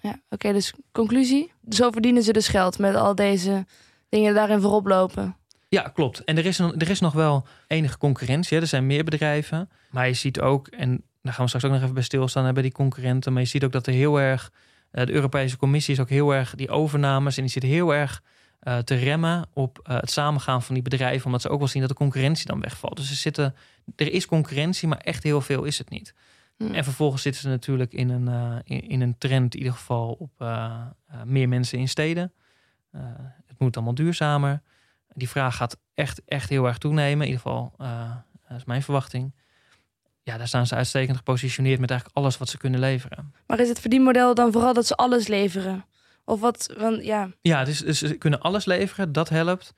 Ja, 0.00 0.14
oké, 0.30 0.52
dus 0.52 0.72
conclusie. 0.92 1.52
Zo 1.68 1.90
verdienen 1.90 2.22
ze 2.22 2.32
dus 2.32 2.48
geld 2.48 2.78
met 2.78 2.94
al 2.94 3.14
deze 3.14 3.66
dingen 4.08 4.34
daarin 4.34 4.60
voorop 4.60 4.86
lopen. 4.86 5.36
Ja, 5.68 5.82
klopt. 5.82 6.24
En 6.24 6.36
er 6.36 6.46
is, 6.46 6.58
een, 6.58 6.78
er 6.78 6.90
is 6.90 7.00
nog 7.00 7.12
wel 7.12 7.46
enige 7.66 7.98
concurrentie. 7.98 8.56
Hè? 8.56 8.62
Er 8.62 8.68
zijn 8.68 8.86
meer 8.86 9.04
bedrijven. 9.04 9.70
Maar 9.90 10.06
je 10.06 10.14
ziet 10.14 10.40
ook, 10.40 10.68
en 10.68 11.02
daar 11.22 11.32
gaan 11.32 11.42
we 11.42 11.48
straks 11.48 11.64
ook 11.64 11.72
nog 11.72 11.82
even 11.82 11.94
bij 11.94 12.02
stilstaan 12.02 12.44
hè, 12.44 12.52
bij 12.52 12.62
die 12.62 12.72
concurrenten. 12.72 13.32
Maar 13.32 13.42
je 13.42 13.48
ziet 13.48 13.64
ook 13.64 13.72
dat 13.72 13.86
er 13.86 13.92
heel 13.92 14.20
erg, 14.20 14.52
eh, 14.90 15.06
de 15.06 15.12
Europese 15.12 15.56
Commissie 15.56 15.94
is 15.94 16.00
ook 16.00 16.08
heel 16.08 16.34
erg 16.34 16.54
die 16.54 16.68
overnames. 16.68 17.36
En 17.36 17.42
die 17.42 17.52
zit 17.52 17.62
heel 17.62 17.94
erg 17.94 18.22
eh, 18.60 18.78
te 18.78 18.94
remmen 18.94 19.46
op 19.52 19.80
eh, 19.82 20.00
het 20.00 20.10
samengaan 20.10 20.62
van 20.62 20.74
die 20.74 20.82
bedrijven. 20.82 21.26
Omdat 21.26 21.42
ze 21.42 21.48
ook 21.48 21.58
wel 21.58 21.68
zien 21.68 21.80
dat 21.80 21.90
de 21.90 21.96
concurrentie 21.96 22.46
dan 22.46 22.60
wegvalt. 22.60 22.96
Dus 22.96 23.08
ze 23.08 23.14
zitten, 23.14 23.54
er 23.96 24.12
is 24.12 24.26
concurrentie, 24.26 24.88
maar 24.88 24.98
echt 24.98 25.22
heel 25.22 25.40
veel 25.40 25.64
is 25.64 25.78
het 25.78 25.90
niet. 25.90 26.14
Hm. 26.56 26.74
En 26.74 26.84
vervolgens 26.84 27.22
zitten 27.22 27.42
ze 27.42 27.48
natuurlijk 27.48 27.92
in 27.92 28.08
een, 28.08 28.62
in, 28.64 28.88
in 28.88 29.00
een 29.00 29.18
trend, 29.18 29.54
in 29.54 29.60
ieder 29.60 29.76
geval 29.76 30.12
op 30.12 30.30
meer 31.24 31.48
mensen 31.48 31.78
in 31.78 31.88
steden. 31.88 32.32
Het 33.46 33.58
moet 33.58 33.76
allemaal 33.76 33.94
duurzamer. 33.94 34.62
Die 35.14 35.28
vraag 35.28 35.56
gaat 35.56 35.76
echt, 35.94 36.22
echt 36.24 36.48
heel 36.48 36.66
erg 36.66 36.78
toenemen. 36.78 37.26
In 37.26 37.32
ieder 37.32 37.40
geval, 37.42 37.72
eh, 37.78 38.10
dat 38.48 38.58
is 38.58 38.64
mijn 38.64 38.82
verwachting. 38.82 39.34
Ja, 40.22 40.36
daar 40.36 40.48
staan 40.48 40.66
ze 40.66 40.74
uitstekend 40.74 41.16
gepositioneerd 41.16 41.80
met 41.80 41.90
eigenlijk 41.90 42.18
alles 42.18 42.38
wat 42.38 42.48
ze 42.48 42.58
kunnen 42.58 42.80
leveren. 42.80 43.34
Maar 43.46 43.60
is 43.60 43.68
het 43.68 43.80
verdienmodel 43.80 44.34
dan 44.34 44.52
vooral 44.52 44.74
dat 44.74 44.86
ze 44.86 44.94
alles 44.94 45.26
leveren? 45.26 45.84
Of 46.24 46.40
wat, 46.40 46.74
want 46.78 47.04
ja, 47.04 47.30
Ja, 47.40 47.64
dus, 47.64 47.78
dus 47.78 47.98
ze 47.98 48.14
kunnen 48.14 48.40
alles 48.40 48.64
leveren, 48.64 49.12
dat 49.12 49.28
helpt. 49.28 49.74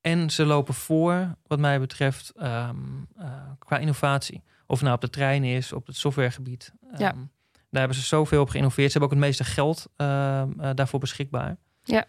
En 0.00 0.30
ze 0.30 0.44
lopen 0.44 0.74
voor, 0.74 1.34
wat 1.46 1.58
mij 1.58 1.80
betreft, 1.80 2.32
ehm, 2.36 2.76
eh, 3.16 3.26
qua 3.58 3.78
innovatie. 3.78 4.42
Of 4.66 4.80
nou 4.80 4.94
op 4.94 5.00
de 5.00 5.10
treinen 5.10 5.50
is, 5.50 5.72
op 5.72 5.86
het 5.86 5.96
softwaregebied. 5.96 6.72
Ja. 6.96 7.10
Ehm, 7.10 7.18
daar 7.70 7.82
hebben 7.82 7.94
ze 7.94 8.02
zoveel 8.04 8.40
op 8.40 8.48
geïnnoveerd. 8.48 8.92
Ze 8.92 8.98
hebben 8.98 9.16
ook 9.16 9.22
het 9.22 9.28
meeste 9.28 9.52
geld 9.52 9.86
ehm, 9.96 10.60
eh, 10.60 10.70
daarvoor 10.74 11.00
beschikbaar. 11.00 11.56
Ja. 11.82 12.04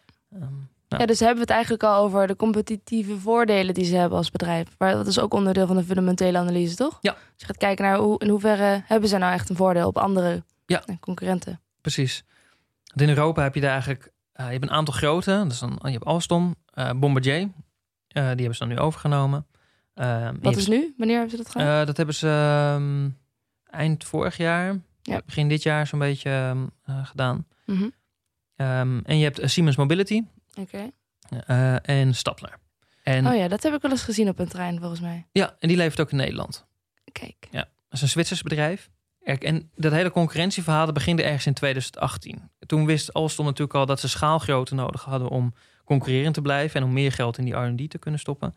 Ja. 0.87 1.05
dus 1.05 1.19
hebben 1.19 1.35
we 1.37 1.41
het 1.41 1.49
eigenlijk 1.51 1.83
al 1.83 2.03
over 2.03 2.27
de 2.27 2.35
competitieve 2.35 3.17
voordelen 3.19 3.73
die 3.73 3.85
ze 3.85 3.95
hebben 3.95 4.17
als 4.17 4.31
bedrijf. 4.31 4.67
Maar 4.77 4.93
dat 4.93 5.07
is 5.07 5.19
ook 5.19 5.33
onderdeel 5.33 5.67
van 5.67 5.75
de 5.75 5.83
fundamentele 5.83 6.37
analyse, 6.37 6.75
toch? 6.75 6.97
Ja. 7.01 7.11
Dus 7.11 7.21
je 7.35 7.45
gaat 7.45 7.57
kijken 7.57 7.85
naar 7.85 7.97
hoe, 7.97 8.19
in 8.19 8.29
hoeverre 8.29 8.83
hebben 8.85 9.09
ze 9.09 9.17
nou 9.17 9.33
echt 9.33 9.49
een 9.49 9.55
voordeel 9.55 9.87
op 9.87 9.97
andere 9.97 10.43
Ja. 10.65 10.83
eh, 10.85 10.95
concurrenten. 10.99 11.61
Precies. 11.81 12.23
Want 12.83 13.01
in 13.01 13.09
Europa 13.09 13.43
heb 13.43 13.55
je 13.55 13.61
daar 13.61 13.71
eigenlijk 13.71 14.13
eh, 14.31 14.45
je 14.45 14.51
hebt 14.51 14.63
een 14.63 14.71
aantal 14.71 14.93
grote. 14.93 15.31
Dat 15.31 15.51
is 15.51 15.59
dan, 15.59 15.79
je 15.81 15.89
hebt 15.89 16.05
Alstom, 16.05 16.55
eh, 16.73 16.89
Bombardier. 16.95 17.39
Die 18.07 18.23
hebben 18.23 18.53
ze 18.53 18.59
dan 18.59 18.67
nu 18.67 18.77
overgenomen. 18.79 19.45
Wat 20.41 20.55
is 20.55 20.67
nu? 20.67 20.93
Wanneer 20.97 21.15
hebben 21.17 21.37
ze 21.37 21.43
dat 21.43 21.51
gedaan? 21.51 21.85
Dat 21.85 21.97
hebben 21.97 22.15
ze 22.15 22.27
ehm, 22.27 23.09
eind 23.65 24.03
vorig 24.03 24.37
jaar, 24.37 24.79
Ja. 25.01 25.21
begin 25.25 25.47
dit 25.49 25.63
jaar 25.63 25.87
zo'n 25.87 25.99
beetje 25.99 26.29
ehm, 26.29 26.65
eh, 26.83 27.05
gedaan. 27.05 27.45
Mhm. 27.65 27.89
Ehm, 28.55 28.99
en 29.03 29.17
je 29.17 29.23
hebt 29.23 29.39
Siemens 29.43 29.75
Mobility 29.75 30.23
Oké. 30.55 30.91
eh, 31.45 31.89
en 31.89 32.15
Stadler. 32.15 32.57
En, 33.03 33.27
Oh 33.27 33.35
ja, 33.35 33.47
dat 33.47 33.63
heb 33.63 33.73
ik 33.73 33.81
wel 33.81 33.91
eens 33.91 34.03
gezien 34.03 34.29
op 34.29 34.39
een 34.39 34.47
trein 34.47 34.79
volgens 34.79 35.01
mij. 35.01 35.25
ja, 35.31 35.55
en 35.59 35.67
die 35.67 35.77
levert 35.77 35.99
ook 35.99 36.11
in 36.11 36.17
Nederland. 36.17 36.65
Kijk. 37.11 37.47
Dat 37.51 37.67
is 37.89 38.01
een 38.01 38.07
Zwitsers 38.07 38.41
bedrijf. 38.41 38.89
En 39.23 39.71
dat 39.75 39.91
hele 39.91 40.11
concurrentieverhaal 40.11 40.85
dat 40.85 40.93
beginde 40.93 41.23
ergens 41.23 41.45
in 41.45 41.53
2018. 41.53 42.49
Toen 42.65 42.85
wist 42.85 43.13
Alstom 43.13 43.45
natuurlijk 43.45 43.73
al 43.77 43.85
dat 43.85 43.99
ze 43.99 44.07
schaalgrootte 44.09 44.75
nodig 44.75 45.03
hadden 45.03 45.29
om 45.29 45.53
concurrerend 45.85 46.33
te 46.33 46.41
blijven 46.41 46.81
en 46.81 46.87
om 46.87 46.93
meer 46.93 47.11
geld 47.11 47.37
in 47.37 47.45
die 47.45 47.53
R&D 47.53 47.89
te 47.89 47.97
kunnen 47.97 48.19
stoppen. 48.19 48.53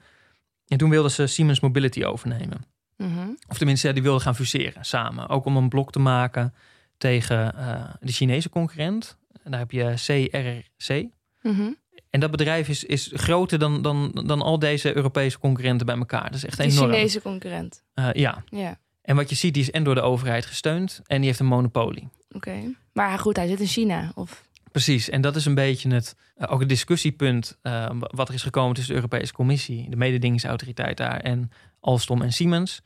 En 0.67 0.79
toen 0.79 0.91
wilden 0.91 1.11
ze 1.11 1.27
Siemens 1.27 1.61
Mobility 1.61 2.05
overnemen. 2.05 2.65
Mhm. 2.97 3.29
Of 3.49 3.59
tenminste, 3.59 3.87
ja, 3.87 3.93
die 3.93 4.03
wilden 4.03 4.21
gaan 4.21 4.35
fuseren 4.35 4.85
samen. 4.85 5.29
Ook 5.29 5.45
om 5.45 5.57
een 5.57 5.69
blok 5.69 5.93
te 5.93 5.99
maken 5.99 6.55
tegen 6.99 7.55
eh, 7.55 7.95
de 8.01 8.13
Chinese 8.13 8.49
concurrent. 8.49 9.19
En 9.43 9.51
daar 9.51 9.61
heb 9.61 9.71
je 9.71 9.95
CRRC. 9.95 11.07
Mhm. 11.43 11.73
En 12.11 12.21
dat 12.21 12.31
bedrijf 12.31 12.69
is, 12.69 12.85
is 12.85 13.11
groter 13.15 13.59
dan, 13.59 13.83
dan, 13.83 14.11
dan 14.27 14.43
al 14.43 14.59
deze 14.59 14.97
Europese 14.97 15.39
concurrenten 15.39 15.87
bij 15.87 15.97
elkaar. 15.97 16.25
Dat 16.25 16.35
is 16.35 16.45
echt 16.45 16.59
enorm. 16.59 16.93
Chinese 16.93 17.23
concurrent. 17.23 17.83
Eh, 17.95 18.09
ja. 18.13 18.45
Ja, 18.47 18.79
En 19.03 19.17
wat 19.17 19.29
je 19.31 19.37
ziet, 19.37 19.55
die 19.55 19.63
is 19.63 19.71
en 19.71 19.85
door 19.85 19.95
de 19.95 20.01
overheid 20.01 20.47
gesteund 20.47 21.01
en 21.07 21.17
die 21.17 21.27
heeft 21.27 21.41
een 21.41 21.47
monopolie. 21.47 22.09
oké. 22.31 22.75
Maar 22.93 23.19
goed, 23.19 23.37
hij 23.37 23.47
zit 23.47 23.61
in 23.61 23.67
China. 23.67 24.13
Of... 24.15 24.45
Precies, 24.73 25.09
en 25.09 25.21
dat 25.21 25.37
is 25.37 25.45
een 25.45 25.55
beetje 25.55 25.95
het, 25.95 26.17
eh, 26.37 26.53
ook 26.53 26.61
het 26.61 26.69
discussiepunt 26.69 27.59
eh, 27.63 27.91
wat 27.99 28.29
er 28.29 28.35
is 28.35 28.43
gekomen 28.43 28.75
tussen 28.75 28.95
de 28.95 29.01
Europese 29.01 29.33
Commissie, 29.33 29.91
de 29.91 29.97
mededingingsautoriteit 29.97 30.97
daar 30.97 31.21
en 31.21 31.51
Alstom 31.81 32.23
en 32.23 32.33
Siemens. 32.33 32.83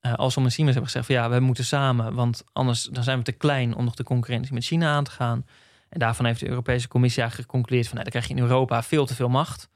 Alstom 0.00 0.44
en 0.44 0.52
Siemens 0.52 0.76
hebben 0.76 0.92
gezegd 0.92 1.06
van 1.06 1.14
ja, 1.14 1.30
we 1.30 1.40
moeten 1.40 1.64
samen, 1.64 2.14
want 2.14 2.44
anders 2.52 2.82
dan 2.82 3.02
zijn 3.04 3.18
we 3.18 3.24
te 3.24 3.32
klein 3.32 3.74
om 3.74 3.84
nog 3.84 3.94
de 3.94 4.02
concurrentie 4.02 4.54
met 4.54 4.64
China 4.64 4.92
aan 4.92 5.04
te 5.04 5.10
gaan. 5.10 5.44
En 5.90 5.98
daarvan 5.98 6.24
heeft 6.24 6.40
de 6.40 6.48
Europese 6.48 6.88
Commissie 6.88 7.20
eigenlijk 7.20 7.50
geconcludeerd 7.50 7.88
van 7.88 7.96
nou, 7.98 8.10
dan 8.10 8.20
krijg 8.20 8.32
je 8.32 8.42
in 8.42 8.50
Europa 8.50 8.82
veel 8.82 9.06
te 9.06 9.14
veel 9.14 9.28
macht. 9.28 9.68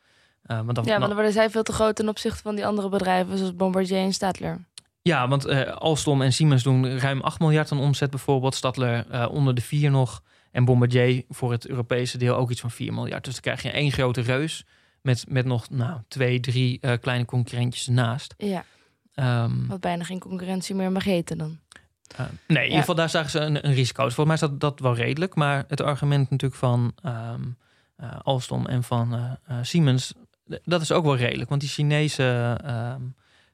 Eh, 0.43 0.57
want 0.57 0.75
dan, 0.75 0.85
Ja, 0.85 0.91
want 0.91 1.07
dan 1.07 1.15
worden 1.15 1.33
zij 1.33 1.51
veel 1.51 1.63
te 1.63 1.73
groot 1.73 1.97
ten 1.97 2.09
opzichte 2.09 2.43
van 2.43 2.55
die 2.55 2.67
andere 2.67 2.89
bedrijven, 2.89 3.39
zoals 3.39 3.57
Bombardier 3.57 3.99
en 3.99 4.13
Stadler. 4.13 4.65
Ja, 5.03 5.29
want 5.29 5.45
eh, 5.45 5.77
Alstom 5.77 6.23
en 6.23 6.33
Siemens 6.33 6.63
doen 6.63 6.99
ruim 6.99 7.21
8 7.21 7.41
miljard 7.41 7.73
aan 7.73 7.81
omzet 7.81 8.11
bijvoorbeeld. 8.11 8.55
Stadler 8.55 9.07
eh, 9.11 9.29
onder 9.31 9.55
de 9.55 9.61
4 9.61 9.91
nog. 9.91 10.23
En 10.51 10.65
Bombardier 10.65 11.25
voor 11.29 11.53
het 11.53 11.69
Europese 11.69 12.19
deel 12.19 12.37
ook 12.37 12.51
iets 12.51 12.61
van 12.61 12.71
4 12.71 12.93
miljard. 12.93 13.25
Dus 13.25 13.33
dan 13.33 13.43
krijg 13.43 13.63
je 13.63 13.71
één 13.71 13.93
grote 13.93 14.21
reus 14.21 14.65
met, 15.01 15.25
met 15.29 15.45
nog 15.45 15.71
nou, 15.71 16.01
twee, 16.09 16.41
drie 16.41 16.79
eh, 16.81 16.93
kleine 17.01 17.25
concurrentjes 17.25 17.87
ernaast. 17.87 18.35
Ja, 18.39 18.65
Ehm, 19.15 19.67
wat 19.67 19.81
bijna 19.81 20.05
geen 20.05 20.19
concurrentie 20.19 20.75
meer 20.75 20.93
mag 20.93 21.05
heten 21.05 21.39
dan. 21.39 21.59
Eh, 22.17 22.27
nee, 22.47 22.59
in 22.59 22.65
ieder 22.65 22.79
geval 22.79 22.95
daar 22.95 23.11
zagen 23.11 23.31
ze 23.31 23.39
een, 23.41 23.67
een 23.67 23.75
risico. 23.75 24.05
Dus 24.05 24.15
volgens 24.15 24.41
mij 24.41 24.49
is 24.49 24.53
dat, 24.53 24.61
dat 24.61 24.81
wel 24.81 24.95
redelijk. 24.95 25.35
Maar 25.35 25.65
het 25.69 25.81
argument 25.81 26.31
natuurlijk 26.31 26.61
van 26.61 26.93
ehm, 27.03 27.41
eh, 27.97 28.09
Alstom 28.23 28.67
en 28.67 28.83
van 28.83 29.37
eh, 29.47 29.57
Siemens... 29.63 30.15
dat 30.65 30.81
is 30.81 30.93
ook 30.93 31.05
wel 31.05 31.17
redelijk. 31.17 31.49
Want 31.49 31.61
die 31.61 31.71
Chinese 31.71 32.59
ehm 32.65 33.03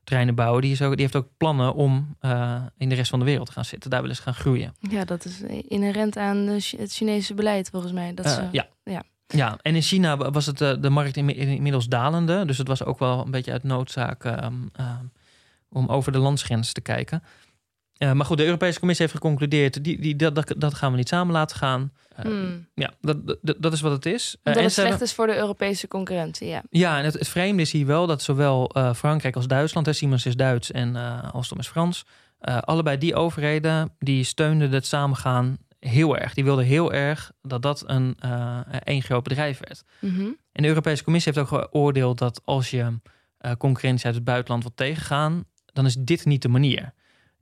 treinenbouwer... 0.05 0.61
Die, 0.63 0.73
is 0.73 0.83
ook, 0.83 0.93
die 0.93 1.01
heeft 1.01 1.17
ook 1.17 1.29
plannen 1.37 1.75
om 1.75 2.17
in 2.77 2.89
de 2.89 2.95
rest 2.95 3.11
van 3.11 3.19
de 3.19 3.25
wereld 3.25 3.47
te 3.47 3.53
gaan 3.53 3.65
zitten. 3.65 3.91
Daar 3.91 4.01
willen 4.01 4.17
ze 4.17 4.23
gaan 4.23 4.35
groeien. 4.35 4.75
Ja, 4.81 5.05
dat 5.05 5.25
is 5.25 5.41
inherent 5.69 6.17
aan 6.17 6.37
het 6.37 6.93
Chinese 6.93 7.35
beleid 7.35 7.69
volgens 7.71 7.93
mij. 7.93 8.15
Dat 8.15 8.31
ze... 8.31 8.49
ja. 8.53 8.69
ja. 8.85 9.03
Ja, 9.27 9.59
en 9.63 9.75
in 9.75 9.83
China 9.83 10.17
wa- 10.17 10.31
was 10.31 10.47
het 10.47 10.59
de 10.59 10.91
markt 10.91 11.17
inmi- 11.17 11.35
inmiddels 11.35 11.87
dalende. 11.87 12.45
Dus 12.45 12.59
het 12.59 12.69
was 12.69 12.85
ook 12.85 12.99
wel 12.99 13.25
een 13.25 13.31
beetje 13.31 13.53
uit 13.53 13.63
noodzaak 13.63 14.25
ehm, 14.25 14.55
om 15.69 15.89
over 15.89 16.13
de 16.13 16.19
landsgrens 16.19 16.73
te 16.73 16.81
kijken. 16.81 17.23
Eh, 18.01 18.13
maar 18.13 18.27
goed, 18.27 18.37
de 18.37 18.45
Europese 18.45 18.79
Commissie 18.79 19.07
heeft 19.07 19.19
geconcludeerd... 19.19 19.85
Die, 19.85 20.01
die, 20.01 20.17
dat, 20.17 20.35
dat, 20.35 20.55
dat 20.57 20.75
gaan 20.75 20.91
we 20.91 20.97
niet 20.97 21.09
samen 21.09 21.33
laten 21.33 21.57
gaan. 21.57 21.93
Eh, 22.17 22.25
Hmm. 22.25 22.69
Ja, 22.75 22.93
dat, 23.01 23.27
dat, 23.43 23.57
dat 23.59 23.73
is 23.73 23.81
wat 23.81 23.93
het 23.93 24.07
is. 24.07 24.37
Eh, 24.43 24.57
en 24.57 24.63
het 24.63 24.73
ze 24.73 24.81
hebben- 24.81 24.99
slecht 24.99 25.11
is 25.11 25.17
voor 25.17 25.27
de 25.27 25.37
Europese 25.37 25.89
concurrentie, 25.89 26.49
ja. 26.49 26.63
Ja, 26.71 26.99
en 26.99 27.05
het, 27.05 27.15
het 27.15 27.29
vreemde 27.29 27.63
is 27.63 27.73
hier 27.73 27.87
wel 27.87 28.07
dat 28.07 28.23
zowel 28.23 28.69
eh, 28.71 28.95
Frankrijk 28.95 29.37
als 29.37 29.47
Duitsland... 29.47 29.87
Hè, 29.87 29.93
Siemens 29.93 30.27
is 30.27 30.37
Duits 30.37 30.71
en 30.71 30.97
eh 30.97 31.33
Alstom 31.35 31.59
is 31.59 31.69
Frans... 31.69 32.05
eh, 32.39 32.59
allebei 32.59 32.99
die 32.99 33.15
overheden 33.15 33.93
die 33.99 34.25
steunden 34.25 34.71
het 34.71 34.87
samengaan 34.87 35.59
heel 35.79 36.17
erg. 36.19 36.35
Die 36.35 36.45
wilden 36.45 36.65
heel 36.65 36.93
erg 36.93 37.33
dat 37.43 37.63
dat 37.63 37.83
een 37.87 38.17
eh 38.19 38.59
één 38.85 39.03
groot 39.03 39.23
bedrijf 39.23 39.59
werd. 39.69 39.83
Mhm. 40.01 40.21
En 40.53 40.63
de 40.63 40.69
Europese 40.69 41.05
Commissie 41.05 41.33
heeft 41.33 41.53
ook 41.53 41.61
geoordeeld 41.63 42.19
dat 42.19 42.41
als 42.45 42.71
je 42.71 42.99
eh, 43.39 43.53
concurrentie 43.59 44.07
uit 44.07 44.15
het 44.15 44.25
buitenland 44.25 44.63
wilt 44.63 44.77
tegengaan, 44.77 45.45
dan 45.65 45.87
is 45.87 45.97
dit 45.99 46.25
niet 46.25 46.43
de 46.43 46.49
manier. 46.49 46.93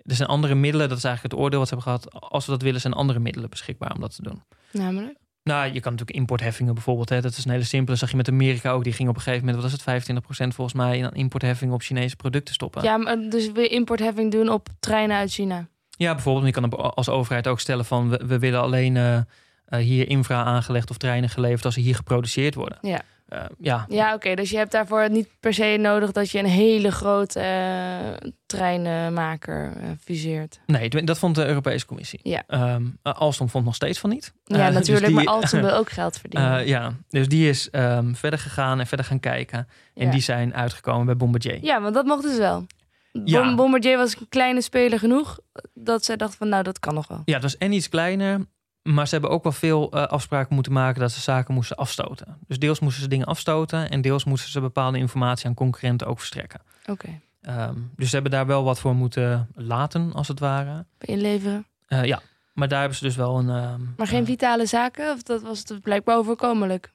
Er 0.09 0.15
zijn 0.15 0.29
andere 0.29 0.55
middelen, 0.55 0.89
dat 0.89 0.99
is 0.99 1.05
eigenlijk 1.05 1.35
het 1.35 1.45
oordeel 1.45 1.59
wat 1.59 1.69
ze 1.69 1.75
hebben 1.75 1.93
gehad. 1.93 2.31
Als 2.31 2.45
we 2.45 2.53
dat 2.53 2.63
willen, 2.63 2.81
zijn 2.81 2.93
andere 2.93 3.19
middelen 3.19 3.51
beschikbaar 3.51 3.93
om 3.95 4.01
dat 4.01 4.15
te 4.15 4.23
doen. 4.23 4.43
Namelijk? 4.73 5.19
Nou, 5.43 5.73
je 5.73 5.81
kan 5.81 5.93
natuurlijk 5.93 6.19
importheffingen 6.19 6.75
bijvoorbeeld. 6.75 7.09
Hè, 7.09 7.21
dat 7.21 7.37
is 7.37 7.45
een 7.45 7.51
hele 7.51 7.65
simpele. 7.65 7.97
Zag 7.97 8.11
je 8.11 8.17
met 8.17 8.29
Amerika 8.29 8.71
ook. 8.71 8.85
Die 8.85 8.93
ging 8.93 9.09
op 9.09 9.15
een 9.15 9.21
gegeven 9.21 9.47
moment, 9.47 9.63
wat 9.63 9.73
was 9.73 10.05
het, 10.05 10.17
25% 10.51 10.55
volgens 10.55 10.73
mij, 10.73 11.05
aan 11.05 11.15
importheffingen 11.15 11.75
op 11.75 11.83
Chinese 11.83 12.17
producten 12.17 12.55
stoppen. 12.55 12.83
Ja, 12.83 12.97
maar 12.97 13.17
dus 13.29 13.53
weer 13.53 13.71
importheffing 13.71 14.33
doen 14.33 14.49
op 14.49 14.69
treinen 14.81 15.17
uit 15.17 15.33
China. 15.33 15.69
Ja, 15.91 16.15
bijvoorbeeld. 16.15 16.47
Je 16.47 16.61
kan 16.61 16.71
als 16.95 17.09
overheid 17.09 17.47
ook 17.47 17.61
stellen 17.61 17.85
van 17.85 18.09
we, 18.09 18.23
we 18.27 18.39
willen 18.39 18.61
alleen 18.61 18.97
eh, 18.97 19.17
eh, 19.17 19.25
hier 19.79 20.09
infra 20.09 20.45
aangelegd 20.45 20.91
of 20.91 20.97
treinen 20.97 21.29
geleverd 21.29 21.65
als 21.65 21.75
ze 21.75 21.81
hier 21.81 21.95
geproduceerd 21.95 22.55
worden. 22.55 22.79
Ja. 22.81 23.01
Eh, 23.29 23.45
ja, 23.59 23.85
Ja, 23.89 24.15
oké. 24.15 24.35
dus 24.35 24.51
je 24.51 24.57
hebt 24.57 24.73
daarvoor 24.73 25.11
niet 25.11 25.29
per 25.41 25.55
se 25.55 25.77
nodig 25.81 26.13
dat 26.13 26.31
je 26.31 26.39
een 26.39 26.45
hele 26.47 26.91
grote 26.93 27.41
eh, 27.41 28.29
treinenmaker 28.47 29.73
eh, 29.77 29.91
fuseert. 30.05 30.61
nee, 30.67 30.89
dat 31.05 31.19
vond 31.19 31.35
de 31.35 31.47
Europese 31.47 31.87
Commissie. 31.87 32.21
Ja. 32.23 32.43
Ehm, 32.47 32.87
eh, 33.03 33.13
Alstom 33.13 33.49
vond 33.49 33.65
nog 33.65 33.75
steeds 33.75 33.99
van 33.99 34.11
niet. 34.11 34.33
Ja, 34.45 34.57
Eh, 34.59 34.67
dus 34.67 34.75
natuurlijk. 34.75 35.07
die- 35.07 35.15
maar 35.15 35.27
Alstom 35.27 35.61
wil 35.61 35.75
ook 35.81 35.91
geld 35.91 36.19
verdienen. 36.19 36.59
Eh, 36.59 36.67
ja, 36.67 36.93
dus 37.09 37.29
die 37.29 37.49
is 37.49 37.71
ehm, 37.71 38.15
verder 38.15 38.39
gegaan 38.39 38.81
en 38.81 38.87
verder 38.87 39.07
gaan 39.07 39.21
kijken. 39.21 39.69
En 39.95 40.05
Ja. 40.07 40.11
die 40.11 40.21
zijn 40.21 40.55
uitgekomen 40.55 41.07
bij 41.07 41.17
Bombardier. 41.17 41.59
Ja, 41.65 41.81
want 41.81 41.95
dat 41.95 42.05
mochten 42.05 42.33
ze 42.35 42.39
wel. 42.41 42.67
Ja. 43.25 43.43
Bom- 43.45 43.57
Bombardier 43.57 43.97
was 43.97 44.17
een 44.21 44.27
kleine 44.29 44.61
speler 44.61 44.99
genoeg 44.99 45.39
dat 45.75 46.05
zij 46.05 46.17
dachten 46.17 46.39
van 46.39 46.49
nou, 46.49 46.63
dat 46.63 46.79
kan 46.79 46.95
nog 46.95 47.09
wel. 47.09 47.23
Ja, 47.25 47.33
het 47.35 47.43
was 47.43 47.57
en 47.59 47.73
iets 47.73 47.89
kleiner. 47.89 48.47
Maar 48.83 49.07
ze 49.07 49.13
hebben 49.13 49.31
ook 49.31 49.43
wel 49.43 49.53
veel 49.53 49.91
eh, 49.93 50.03
afspraken 50.03 50.55
moeten 50.55 50.73
maken 50.73 51.01
dat 51.01 51.13
ze 51.13 51.21
zaken 51.21 51.55
moesten 51.55 51.77
afstoten. 51.77 52.39
Dus 52.47 52.59
deels 52.59 52.81
moesten 52.81 53.03
ze 53.03 53.09
dingen 53.09 53.27
afstoten 53.27 53.91
en 53.91 54.01
deels 54.01 54.25
moesten 54.25 54.51
ze 54.51 54.61
bepaalde 54.61 54.99
informatie 54.99 55.47
aan 55.47 55.55
concurrenten 55.55 56.07
ook 56.07 56.19
verstrekken. 56.19 56.61
Oké. 56.87 57.21
Ehm, 57.43 57.75
dus 57.97 58.09
ze 58.09 58.15
hebben 58.15 58.33
daar 58.33 58.47
wel 58.47 58.65
wat 58.65 58.81
voor 58.81 58.95
moeten 58.95 59.49
laten, 59.55 60.13
als 60.13 60.29
het 60.29 60.39
ware. 60.41 60.85
Inleveren. 60.99 61.67
Eh, 61.87 62.05
ja, 62.05 62.21
maar 62.53 62.69
daar 62.69 62.81
hebben 62.81 62.99
ze 62.99 63.05
dus 63.05 63.17
wel 63.17 63.39
een. 63.39 63.49
ehm, 63.49 63.81
Maar 63.97 64.07
geen 64.07 64.21
eh, 64.21 64.27
vitale 64.27 64.67
zaken? 64.67 65.13
Of 65.13 65.23
dat 65.23 65.43
was 65.43 65.59
het 65.59 65.81
blijkbaar 65.83 66.17
overkomelijk? 66.17 66.93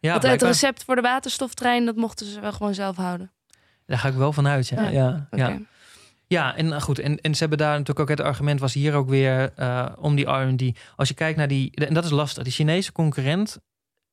ja, 0.00 0.10
Want 0.10 0.22
het 0.22 0.42
recept 0.42 0.84
voor 0.84 0.94
de 0.94 1.00
waterstoftrein, 1.02 1.84
dat 1.84 1.96
mochten 1.96 2.26
ze 2.26 2.40
wel 2.40 2.52
gewoon 2.52 2.74
zelf 2.74 2.96
houden. 2.96 3.30
Daar 3.86 3.98
ga 3.98 4.08
ik 4.08 4.14
wel 4.14 4.32
van 4.32 4.46
uit, 4.46 4.68
ja. 4.68 4.88
Ja, 4.88 5.26
ja. 5.30 5.58
Ja, 6.32 6.56
en 6.56 6.66
uh, 6.66 6.80
goed. 6.80 6.98
En, 6.98 7.20
en 7.20 7.34
ze 7.34 7.40
hebben 7.40 7.58
daar 7.58 7.70
natuurlijk 7.70 8.00
ook 8.00 8.08
het 8.08 8.20
argument 8.20 8.60
was 8.60 8.74
hier 8.74 8.94
ook 8.94 9.08
weer 9.08 9.52
uh, 9.58 9.86
om 9.98 10.14
die 10.14 10.30
R&D. 10.30 10.78
Als 10.96 11.08
je 11.08 11.14
kijkt 11.14 11.38
naar 11.38 11.48
die, 11.48 11.70
en 11.70 11.94
dat 11.94 12.04
is 12.04 12.10
lastig, 12.10 12.42
die 12.42 12.52
Chinese 12.52 12.92
concurrent, 12.92 13.58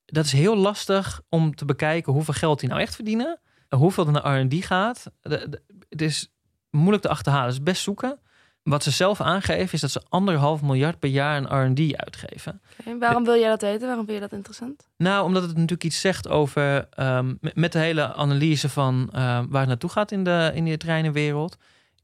dat 0.06 0.26
is 0.26 0.32
heel 0.32 0.56
lastig 0.56 1.22
om 1.30 1.56
te 1.56 1.66
bekijken 1.66 2.14
hoeveel 2.14 2.34
geld 2.34 2.60
die 2.60 2.70
nou 2.70 2.82
echt 2.82 2.96
verdienen, 2.96 3.40
hoeveel 3.70 4.06
er 4.06 4.12
naar 4.12 4.42
R&D 4.42 4.66
gaat. 4.66 5.12
De, 5.22 5.50
de, 5.50 5.62
het 5.90 6.02
is 6.02 6.32
moeilijk 6.70 7.04
te 7.04 7.10
achterhalen. 7.10 7.48
Het 7.48 7.58
is 7.58 7.64
best 7.64 7.82
zoeken. 7.82 8.20
Wat 8.64 8.84
ze 8.84 8.92
zelf 8.92 9.22
aangeven 9.22 9.74
is 9.74 9.82
dat 9.82 9.92
ze 9.92 10.02
anderhalf 10.10 10.62
miljard 10.62 11.00
per 11.00 11.10
jaar 11.10 11.48
aan 11.48 11.72
R&D 11.72 11.96
uitgeven. 11.96 12.62
Okay, 12.80 12.98
waarom 12.98 13.24
wil 13.24 13.40
jij 13.40 13.50
dat 13.50 13.62
weten? 13.62 13.88
Waarom 13.88 14.06
vind 14.06 14.18
je 14.18 14.24
dat 14.24 14.34
interessant? 14.38 14.88
Nou, 14.98 15.26
omdat 15.26 15.42
het 15.42 15.52
natuurlijk 15.52 15.84
iets 15.84 16.02
zegt 16.02 16.28
over 16.28 16.88
um, 17.00 17.38
met 17.54 17.72
de 17.72 17.80
hele 17.80 18.14
analyse 18.14 18.70
van 18.70 19.10
uh, 19.10 19.20
waar 19.50 19.60
het 19.60 19.68
naartoe 19.68 19.90
gaat 19.90 20.12
in 20.12 20.24
de, 20.24 20.52
in 20.54 20.66
de 20.66 20.78
treinenwereld 20.78 21.58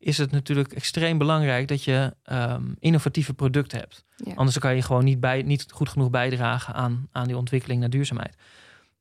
is 0.03 0.17
het 0.17 0.31
natuurlijk 0.31 0.73
extreem 0.73 1.17
belangrijk 1.17 1.67
dat 1.67 1.83
je 1.83 2.15
um, 2.31 2.75
innovatieve 2.79 3.33
producten 3.33 3.79
hebt. 3.79 4.05
Ja. 4.15 4.33
Anders 4.33 4.57
kan 4.59 4.75
je 4.75 4.81
gewoon 4.81 5.03
niet, 5.03 5.19
bij, 5.19 5.41
niet 5.41 5.65
goed 5.71 5.89
genoeg 5.89 6.09
bijdragen 6.09 6.73
aan, 6.73 7.07
aan 7.11 7.27
die 7.27 7.37
ontwikkeling 7.37 7.79
naar 7.79 7.89
duurzaamheid. 7.89 8.35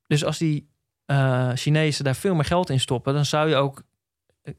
Dus 0.06 0.24
als 0.24 0.38
die 0.38 0.68
uh, 1.06 1.50
Chinezen 1.54 2.04
daar 2.04 2.14
veel 2.14 2.34
meer 2.34 2.44
geld 2.44 2.70
in 2.70 2.80
stoppen, 2.80 3.14
dan 3.14 3.24
zou 3.24 3.48
je 3.48 3.54
ook 3.54 3.82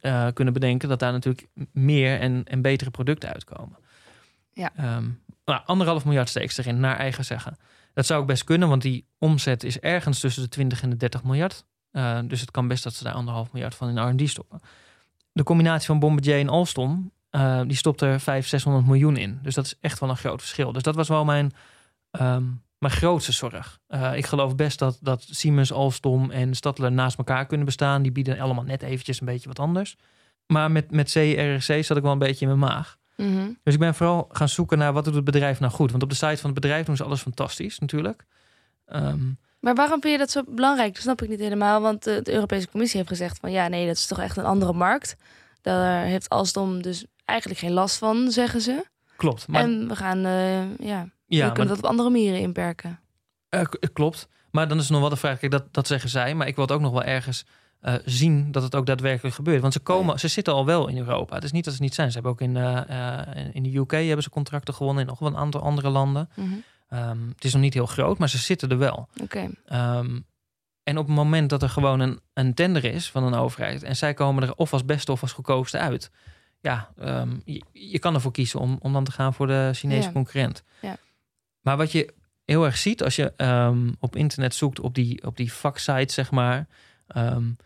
uh, 0.02 0.28
kunnen 0.34 0.54
bedenken 0.54 0.90
dat 0.90 1.00
daar 1.00 1.12
natuurlijk 1.12 1.48
meer 1.72 2.20
en, 2.20 2.44
en 2.44 2.62
betere 2.62 2.92
producten 2.92 3.34
uitkomen. 3.34 3.78
Ja. 4.54 4.96
Um, 4.98 5.22
nou, 5.46 5.62
anderhalf 5.66 6.06
miljard 6.06 6.30
steeks 6.30 6.58
erin, 6.58 6.80
naar 6.80 6.98
eigen 6.98 7.26
zeggen. 7.26 7.58
Dat 7.94 8.06
zou 8.06 8.22
ook 8.22 8.28
best 8.28 8.44
kunnen, 8.44 8.70
want 8.70 8.82
die 8.82 9.06
omzet 9.18 9.64
is 9.64 9.80
ergens 9.80 10.20
tussen 10.20 10.44
de 10.44 10.50
20 10.50 10.82
en 10.82 10.90
de 10.90 10.98
30 10.98 11.24
miljard. 11.24 11.66
Uh, 11.92 12.20
dus 12.24 12.42
het 12.42 12.52
kan 12.52 12.68
best 12.68 12.84
dat 12.84 12.94
ze 12.94 13.04
daar 13.04 13.14
anderhalf 13.14 13.52
miljard 13.52 13.76
van 13.76 13.98
in 13.98 14.10
R&D 14.10 14.30
stoppen 14.30 14.62
de 15.34 15.44
combinatie 15.44 15.86
van 15.86 16.00
Bombardier 16.00 16.40
en 16.40 16.50
Alstom, 16.50 17.12
uh, 17.32 17.62
die 17.68 17.78
stopt 17.78 18.02
er 18.02 18.20
500, 18.20 18.48
600 18.48 18.86
miljoen 18.86 19.18
in. 19.18 19.40
Dus 19.42 19.56
dat 19.56 19.66
is 19.66 19.76
echt 19.82 20.00
wel 20.00 20.10
een 20.10 20.18
groot 20.18 20.40
verschil. 20.40 20.72
Dus 20.72 20.84
dat 20.84 20.96
was 20.96 21.08
wel 21.08 21.26
mijn, 21.26 21.52
um, 22.22 22.62
mijn 22.78 22.94
grootste 22.94 23.32
zorg. 23.32 23.80
Uh, 23.88 24.18
ik 24.18 24.26
geloof 24.26 24.56
best 24.56 24.80
dat, 24.80 24.98
dat 25.02 25.28
Siemens, 25.30 25.72
Alstom 25.72 26.32
en 26.32 26.56
Stadler 26.56 26.92
naast 26.92 27.18
elkaar 27.18 27.46
kunnen 27.46 27.66
bestaan. 27.66 28.02
Die 28.02 28.12
bieden 28.12 28.40
allemaal 28.40 28.64
net 28.64 28.82
eventjes 28.82 29.20
een 29.20 29.26
beetje 29.26 29.48
wat 29.48 29.60
anders. 29.60 29.98
Maar 30.46 30.72
met, 30.72 30.92
met 30.92 31.12
CRC 31.12 31.84
zat 31.84 31.98
ik 31.98 32.04
wel 32.04 32.12
een 32.12 32.18
beetje 32.18 32.46
in 32.46 32.58
mijn 32.58 32.72
maag. 32.72 32.98
Mm 33.18 33.38
-hmm. 33.38 33.58
Dus 33.64 33.74
ik 33.74 33.80
ben 33.80 33.96
vooral 33.96 34.30
gaan 34.32 34.50
zoeken 34.50 34.78
naar 34.78 34.94
wat 34.94 35.06
doet 35.06 35.16
het 35.16 35.24
bedrijf 35.24 35.60
nou 35.60 35.72
goed. 35.72 35.92
Want 35.92 36.04
op 36.04 36.10
de 36.10 36.16
site 36.16 36.38
van 36.38 36.50
het 36.50 36.60
bedrijf 36.60 36.86
doen 36.86 36.96
ze 36.96 37.04
alles 37.04 37.22
fantastisch 37.22 37.80
natuurlijk. 37.80 38.26
Um, 38.88 39.38
maar 39.64 39.76
waarom 39.76 40.02
vind 40.02 40.14
je 40.14 40.20
dat 40.20 40.32
zo 40.32 40.42
belangrijk? 40.48 40.94
Dat 40.94 41.04
snap 41.04 41.22
ik 41.22 41.30
niet 41.30 41.40
helemaal. 41.40 41.82
Want 41.82 42.04
de, 42.04 42.22
de, 42.22 42.34
Europese 42.34 42.70
Commissie 42.70 42.98
heeft 42.98 43.12
gezegd 43.12 43.40
van 43.40 43.52
ja, 43.52 43.68
nee, 43.68 43.88
dat 43.88 43.96
is 43.96 44.08
toch 44.08 44.20
echt 44.20 44.38
een 44.38 44.46
andere 44.46 44.74
markt. 44.74 45.16
Daar 45.62 46.06
heeft 46.06 46.30
Alstom 46.30 46.82
dus 46.82 47.06
eigenlijk 47.26 47.60
geen 47.60 47.72
last 47.72 47.98
van, 47.98 48.32
zeggen 48.32 48.62
ze. 48.62 48.86
Klopt. 49.16 49.48
Maar... 49.48 49.62
En 49.62 49.88
we 49.88 49.96
gaan, 49.96 50.26
uh, 50.26 50.78
ja, 50.80 51.10
ja, 51.26 51.48
we 51.48 51.52
kunnen 51.52 51.68
dat 51.68 51.78
op 51.78 51.90
andere 51.90 52.10
manieren 52.10 52.40
inperken. 52.40 53.00
Uh, 53.50 53.62
klopt. 53.94 54.28
Maar 54.52 54.68
dan 54.68 54.78
is 54.78 54.86
er 54.86 54.92
nog 54.92 55.02
wel 55.02 55.10
de 55.10 55.16
vraag, 55.16 55.40
kijk, 55.40 55.52
dat, 55.52 55.74
dat 55.74 55.88
zeggen 55.88 56.10
zij. 56.10 56.36
Maar 56.36 56.48
ik 56.48 56.56
wil 56.56 56.66
het 56.66 56.74
ook 56.74 56.82
nog 56.82 56.92
wel 56.92 57.04
ergens 57.04 57.46
uh, 57.82 57.94
zien 58.06 58.52
dat 58.52 58.64
het 58.64 58.76
ook 58.76 58.86
daadwerkelijk 58.86 59.36
gebeurt. 59.36 59.62
Want 59.62 59.74
ze, 59.74 59.80
komen, 59.80 60.20
ze 60.20 60.28
zitten 60.28 60.54
al 60.54 60.66
wel 60.66 60.88
in 60.88 60.98
Europa. 60.98 61.36
Het 61.36 61.44
is 61.44 61.52
niet 61.52 61.66
dat 61.66 61.74
ze 61.74 61.82
niet 61.82 61.96
zijn. 61.96 62.08
Ze 62.08 62.14
hebben 62.14 62.32
ook 62.32 62.42
in, 62.42 62.56
in 63.54 63.64
de 63.64 63.78
UK 63.78 63.92
hebben 63.92 64.24
ze 64.24 64.30
contracten 64.30 64.74
gewonnen. 64.74 65.04
In 65.04 65.10
nog 65.10 65.20
wel 65.20 65.30
een 65.30 65.38
aantal 65.38 65.62
andere 65.62 65.90
landen. 65.90 66.30
Mm 66.36 66.50
-hmm. 66.50 66.64
Um, 66.90 67.30
het 67.36 67.44
is 67.44 67.54
nog 67.54 67.62
niet 67.62 67.74
heel 67.74 67.86
groot, 67.86 68.18
maar 68.18 68.30
ze 68.30 68.38
zitten 68.38 68.70
er 68.70 68.78
wel. 68.78 69.10
Okay. 69.22 69.50
Um, 69.72 70.26
en 70.84 70.98
op 70.98 71.06
het 71.06 71.16
moment 71.16 71.50
dat 71.50 71.62
er 71.62 71.70
gewoon 71.70 72.00
een, 72.00 72.20
een 72.34 72.54
tender 72.54 72.84
is 72.84 73.12
van 73.12 73.24
een 73.24 73.34
overheid... 73.34 73.84
en 73.84 73.96
zij 73.96 74.14
komen 74.14 74.44
er 74.44 74.56
of 74.56 74.74
als 74.74 74.86
beste 74.86 75.12
of 75.12 75.22
als 75.22 75.32
goedkoopste 75.32 75.78
uit... 75.78 76.12
ja, 76.60 76.92
um, 77.00 77.42
je, 77.46 77.64
je, 77.72 78.00
kan 78.00 78.14
ervoor 78.14 78.32
kiezen 78.32 78.60
om, 78.60 78.78
om 78.82 78.94
dan 78.94 79.04
te 79.04 79.12
gaan 79.12 79.34
voor 79.34 79.48
de 79.48 79.70
Chinese 79.74 80.08
ja. 80.08 80.12
concurrent. 80.12 80.64
Ja. 80.82 80.98
Maar 81.62 81.78
wat 81.78 81.92
je 81.92 82.14
heel 82.46 82.66
erg 82.66 82.78
ziet 82.78 83.04
als 83.04 83.16
je 83.16 83.34
um, 83.38 83.96
op 84.00 84.16
internet 84.16 84.56
zoekt 84.56 84.80
op 84.80 84.96
die, 84.96 85.26
op 85.26 85.38
die 85.38 85.54
vaksites, 85.54 86.14
zeg 86.14 86.32
maar... 86.32 86.68
Um, 87.16 87.58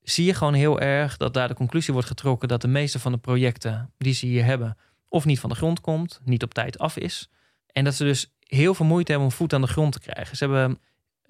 zie 0.00 0.24
je 0.24 0.34
gewoon 0.34 0.54
heel 0.54 0.80
erg 0.80 1.16
dat 1.16 1.34
daar 1.34 1.48
de 1.48 1.54
conclusie 1.54 1.92
wordt 1.92 2.08
getrokken... 2.08 2.48
dat 2.48 2.60
de 2.60 2.68
meeste 2.68 2.98
van 2.98 3.12
de 3.12 3.18
projecten 3.18 3.92
die 3.98 4.14
ze 4.14 4.26
hier 4.26 4.44
hebben... 4.44 4.76
of 5.08 5.24
niet 5.24 5.40
van 5.40 5.50
de 5.50 5.56
grond 5.56 5.80
komt, 5.80 6.20
niet 6.24 6.42
op 6.42 6.54
tijd 6.54 6.78
af 6.78 6.96
is... 6.96 7.28
en 7.72 7.84
dat 7.84 7.94
ze 7.94 8.04
dus 8.04 8.33
heel 8.44 8.74
veel 8.74 8.86
moeite 8.86 9.10
hebben 9.10 9.28
om 9.30 9.36
voet 9.36 9.52
aan 9.52 9.60
de 9.60 9.66
grond 9.66 9.92
te 9.92 10.00
krijgen. 10.00 10.36
Ze 10.36 10.44
hebben 10.44 10.78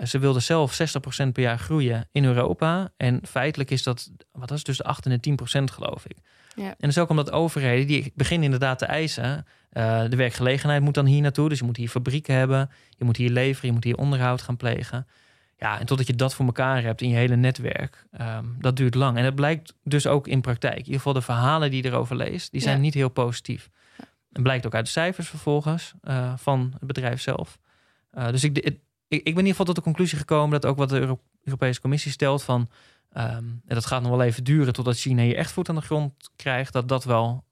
ze 0.02 0.18
wilden 0.18 0.42
zelf 0.42 0.72
60% 0.72 1.32
per 1.32 1.42
jaar 1.42 1.58
groeien 1.58 2.08
in 2.12 2.24
Europa. 2.24 2.92
En 2.96 3.20
feitelijk 3.26 3.70
is 3.70 3.82
dat, 3.82 4.10
wat 4.32 4.50
is 4.50 4.62
tussen 4.62 4.84
de 4.84 4.90
8 4.90 5.06
en 5.06 5.20
de 5.20 5.60
10% 5.60 5.64
geloof 5.74 6.04
ik. 6.06 6.16
Ja. 6.56 6.64
En 6.64 6.74
dat 6.78 6.90
is 6.90 6.98
ook 6.98 7.08
omdat 7.08 7.32
overheden, 7.32 7.86
die 7.86 8.12
beginnen 8.14 8.44
inderdaad 8.44 8.78
te 8.78 8.84
eisen. 8.86 9.46
Uh, 9.72 10.02
de 10.08 10.16
werkgelegenheid 10.16 10.82
moet 10.82 10.94
dan 10.94 11.06
hier 11.06 11.22
naartoe. 11.22 11.48
Dus 11.48 11.58
je 11.58 11.64
moet 11.64 11.76
hier 11.76 11.88
fabrieken 11.88 12.34
hebben. 12.34 12.70
Je 12.90 13.04
moet 13.04 13.16
hier 13.16 13.30
leveren. 13.30 13.68
Je 13.68 13.74
moet 13.74 13.84
hier 13.84 13.96
onderhoud 13.96 14.42
gaan 14.42 14.56
plegen. 14.56 15.06
Ja, 15.58 15.80
en 15.80 15.86
totdat 15.86 16.06
je 16.06 16.14
dat 16.14 16.34
voor 16.34 16.46
elkaar 16.46 16.82
hebt 16.82 17.00
in 17.02 17.08
je 17.08 17.16
hele 17.16 17.36
netwerk. 17.36 18.06
Um, 18.20 18.56
dat 18.58 18.76
duurt 18.76 18.94
lang. 18.94 19.16
En 19.16 19.24
dat 19.24 19.34
blijkt 19.34 19.74
dus 19.82 20.06
ook 20.06 20.28
in 20.28 20.40
praktijk. 20.40 20.72
In 20.76 20.78
ieder 20.78 20.94
geval 20.94 21.12
de 21.12 21.22
verhalen 21.22 21.70
die 21.70 21.82
je 21.82 21.88
erover 21.88 22.16
leest, 22.16 22.50
die 22.52 22.60
zijn 22.60 22.76
Ja. 22.76 22.82
niet 22.82 22.94
heel 22.94 23.08
positief. 23.08 23.70
En 24.34 24.42
blijkt 24.42 24.66
ook 24.66 24.74
uit 24.74 24.84
de 24.84 24.90
cijfers 24.90 25.28
vervolgens 25.28 25.92
uh, 26.02 26.32
van 26.36 26.72
het 26.78 26.86
bedrijf 26.86 27.20
zelf. 27.20 27.58
Uh, 28.14 28.28
dus 28.28 28.44
ik, 28.44 28.58
ik, 28.58 28.78
ik 29.08 29.24
ben 29.24 29.32
in 29.32 29.36
ieder 29.36 29.50
geval 29.50 29.66
tot 29.66 29.74
de 29.74 29.82
conclusie 29.82 30.18
gekomen 30.18 30.60
dat 30.60 30.70
ook 30.70 30.76
wat 30.76 30.88
de 30.88 30.98
Euro 30.98 31.20
Europese 31.44 31.80
Commissie 31.80 32.12
stelt 32.12 32.42
van 32.42 32.68
um, 33.16 33.22
en 33.66 33.74
dat 33.74 33.86
gaat 33.86 34.02
nog 34.02 34.10
wel 34.10 34.22
even 34.22 34.44
duren 34.44 34.72
totdat 34.72 34.96
China 34.96 35.22
hier 35.22 35.36
echt 35.36 35.52
voet 35.52 35.68
aan 35.68 35.74
de 35.74 35.80
grond 35.80 36.30
krijgt, 36.36 36.72
dat 36.72 36.88
dat 36.88 37.04
wel 37.04 37.44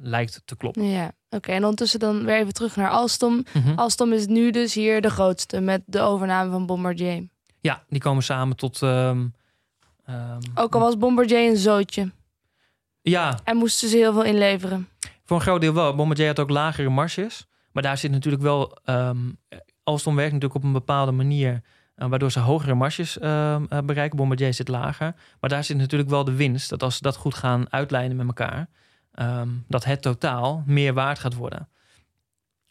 lijkt 0.00 0.42
te 0.44 0.56
kloppen. 0.56 0.84
Ja, 0.84 1.12
oké. 1.30 1.50
En 1.50 1.62
ondertussen 1.62 2.00
dan 2.00 2.24
weer 2.24 2.36
even 2.36 2.52
terug 2.52 2.76
naar 2.76 2.90
Alstom. 2.90 3.34
Mm 3.34 3.62
-hmm. 3.62 3.78
Alstom 3.78 4.12
is 4.12 4.26
nu 4.26 4.50
dus 4.50 4.74
hier 4.74 5.00
de 5.00 5.10
grootste 5.10 5.60
met 5.60 5.82
de 5.86 6.00
overname 6.00 6.50
van 6.50 6.66
Bombardier. 6.66 7.28
Ja, 7.60 7.84
die 7.88 8.00
komen 8.00 8.22
samen 8.22 8.56
tot. 8.56 8.80
Um, 8.80 9.34
um, 10.08 10.38
Ook 10.54 10.74
al 10.74 10.80
was 10.80 10.98
Bombardier 10.98 11.50
een 11.50 11.56
zootje. 11.56 12.12
Ja. 13.02 13.40
En 13.44 13.56
moesten 13.56 13.88
ze 13.88 13.96
heel 13.96 14.12
veel 14.12 14.24
inleveren. 14.24 14.88
Voor 15.24 15.36
een 15.36 15.42
groot 15.42 15.60
deel 15.60 15.74
wel. 15.74 15.94
Bombardier 15.94 16.26
had 16.26 16.40
ook 16.40 16.50
lagere 16.50 16.88
marges. 16.88 17.46
Maar 17.72 17.82
daar 17.82 17.98
zit 17.98 18.10
natuurlijk 18.10 18.42
wel 18.42 18.78
um, 18.84 19.38
Alstom 19.82 20.14
werkt 20.14 20.32
natuurlijk 20.32 20.60
op 20.60 20.66
een 20.66 20.72
bepaalde 20.72 21.12
manier, 21.12 21.62
uh, 21.96 22.08
waardoor 22.08 22.32
ze 22.32 22.40
hogere 22.40 22.74
marges 22.74 23.18
uh, 23.18 23.56
bereiken. 23.84 24.16
Bombardier 24.16 24.54
zit 24.54 24.68
lager. 24.68 25.14
Maar 25.40 25.50
daar 25.50 25.64
zit 25.64 25.76
natuurlijk 25.76 26.10
wel 26.10 26.24
de 26.24 26.34
winst, 26.34 26.70
dat 26.70 26.82
als 26.82 26.96
ze 26.96 27.02
dat 27.02 27.16
goed 27.16 27.34
gaan 27.34 27.72
uitlijnen 27.72 28.16
met 28.16 28.26
elkaar, 28.26 28.68
um, 29.14 29.64
dat 29.68 29.84
het 29.84 30.02
totaal 30.02 30.62
meer 30.66 30.94
waard 30.94 31.18
gaat 31.18 31.34
worden. 31.34 31.68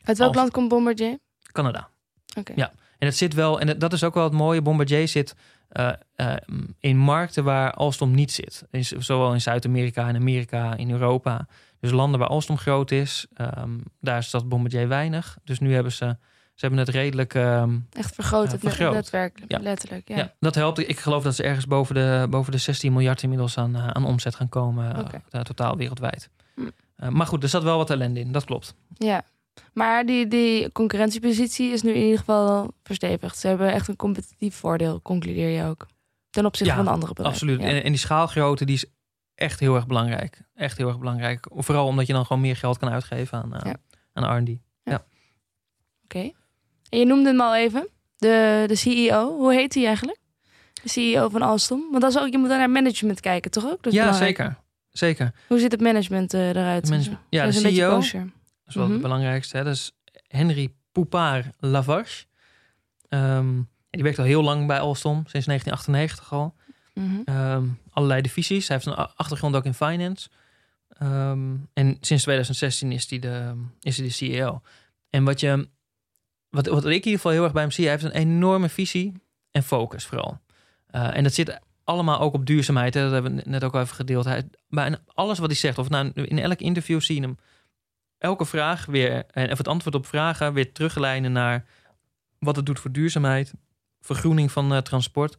Uit 0.04 0.18
welk 0.18 0.30
Als- 0.30 0.40
land 0.40 0.52
komt 0.52 0.70
Bombardier? 0.70 1.18
Canada. 1.52 1.90
Oké. 2.38 2.54
Ja. 2.56 2.72
En 2.98 3.08
het 3.08 3.18
zit 3.18 3.34
wel, 3.34 3.60
en 3.60 3.80
dat 3.80 3.94
is 3.94 4.04
ook 4.04 4.14
wel 4.14 4.24
het 4.24 4.34
mooie. 4.34 4.62
Bombardier 4.62 5.08
zit 5.08 5.36
uh, 5.72 5.92
uh, 6.16 6.36
in 6.80 6.98
markten 6.98 7.44
waar 7.44 7.74
Alstom 7.74 8.12
niet 8.12 8.32
zit. 8.32 8.64
In, 8.72 8.84
zowel 8.86 9.34
in 9.34 9.42
Zuid-Amerika 9.42 10.08
en 10.08 10.16
Amerika, 10.16 10.76
in 10.76 10.92
Europa. 10.92 11.48
Dus 11.84 11.92
landen 11.92 12.20
waar 12.20 12.30
Alstom 12.30 12.58
groot 12.58 12.92
is, 12.92 13.26
um, 13.58 13.84
daar 14.00 14.24
staat 14.24 14.50
Bombardier 14.50 14.88
weinig. 14.88 15.38
Dus 15.44 15.60
nu 15.60 15.74
hebben 15.74 15.92
ze, 15.92 16.18
ze 16.54 16.66
hebben 16.66 16.80
het 16.80 16.90
redelijk. 16.90 17.34
um, 17.34 17.88
Echt 17.92 18.16
vergroot 18.16 18.46
Ja, 18.46 18.52
het 18.52 18.60
vergroot. 18.60 18.94
netwerk, 18.94 19.40
Ja. 19.48 19.60
letterlijk. 19.60 20.08
Ja. 20.08 20.16
ja. 20.18 20.34
dat 20.40 20.56
helpt. 20.56 20.80
Ik 20.90 21.00
geloof 21.00 21.24
dat 21.24 21.36
ze 21.36 21.44
ergens 21.44 21.68
boven 21.68 21.96
de, 21.96 22.28
boven 22.30 22.52
de 22.52 22.58
16 22.58 22.94
miljard 22.94 23.24
inmiddels 23.24 23.58
aan, 23.58 23.76
uh, 23.76 23.88
aan 23.88 24.06
omzet 24.06 24.36
gaan 24.36 24.50
komen. 24.50 25.08
uh, 25.32 25.42
totaal 25.42 25.78
wereldwijd. 25.78 26.30
Hm. 26.56 26.62
Uh, 26.62 27.10
maar 27.10 27.28
goed, 27.28 27.44
er 27.44 27.50
zat 27.50 27.64
wel 27.64 27.78
wat 27.78 27.90
ellende 27.90 28.20
in, 28.20 28.32
dat 28.32 28.46
klopt. 28.46 28.76
Ja. 28.98 29.24
Maar 29.74 30.06
die, 30.06 30.28
die 30.28 30.72
concurrentiepositie 30.72 31.72
is 31.72 31.82
nu 31.82 31.92
in 31.94 32.02
ieder 32.04 32.18
geval 32.20 32.74
verstevigd. 32.84 33.38
Ze 33.38 33.48
hebben 33.48 33.72
echt 33.74 33.88
een 33.88 33.96
competitief 33.96 34.56
voordeel, 34.56 35.02
concludeer 35.02 35.50
je 35.50 35.64
ook. 35.66 35.86
Ten 36.30 36.46
opzichte 36.46 36.70
Ja, 36.72 36.76
van 36.78 36.86
de 36.86 36.92
andere 36.92 37.14
bedrijven. 37.14 37.42
Absoluut. 37.42 37.62
Ja. 37.62 37.68
En, 37.76 37.84
en 37.84 37.90
die 37.92 38.00
schaalgrootte 38.00 38.66
die 38.66 38.76
is 38.76 38.86
echt 39.36 39.60
heel 39.60 39.76
erg 39.76 39.88
belangrijk. 39.88 40.42
Echt 40.56 40.78
heel 40.78 40.88
erg 40.88 41.00
belangrijk. 41.00 41.46
Vooral 41.50 41.88
omdat 41.88 42.08
je 42.08 42.14
dan 42.14 42.26
gewoon 42.26 42.42
meer 42.42 42.56
geld 42.56 42.78
kan 42.78 42.90
uitgeven 42.90 43.42
aan, 43.44 43.54
eh, 43.56 43.72
Ja. 43.72 43.76
aan 44.14 44.38
R&D. 44.44 44.50
Oké. 46.04 46.32
En 46.90 47.00
je 47.00 47.06
noemde 47.06 47.30
hem 47.30 47.42
al 47.42 47.56
even, 47.56 47.88
de, 48.18 48.64
de 48.68 48.76
CEO. 48.76 49.38
Hoe 49.38 49.54
heet 49.54 49.74
hij 49.74 49.86
eigenlijk? 49.86 50.18
De 50.84 50.90
CEO 50.90 51.30
van 51.30 51.42
Alstom. 51.42 51.88
Want 51.92 52.02
dat 52.02 52.12
is 52.16 52.20
ook, 52.22 52.32
je 52.32 52.38
moet 52.38 52.50
dan 52.50 52.58
naar 52.58 52.70
management 52.70 53.20
kijken, 53.20 53.52
toch 53.52 53.66
ook? 53.66 53.84
Dat 53.84 53.94
Ja, 53.94 54.04
belangrijk. 54.04 54.38
zeker. 54.38 54.56
Zeker. 54.90 55.32
Hoe 55.48 55.60
zit 55.60 55.72
het 55.72 55.82
management 55.82 56.34
eh, 56.34 56.50
eruit? 56.50 56.90
Management- 56.90 57.20
ja, 57.30 57.46
de 57.46 57.52
CEO. 57.52 57.90
Dat 57.90 58.04
is 58.68 58.76
wel 58.76 58.84
Mhm. 58.84 58.94
het 58.94 59.02
belangrijkste. 59.02 59.58
Hè? 59.58 59.64
Dat 59.64 59.74
is 59.74 59.92
Henry 60.28 60.74
Poupard 60.92 61.48
Lavarche. 61.60 62.26
Ehm, 63.10 63.48
en 63.58 63.68
die 63.90 64.04
werkt 64.04 64.20
al 64.20 64.26
heel 64.26 64.44
lang 64.44 64.68
bij 64.68 64.80
Alstom, 64.80 65.24
sinds 65.28 65.46
1998 65.48 66.34
al. 66.34 66.56
Mhm. 66.94 67.22
Ehm, 67.26 67.66
allerlei 67.90 68.22
divisies. 68.22 68.68
Hij 68.68 68.78
heeft 68.78 68.88
een 68.98 69.08
achtergrond 69.16 69.56
ook 69.56 69.66
in 69.66 69.74
finance. 69.74 70.30
Ehm, 70.90 71.56
en 71.74 71.98
sinds 72.02 72.24
2016 72.24 72.92
is 72.92 73.10
hij 73.10 73.20
de, 73.20 73.54
is 73.80 73.98
hij 73.98 74.06
de 74.06 74.12
CEO. 74.12 74.62
En 75.10 75.24
wat, 75.24 75.40
je, 75.40 75.70
wat, 76.50 76.68
wat 76.68 76.86
ik 76.86 76.90
in 76.90 76.94
ieder 76.94 77.12
geval 77.12 77.32
heel 77.32 77.44
erg 77.44 77.54
bij 77.54 77.62
hem 77.62 77.72
zie, 77.72 77.84
hij 77.84 77.94
heeft 77.94 78.06
een 78.06 78.22
enorme 78.22 78.70
visie 78.70 79.14
en 79.52 79.64
focus 79.64 80.06
vooral. 80.06 80.40
Eh, 80.88 81.18
en 81.18 81.24
dat 81.24 81.34
zit 81.34 81.60
allemaal 81.84 82.20
ook 82.20 82.34
op 82.34 82.46
duurzaamheid. 82.46 82.94
Hè? 82.94 83.02
Dat 83.02 83.12
hebben 83.12 83.36
we 83.36 83.42
net 83.46 83.64
ook 83.64 83.74
al 83.74 83.82
even 83.82 83.96
gedeeld. 83.96 84.26
Hij, 84.26 84.50
maar 84.68 84.98
alles 85.06 85.40
wat 85.40 85.50
hij 85.50 85.60
zegt, 85.60 85.78
of 85.78 85.90
nou, 85.90 86.12
in 86.14 86.40
elk 86.40 86.60
interview 86.60 87.02
zie 87.02 87.16
je 87.16 87.22
hem 87.22 87.38
elke 88.18 88.46
vraag 88.46 88.86
weer, 88.86 89.26
of 89.34 89.58
het 89.58 89.68
antwoord 89.68 89.96
op 89.96 90.06
vragen 90.06 90.54
weer 90.54 90.72
teruglijnen 90.72 91.32
naar 91.32 91.66
wat 92.40 92.56
het 92.56 92.66
doet 92.66 92.80
voor 92.80 92.92
duurzaamheid, 92.92 93.54
vergroening 94.02 94.52
van 94.52 94.74
eh, 94.74 94.78
transport. 94.78 95.38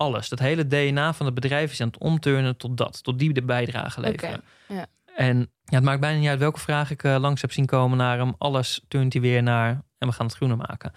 Alles. 0.00 0.28
Dat 0.28 0.38
hele 0.38 0.66
DNA 0.66 1.12
van 1.12 1.26
het 1.26 1.34
bedrijf 1.34 1.72
is 1.72 1.80
aan 1.80 1.86
het 1.86 1.98
omturnen 1.98 2.56
tot 2.56 2.76
dat. 2.76 3.02
Tot 3.02 3.18
die 3.18 3.32
de 3.32 3.42
bijdrage 3.42 4.00
leveren. 4.00 4.42
Ja. 4.68 4.86
En 5.16 5.38
ja, 5.64 5.76
het 5.76 5.84
maakt 5.84 6.00
bijna 6.00 6.18
niet 6.18 6.28
uit 6.28 6.38
welke 6.38 6.60
vraag 6.60 6.90
ik 6.90 7.02
eh, 7.02 7.16
langs 7.18 7.40
heb 7.40 7.52
zien 7.52 7.66
komen 7.66 7.98
naar 7.98 8.18
hem. 8.18 8.34
Alles 8.38 8.84
turnt 8.88 9.12
hij 9.12 9.22
weer 9.22 9.42
naar 9.42 9.82
en 9.98 10.08
we 10.08 10.14
gaan 10.14 10.26
het 10.26 10.34
groener 10.34 10.56
maken. 10.56 10.92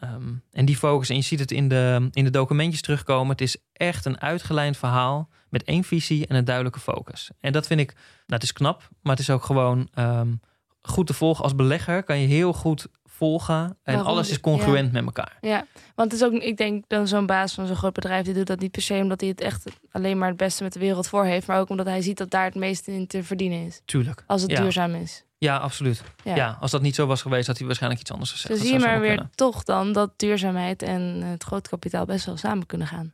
Ehm, 0.00 0.32
en 0.52 0.64
die 0.64 0.76
focus, 0.76 1.08
en 1.08 1.16
je 1.16 1.22
ziet 1.22 1.38
het 1.38 1.50
in 1.50 1.68
de, 1.68 2.08
in 2.12 2.24
de 2.24 2.30
documentjes 2.30 2.80
terugkomen. 2.80 3.30
Het 3.30 3.40
is 3.40 3.56
echt 3.72 4.04
een 4.04 4.20
uitgelijnd 4.20 4.76
verhaal 4.76 5.28
met 5.48 5.64
één 5.64 5.84
visie 5.84 6.26
en 6.26 6.36
een 6.36 6.44
duidelijke 6.44 6.80
focus. 6.80 7.30
En 7.40 7.52
dat 7.52 7.66
vind 7.66 7.80
ik, 7.80 7.92
nou 7.94 8.04
het 8.26 8.42
is 8.42 8.52
knap, 8.52 8.88
maar 9.02 9.12
het 9.12 9.22
is 9.22 9.30
ook 9.30 9.44
gewoon 9.44 9.88
ehm, 9.94 10.34
goed 10.82 11.06
te 11.06 11.14
volgen. 11.14 11.44
Als 11.44 11.54
belegger 11.54 12.02
kan 12.02 12.18
je 12.18 12.26
heel 12.26 12.52
goed 12.52 12.86
en 13.22 13.76
Waarom 13.84 14.06
alles 14.06 14.30
is 14.30 14.40
congruent 14.40 14.92
met 14.92 15.04
elkaar. 15.04 15.36
Ja, 15.40 15.66
want 15.94 16.12
het 16.12 16.20
is 16.20 16.26
ook, 16.26 16.32
ik 16.32 16.56
denk 16.56 16.84
dan 16.88 17.08
zo'n 17.08 17.26
baas 17.26 17.54
van 17.54 17.66
zo'n 17.66 17.76
groot 17.76 17.92
bedrijf, 17.92 18.24
die 18.24 18.34
doet 18.34 18.46
dat 18.46 18.60
niet 18.60 18.70
per 18.70 18.82
se 18.82 18.94
omdat 18.94 19.20
hij 19.20 19.28
het 19.30 19.40
echt 19.40 19.64
alleen 19.90 20.18
maar 20.18 20.28
het 20.28 20.36
beste 20.36 20.62
met 20.62 20.72
de 20.72 20.78
wereld 20.78 21.08
voor 21.08 21.24
heeft, 21.24 21.46
maar 21.46 21.58
ook 21.60 21.68
omdat 21.68 21.86
hij 21.86 22.02
ziet 22.02 22.18
dat 22.18 22.30
daar 22.30 22.44
het 22.44 22.54
meeste 22.54 22.92
in 22.92 23.06
te 23.06 23.24
verdienen 23.24 23.66
is. 23.66 23.82
Tuurlijk. 23.84 24.24
Als 24.26 24.42
het 24.42 24.50
Ja. 24.50 24.60
duurzaam 24.60 24.94
is. 24.94 25.24
Ja, 25.38 25.56
absoluut. 25.56 26.02
Ja. 26.24 26.34
Ja. 26.36 26.56
als 26.60 26.70
dat 26.70 26.82
niet 26.82 26.94
zo 26.94 27.06
was 27.06 27.22
geweest, 27.22 27.46
had 27.46 27.56
hij 27.58 27.66
waarschijnlijk 27.66 28.00
iets 28.02 28.12
anders 28.12 28.30
gezegd. 28.32 28.48
Dat 28.54 28.62
zie 28.62 28.72
je 28.72 28.78
maar 28.78 29.00
weer 29.00 29.08
kunnen. 29.08 29.30
toch 29.34 29.62
dan 29.64 29.92
dat 29.92 30.10
duurzaamheid 30.16 30.82
en 30.82 31.00
het 31.22 31.42
groot 31.44 31.68
kapitaal 31.68 32.04
best 32.04 32.26
wel 32.26 32.36
samen 32.36 32.66
kunnen 32.66 32.86
gaan. 32.86 33.12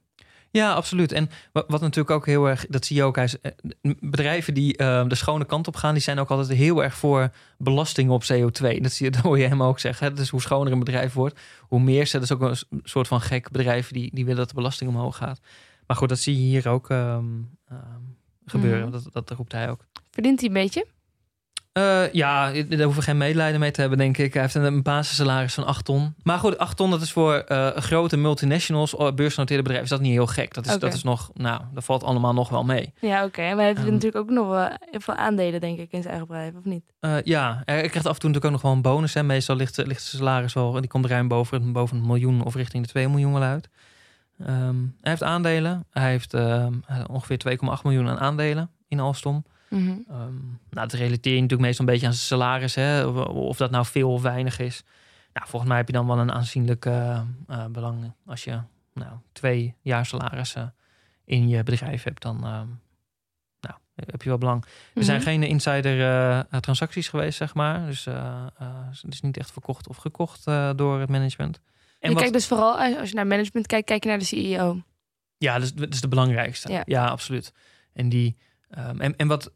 Ja, 0.51 0.73
absoluut. 0.73 1.13
En 1.13 1.29
wat, 1.53 1.81
natuurlijk 1.81 2.11
ook 2.11 2.27
heel 2.27 2.49
erg, 2.49 2.67
dat 2.69 2.85
zie 2.85 2.97
je 2.97 3.03
ook, 3.03 3.17
hij 3.17 3.25
is, 3.25 3.41
eh, 3.41 3.53
bedrijven 4.01 4.55
die 4.55 4.77
eh, 4.77 5.09
de 5.09 5.15
schone 5.15 5.45
kant 5.45 5.67
op 5.69 5.77
gaan, 5.77 5.95
die 5.95 6.03
zijn 6.03 6.19
ook 6.19 6.31
altijd 6.31 6.59
heel 6.59 6.83
erg 6.83 6.95
voor 6.95 7.31
belasting 7.59 8.11
op 8.11 8.23
CO2. 8.23 8.81
Dat, 8.81 8.93
zie 8.93 9.07
je, 9.07 9.11
dat 9.17 9.23
hoor 9.23 9.39
je 9.39 9.47
hem 9.47 9.63
ook 9.63 9.79
zeggen. 9.79 10.15
Dus 10.15 10.29
hoe 10.29 10.41
schoner 10.41 10.73
een 10.73 10.79
bedrijf 10.79 11.13
wordt, 11.13 11.41
hoe 11.61 11.81
meer 11.81 12.07
ze. 12.07 12.13
Dat 12.13 12.23
is 12.23 12.33
ook 12.33 12.41
een 12.41 12.81
soort 12.83 13.09
van 13.09 13.21
gek 13.21 13.51
bedrijf 13.51 13.91
die, 13.91 14.11
die 14.15 14.25
willen 14.25 14.39
dat 14.39 14.49
de 14.49 14.55
belasting 14.55 14.91
omhoog 14.91 15.17
gaat. 15.17 15.41
Maar 15.87 15.97
goed, 15.97 16.09
dat 16.09 16.19
zie 16.19 16.35
je 16.35 16.41
hier 16.41 16.69
ook 16.69 16.91
ehm, 16.91 17.25
ehm, 17.69 18.01
gebeuren. 18.45 18.89
Mhm. 18.89 18.91
dat, 18.91 19.09
dat 19.13 19.31
roept 19.31 19.53
hij 19.53 19.71
ook. 19.71 19.85
Verdient 20.11 20.41
hij 20.41 20.49
een 20.49 20.55
beetje? 20.55 20.87
Eh, 21.79 22.13
ja, 22.13 22.51
daar 22.53 22.83
hoeven 22.83 22.95
we 22.95 23.03
geen 23.03 23.17
medelijden 23.17 23.61
mee 23.61 23.71
te 23.71 23.81
hebben, 23.81 23.99
denk 23.99 24.19
ik. 24.19 24.33
Hij 24.33 24.43
heeft 24.43 24.55
een, 24.55 24.83
basissalaris 24.83 25.55
van 25.55 25.67
8 25.67 25.85
ton. 25.85 26.15
Maar 26.23 26.39
goed, 26.39 26.59
8 26.59 26.77
ton, 26.77 26.91
dat 26.91 27.01
is 27.01 27.13
voor 27.13 27.35
eh, 27.35 27.77
grote 27.77 28.17
multinationals, 28.17 28.97
eh, 28.97 29.13
beursgenoteerde 29.13 29.63
bedrijven, 29.63 29.91
is 29.91 29.97
dat 29.97 30.01
niet 30.01 30.13
heel 30.13 30.27
gek. 30.27 30.55
Dat 30.55 30.67
is, 30.67 30.79
dat 30.79 30.95
is 30.95 31.03
nog, 31.03 31.31
nou, 31.35 31.61
dat 31.75 31.85
valt 31.85 32.03
allemaal 32.03 32.35
nog 32.35 32.49
wel 32.49 32.65
mee. 32.65 32.93
Ja, 33.01 33.25
oké. 33.25 33.43
Maar 33.43 33.57
hij 33.57 33.67
heeft 33.67 33.79
Ehm. 33.79 33.93
natuurlijk 33.93 34.17
ook 34.17 34.31
nog 34.31 34.49
wel 34.49 34.69
heel 34.81 35.01
veel 35.01 35.15
aandelen, 35.15 35.61
denk 35.61 35.79
ik, 35.79 35.93
in 35.93 36.03
zijn 36.03 36.15
eigen 36.15 36.27
bedrijf, 36.27 36.55
of 36.55 36.65
niet? 36.65 36.85
Ja, 37.25 37.63
hij 37.65 37.89
krijgt 37.89 38.07
af 38.07 38.15
en 38.15 38.21
toe 38.21 38.31
natuurlijk 38.31 38.45
ook 38.45 38.51
nog 38.51 38.63
wel 38.63 38.73
een 38.73 38.83
bonus. 38.83 39.15
Hè. 39.15 39.23
Meestal 39.23 39.57
ligt, 39.57 39.77
ligt 39.77 40.03
zijn 40.03 40.23
salaris 40.23 40.53
wel, 40.53 40.73
die 40.73 40.89
komt 40.89 41.07
ruim 41.07 41.29
boven, 41.29 41.73
boven 41.73 41.97
een 41.97 42.07
miljoen 42.07 42.45
of 42.45 42.55
richting 42.55 42.83
de 42.85 42.89
2 42.89 43.09
miljoen 43.09 43.33
wel 43.33 43.43
uit. 43.43 43.69
Ehm, 44.39 44.77
hij 45.01 45.11
heeft 45.11 45.23
aandelen. 45.23 45.87
Hij 45.91 46.11
heeft 46.11 46.35
ehm, 46.35 46.73
ongeveer 47.11 47.39
2,8 47.39 47.83
miljoen 47.83 48.09
aan 48.09 48.19
aandelen 48.19 48.71
in 48.89 49.01
Alstom. 49.01 49.45
Mhm. 49.71 49.89
Ehm, 50.09 50.35
nou, 50.71 50.89
dat 50.89 50.93
relateer 50.93 51.35
je 51.35 51.41
natuurlijk 51.41 51.69
meestal 51.69 51.87
een 51.87 51.93
beetje 51.93 52.07
aan 52.07 52.13
zijn 52.13 52.27
salaris. 52.27 52.75
Hè? 52.75 53.07
Of, 53.07 53.27
of 53.27 53.57
dat 53.57 53.71
nou 53.71 53.87
veel 53.87 54.13
of 54.13 54.23
weinig 54.23 54.59
is. 54.59 54.83
Nou, 55.33 55.49
volgens 55.49 55.69
mij 55.71 55.79
heb 55.81 55.87
je 55.87 55.93
dan 55.93 56.07
wel 56.07 56.19
een 56.19 56.33
aanzienlijk 56.33 56.85
eh, 56.87 57.21
eh, 57.47 57.67
belang. 57.67 58.13
Als 58.27 58.45
je 58.45 58.61
nou, 58.95 59.13
twee 59.33 59.75
jaar 59.83 60.07
salarissen 60.07 60.75
in 61.25 61.49
je 61.49 61.63
bedrijf 61.63 62.03
hebt, 62.03 62.23
dan 62.23 62.37
ehm, 62.37 62.67
nou, 63.61 63.75
heb 63.95 64.23
je 64.23 64.29
wel 64.29 64.39
belang. 64.39 64.65
Er 64.95 65.05
zijn 65.05 65.17
Mhm. 65.21 65.27
geen 65.29 65.43
insider 65.43 66.01
eh, 66.01 66.39
eh, 66.39 66.45
transacties 66.61 67.09
geweest, 67.09 67.37
zeg 67.39 67.55
maar. 67.55 67.87
Dus 67.87 68.07
eh, 68.07 68.47
eh, 68.59 68.69
het 69.03 69.13
is 69.15 69.21
niet 69.21 69.37
echt 69.37 69.51
verkocht 69.53 69.89
of 69.89 69.97
gekocht 69.97 70.47
eh, 70.47 70.71
door 70.77 71.01
het 71.01 71.09
management. 71.09 71.61
En 72.01 72.11
je 72.11 72.17
kijkt 72.17 72.33
dus 72.33 72.47
vooral, 72.47 72.79
als 72.79 73.09
je 73.09 73.15
naar 73.15 73.27
management 73.27 73.67
kijkt, 73.67 73.87
kijk 73.87 74.03
je 74.03 74.09
naar 74.09 74.19
de 74.19 74.25
CEO. 74.25 74.83
Ja, 75.39 75.55
dat 75.55 75.63
is, 75.63 75.75
dat 75.75 75.95
is 75.95 76.01
de 76.01 76.09
belangrijkste. 76.09 76.73
Ja. 76.73 76.83
Ja, 76.85 77.07
absoluut. 77.07 77.53
En, 77.93 78.09
die, 78.09 78.37
ehm, 78.71 79.01
en, 79.01 79.17
en 79.17 79.27
wat, 79.27 79.53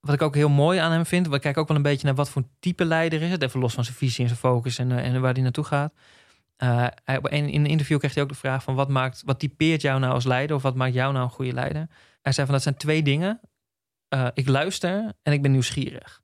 wat 0.00 0.14
ik 0.14 0.22
ook 0.22 0.34
heel 0.34 0.48
mooi 0.48 0.78
aan 0.78 0.92
hem 0.92 1.06
vind, 1.06 1.28
we 1.28 1.38
kijken 1.38 1.62
ook 1.62 1.68
wel 1.68 1.76
een 1.76 1.82
beetje 1.82 2.06
naar 2.06 2.14
wat 2.14 2.30
voor 2.30 2.42
type 2.58 2.84
leider 2.84 3.22
is 3.22 3.30
het. 3.30 3.42
Even 3.42 3.60
los 3.60 3.74
van 3.74 3.84
zijn 3.84 3.96
visie 3.96 4.20
en 4.22 4.26
zijn 4.28 4.40
focus 4.40 4.78
en, 4.78 4.92
eh, 4.92 5.06
en 5.06 5.20
waar 5.20 5.32
hij 5.32 5.42
naartoe 5.42 5.64
gaat. 5.64 5.92
Een- 6.56 7.32
in 7.32 7.60
een 7.60 7.66
interview 7.66 7.98
kreeg 7.98 8.14
hij 8.14 8.22
ook 8.22 8.28
de 8.28 8.34
vraag 8.34 8.62
van 8.62 8.74
wat 8.74 8.88
maakt, 8.88 9.22
wat 9.24 9.38
typeert 9.38 9.80
jou 9.82 10.00
nou 10.00 10.12
als 10.12 10.24
leider 10.24 10.56
of 10.56 10.62
wat 10.62 10.74
maakt 10.74 10.94
jou 10.94 11.12
nou 11.12 11.24
een 11.24 11.30
goede 11.30 11.52
leider? 11.52 11.88
Hij 12.22 12.32
zei 12.32 12.46
van 12.46 12.54
dat 12.54 12.64
zijn 12.64 12.76
twee 12.76 13.02
dingen. 13.02 13.40
Eh, 14.08 14.26
ik 14.34 14.48
luister 14.48 15.12
en 15.22 15.32
ik 15.32 15.42
ben 15.42 15.50
nieuwsgierig. 15.50 16.22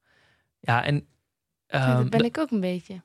Ja, 0.60 0.84
en 0.84 0.94
Ja, 1.68 1.86
ehm, 1.86 1.96
dat 1.96 2.10
ben 2.10 2.24
ik 2.24 2.38
ook 2.38 2.50
een 2.50 2.60
beetje. 2.60 3.02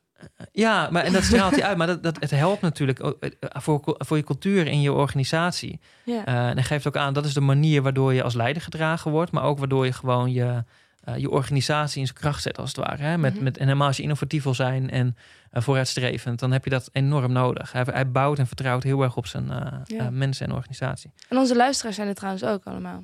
Ja, 0.52 0.90
maar 0.92 1.04
en 1.04 1.14
dat 1.14 1.24
straalt 1.24 1.52
hij 1.56 1.64
uit. 1.64 1.78
Maar 1.78 1.88
dat, 1.88 2.04
dat, 2.04 2.18
het 2.20 2.32
helpt 2.32 2.62
natuurlijk 2.62 3.04
ook, 3.04 3.24
eh, 3.24 3.32
voor, 3.62 3.96
voor 3.98 4.18
je 4.18 4.24
cultuur 4.24 4.68
in 4.68 4.82
je 4.82 4.92
organisatie. 4.94 5.80
Ja. 6.04 6.26
Eh, 6.26 6.48
en 6.50 6.64
geeft 6.64 6.88
ook 6.88 6.98
aan, 6.98 7.14
dat 7.14 7.26
is 7.26 7.34
de 7.34 7.42
manier 7.42 7.82
waardoor 7.82 8.14
je 8.14 8.24
als 8.24 8.34
leider 8.34 8.62
gedragen 8.62 9.12
wordt. 9.12 9.32
Maar 9.32 9.44
ook 9.44 9.58
waardoor 9.60 9.86
je 9.86 9.94
gewoon 9.94 10.32
je, 10.32 10.64
eh, 11.04 11.18
je 11.18 11.30
organisatie 11.30 12.00
in 12.00 12.06
zijn 12.08 12.18
kracht 12.20 12.42
zet, 12.42 12.58
als 12.58 12.76
het 12.76 12.86
ware. 12.86 13.04
Hè? 13.04 13.18
Met, 13.18 13.34
Mhm. 13.34 13.44
met, 13.44 13.58
en 13.58 13.66
helemaal 13.66 13.88
als 13.88 13.98
je 13.98 14.04
innovatief 14.04 14.44
wil 14.44 14.54
zijn 14.54 14.90
en 14.90 15.16
eh, 15.52 15.62
vooruitstrevend, 15.62 16.40
dan 16.40 16.52
heb 16.52 16.64
je 16.64 16.70
dat 16.70 16.90
enorm 16.92 17.32
nodig. 17.32 17.72
Hij, 17.72 17.84
hij 17.92 18.12
bouwt 18.12 18.40
en 18.40 18.48
vertrouwt 18.48 18.84
heel 18.84 19.02
erg 19.02 19.18
op 19.18 19.28
zijn 19.28 19.52
eh, 19.52 19.58
Ja. 19.84 19.98
eh, 20.00 20.08
mensen 20.08 20.48
en 20.48 20.54
organisatie. 20.56 21.12
En 21.30 21.38
onze 21.38 21.56
luisteraars 21.56 21.96
zijn 21.96 22.08
er 22.08 22.16
trouwens 22.16 22.44
ook 22.44 22.64
allemaal. 22.64 23.04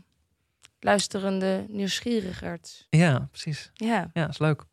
Luisterende 0.79 1.65
nieuwsgierigerts. 1.69 2.87
Ja, 2.89 3.27
precies. 3.31 3.71
Ja, 3.73 4.09
Ja, 4.13 4.27
is 4.27 4.37
leuk. 4.37 4.63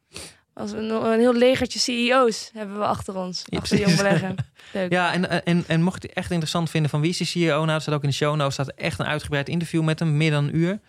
Als 0.55 0.73
een, 0.73 0.90
een 0.90 1.19
heel 1.19 1.35
legertje 1.35 1.79
CEO's 1.79 2.51
hebben 2.55 2.79
we 2.79 2.85
achter 2.85 3.17
ons. 3.17 3.43
Ja, 3.45 3.59
achter. 3.59 3.79
Jong 3.79 3.97
Beleggen. 3.97 4.35
Leuk. 4.73 4.93
Ja, 4.93 5.12
en, 5.12 5.45
en, 5.45 5.64
en 5.67 5.83
mocht 5.83 6.03
je 6.03 6.09
het 6.09 6.17
echt 6.17 6.31
interessant 6.31 6.71
vinden 6.71 6.90
van 6.90 7.01
wie 7.01 7.11
is 7.11 7.17
die 7.17 7.27
CEO, 7.27 7.57
nou, 7.57 7.67
dat 7.67 7.83
staat 7.83 7.95
ook 7.95 8.03
in 8.03 8.09
de 8.09 8.14
show 8.14 8.37
notes, 8.37 8.53
staat 8.55 8.73
echt 8.73 8.99
een 8.99 9.07
uitgebreid 9.07 9.49
interview 9.49 9.83
met 9.83 9.99
hem, 9.99 10.17
meer 10.17 10.31
dan 10.31 10.45
een 10.45 10.57
uur. 10.57 10.81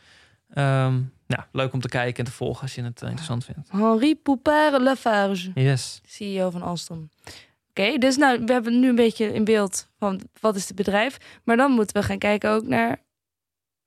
Ehm, 0.53 0.93
nou, 1.27 1.43
leuk 1.51 1.73
om 1.73 1.81
te 1.81 1.87
kijken 1.87 2.17
en 2.17 2.31
te 2.31 2.37
volgen 2.37 2.61
als 2.61 2.75
je 2.75 2.83
het 2.83 3.01
eh, 3.01 3.07
interessant 3.07 3.45
vindt. 3.45 3.69
Henri 3.71 4.15
Poupard 4.15 4.81
Lafarge, 4.81 5.51
Yes. 5.55 6.01
CEO 6.07 6.49
van 6.49 6.61
Alstom. 6.61 7.09
Oké, 7.69 7.97
dus 7.97 8.17
nou, 8.17 8.43
we 8.45 8.51
hebben 8.51 8.79
nu 8.79 8.89
een 8.89 8.95
beetje 8.95 9.33
in 9.33 9.43
beeld 9.43 9.87
van 9.97 10.21
wat 10.39 10.55
is 10.55 10.67
het 10.67 10.75
bedrijf. 10.75 11.17
Maar 11.43 11.57
dan 11.57 11.71
moeten 11.71 12.01
we 12.01 12.07
gaan 12.07 12.17
kijken 12.17 12.49
ook 12.49 12.67
naar 12.67 13.01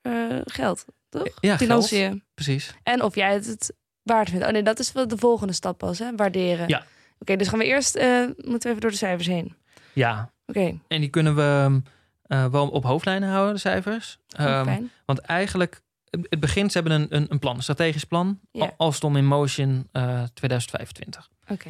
eh, 0.03 0.13
geld, 0.45 0.85
toch? 1.09 1.23
Ja, 1.41 1.57
geld. 1.57 1.59
Financiën. 1.59 2.25
Precies. 2.35 2.75
En 2.83 3.03
of 3.03 3.15
jij 3.15 3.33
het, 3.33 3.47
het 3.47 3.75
waard 4.09 4.31
vindt. 4.31 4.47
Oh 4.47 4.51
nee, 4.53 4.63
dat 4.63 4.79
is 4.79 4.93
wel 4.93 5.09
de 5.09 5.17
volgende 5.19 5.53
stap 5.53 5.79
pas, 5.79 5.99
hè? 5.99 6.17
Waarderen. 6.17 6.69
Ja. 6.69 6.85
Oké, 7.19 7.37
dus 7.37 7.49
gaan 7.49 7.59
we 7.59 7.65
eerst, 7.65 7.95
eh, 7.97 8.21
moeten 8.27 8.61
we 8.61 8.69
even 8.69 8.81
door 8.81 8.91
de 8.91 8.97
cijfers 8.97 9.27
heen. 9.27 9.55
Ja, 9.93 10.31
Oké, 10.47 10.79
en 10.89 11.01
die 11.01 11.09
kunnen 11.09 11.35
we 11.37 11.81
eh, 12.23 12.47
wel 12.47 12.69
op 12.69 12.85
hoofdlijnen 12.85 13.29
houden, 13.29 13.55
de 13.55 13.61
cijfers. 13.61 14.19
Ehm, 14.29 14.65
fijn. 14.65 14.91
want 15.05 15.19
eigenlijk, 15.19 15.83
het 16.11 16.41
begint, 16.41 16.73
ze 16.73 16.79
hebben 16.79 17.01
een, 17.01 17.07
een, 17.17 17.27
een 17.29 17.39
plan, 17.39 17.57
een 17.57 17.63
strategisch 17.63 18.05
plan. 18.05 18.41
Alstom 18.77 19.17
in 19.17 19.27
Motion 19.27 19.89
eh 19.93 20.23
2025. 20.35 21.29
Oké. 21.49 21.69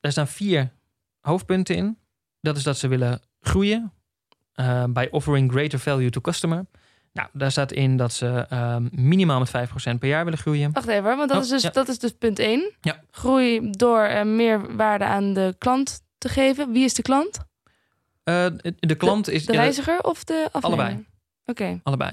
Daar 0.00 0.12
staan 0.12 0.28
vier 0.28 0.70
hoofdpunten 1.20 1.76
in. 1.76 1.98
Dat 2.40 2.56
is 2.56 2.62
dat 2.62 2.78
ze 2.78 2.88
willen 2.88 3.20
groeien. 3.40 3.92
eh, 4.52 4.84
by 4.84 5.08
offering 5.10 5.52
greater 5.52 5.78
value 5.78 6.10
to 6.10 6.20
customer. 6.20 6.66
Nou, 7.12 7.28
daar 7.32 7.50
staat 7.50 7.72
in 7.72 7.96
dat 7.96 8.12
ze 8.12 8.46
ehm, 8.48 8.88
minimaal 8.90 9.38
met 9.38 9.48
5% 9.48 9.98
per 9.98 10.08
jaar 10.08 10.24
willen 10.24 10.38
groeien. 10.38 10.72
Wacht 10.72 10.88
even, 10.88 11.16
want 11.16 11.28
dat, 11.28 11.36
Oh, 11.38 11.42
is, 11.42 11.48
dus, 11.48 11.62
ja. 11.62 11.70
dat 11.70 11.88
is 11.88 11.98
dus 11.98 12.12
punt 12.12 12.38
1. 12.38 12.72
Ja. 12.80 13.00
Groei 13.10 13.70
door 13.70 14.00
eh, 14.02 14.24
meer 14.24 14.76
waarde 14.76 15.04
aan 15.04 15.32
de 15.32 15.54
klant 15.58 16.02
te 16.18 16.28
geven. 16.28 16.72
Wie 16.72 16.84
is 16.84 16.94
de 16.94 17.02
klant? 17.02 17.38
Eh, 18.24 18.46
de 18.78 18.94
klant 18.94 19.28
is 19.28 19.46
De 19.46 19.52
ja, 19.52 19.60
reiziger 19.60 20.00
of 20.00 20.24
de 20.24 20.48
afnemer? 20.52 20.78
Allebei. 20.84 21.06
Oké, 21.44 21.80
allebei. 21.82 22.10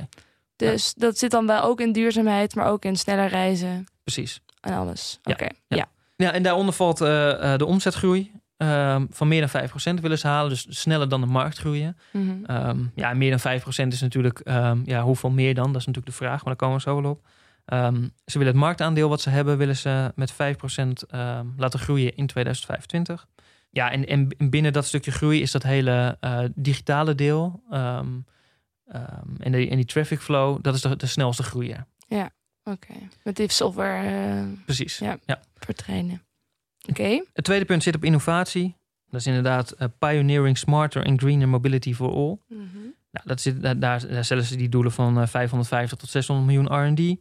dus 0.55 0.93
dat 0.93 1.17
zit 1.17 1.31
dan 1.31 1.47
wel 1.47 1.61
ook 1.61 1.79
in 1.81 1.91
duurzaamheid, 1.91 2.55
maar 2.55 2.65
ook 2.67 2.85
in 2.85 2.95
sneller 2.95 3.27
reizen 3.27 3.85
Precies. 4.03 4.41
en 4.61 4.73
alles. 4.73 5.19
Ja, 5.21 5.33
Oké, 5.33 5.43
ja. 5.67 5.77
ja. 5.77 5.87
Ja, 6.15 6.31
en 6.31 6.43
daaronder 6.43 6.73
valt 6.73 7.01
eh, 7.01 7.53
eh, 7.53 7.59
de 7.59 7.65
omzetgroei. 7.65 8.31
Ehm, 8.57 9.05
van 9.09 9.27
meer 9.27 9.39
dan 9.39 9.49
5% 9.49 9.99
willen 10.01 10.19
ze 10.19 10.27
halen, 10.27 10.49
dus 10.49 10.65
sneller 10.69 11.09
dan 11.09 11.21
de 11.21 11.27
markt 11.27 11.57
groeien. 11.57 11.97
Mhm. 12.11 12.45
Ehm, 12.45 12.79
ja, 12.95 13.13
meer 13.13 13.29
dan 13.29 13.39
5% 13.39 13.93
is 13.93 14.01
natuurlijk, 14.01 14.39
ehm, 14.39 14.79
ja, 14.85 15.01
hoeveel 15.01 15.29
meer 15.29 15.53
dan? 15.53 15.71
Dat 15.71 15.81
is 15.81 15.85
natuurlijk 15.85 16.17
de 16.17 16.23
vraag, 16.23 16.35
maar 16.35 16.55
daar 16.55 16.55
komen 16.55 16.75
we 16.75 16.81
zo 16.81 17.01
wel 17.01 17.11
op. 17.11 17.27
Ze 18.25 18.37
willen 18.37 18.53
het 18.53 18.61
marktaandeel 18.61 19.09
wat 19.09 19.21
ze 19.21 19.29
hebben, 19.29 19.57
willen 19.57 19.75
ze 19.75 20.11
met 20.15 20.31
5% 20.31 21.03
ehm, 21.03 21.45
laten 21.57 21.79
groeien 21.79 22.15
in 22.15 22.27
2025. 22.27 23.27
Ja, 23.69 23.91
en, 23.91 24.05
en 24.05 24.49
binnen 24.49 24.73
dat 24.73 24.85
stukje 24.85 25.11
groei 25.11 25.41
is 25.41 25.51
dat 25.51 25.63
hele 25.63 26.17
eh, 26.19 26.39
digitale 26.55 27.15
deel 27.15 27.63
en, 27.69 29.51
die, 29.51 29.69
en 29.69 29.75
die 29.75 29.85
traffic 29.85 30.21
flow, 30.21 30.57
dat 30.61 30.75
is 30.75 30.81
de, 30.81 30.95
de 30.95 31.05
snelste 31.05 31.43
groeier. 31.43 31.85
Oké, 32.71 32.93
met 33.23 33.35
die 33.35 33.51
software 33.51 34.07
eh, 34.07 34.43
Precies. 34.65 34.97
Ja. 34.97 35.17
ja. 35.25 35.39
voor 35.55 35.73
treinen. 35.73 36.21
Oké, 36.89 37.23
Het 37.33 37.45
tweede 37.45 37.65
punt 37.65 37.83
zit 37.83 37.95
op 37.95 38.03
innovatie. 38.03 38.75
Dat 39.09 39.19
is 39.19 39.27
inderdaad 39.27 39.71
eh, 39.71 39.87
pioneering 39.99 40.57
smarter 40.57 41.05
and 41.05 41.19
greener 41.19 41.49
mobility 41.49 41.93
for 41.93 42.11
all. 42.11 42.37
Mhm. 42.47 42.77
Nou, 43.11 43.25
dat 43.27 43.41
zit, 43.41 43.61
daar, 43.61 43.79
daar 43.79 44.25
stellen 44.25 44.43
ze 44.43 44.55
die 44.55 44.69
doelen 44.69 44.91
van 44.91 45.21
eh, 45.21 45.27
550 45.27 45.97
tot 45.97 46.09
600 46.09 46.47
miljoen 46.47 46.87
R&D. 46.87 47.17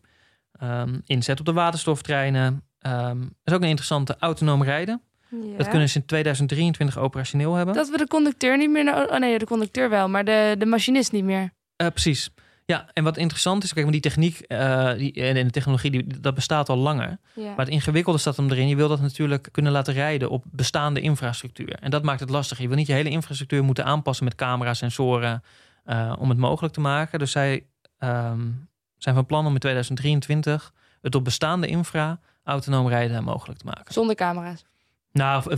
Ehm, 0.52 0.98
inzet 1.06 1.40
op 1.40 1.46
de 1.46 1.52
waterstoftreinen. 1.52 2.62
Ehm 2.78 3.18
dat 3.18 3.28
is 3.44 3.52
ook 3.52 3.60
een 3.60 3.68
interessante 3.68 4.16
autonoom 4.18 4.62
rijden. 4.62 5.02
Ja. 5.30 5.56
Dat 5.56 5.68
kunnen 5.68 5.88
ze 5.88 5.98
in 5.98 6.06
2023 6.06 6.98
operationeel 6.98 7.54
hebben. 7.54 7.74
Dat 7.74 7.88
we 7.88 7.96
de 7.96 8.06
conducteur 8.06 8.56
niet 8.56 8.70
meer... 8.70 9.10
Oh 9.10 9.18
nee, 9.18 9.38
de 9.38 9.46
conducteur 9.46 9.90
wel, 9.90 10.08
maar 10.08 10.24
de, 10.24 10.54
de 10.58 10.66
machinist 10.66 11.12
niet 11.12 11.24
meer. 11.24 11.50
Eh, 11.76 11.86
precies. 11.86 12.30
Ja, 12.66 12.86
en 12.92 13.04
wat 13.04 13.16
interessant 13.16 13.64
is, 13.64 13.72
kijk, 13.72 13.84
maar 13.84 13.92
die 13.92 14.02
techniek 14.02 14.38
eh, 14.38 14.92
die, 14.94 15.12
en 15.12 15.46
de 15.46 15.50
technologie, 15.50 15.90
die, 15.90 16.20
dat 16.20 16.34
bestaat 16.34 16.68
al 16.68 16.76
langer. 16.76 17.18
Maar 17.34 17.56
het 17.56 17.68
ingewikkelde 17.68 18.18
staat 18.18 18.36
hem 18.36 18.50
erin. 18.50 18.68
Je 18.68 18.76
wil 18.76 18.88
dat 18.88 19.00
natuurlijk 19.00 19.48
kunnen 19.52 19.72
laten 19.72 19.94
rijden 19.94 20.30
op 20.30 20.44
bestaande 20.50 21.00
infrastructuur. 21.00 21.78
En 21.80 21.90
dat 21.90 22.02
maakt 22.02 22.20
het 22.20 22.30
lastig. 22.30 22.58
Je 22.58 22.68
wil 22.68 22.76
niet 22.76 22.86
je 22.86 22.92
hele 22.92 23.08
infrastructuur 23.08 23.64
moeten 23.64 23.84
aanpassen 23.84 24.24
met 24.24 24.34
camera's, 24.34 24.78
sensoren, 24.78 25.42
eh, 25.84 26.12
om 26.18 26.28
het 26.28 26.38
mogelijk 26.38 26.74
te 26.74 26.80
maken. 26.80 27.18
Dus 27.18 27.30
zij 27.30 27.66
ehm, 27.98 28.48
zijn 28.96 29.14
van 29.14 29.26
plan 29.26 29.46
om 29.46 29.52
in 29.52 29.60
2023 29.60 30.72
het 31.00 31.14
op 31.14 31.24
bestaande 31.24 31.66
infra 31.66 32.20
autonoom 32.44 32.88
rijden 32.88 33.24
mogelijk 33.24 33.58
te 33.58 33.66
maken. 33.66 33.92
Zonder 33.92 34.14
camera's. 34.14 34.64
Nou, 35.12 35.56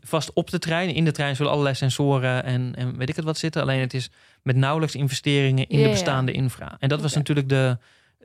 vast 0.00 0.32
op 0.32 0.50
de 0.50 0.58
trein. 0.58 0.94
In 0.94 1.04
de 1.04 1.10
trein 1.10 1.36
zullen 1.36 1.50
allerlei 1.50 1.74
sensoren 1.74 2.44
en, 2.44 2.74
en 2.76 2.96
weet 2.96 3.08
ik 3.08 3.16
het 3.16 3.24
wat 3.24 3.38
zitten. 3.38 3.62
Alleen 3.62 3.80
het 3.80 3.94
is 3.94 4.10
met 4.42 4.56
nauwelijks 4.56 4.94
investeringen 4.94 5.68
in 5.68 5.82
de 5.82 5.88
bestaande 5.88 6.32
infra. 6.32 6.76
En 6.78 6.88
dat 6.88 7.00
was 7.00 7.14
natuurlijk 7.14 7.48
de, 7.48 7.78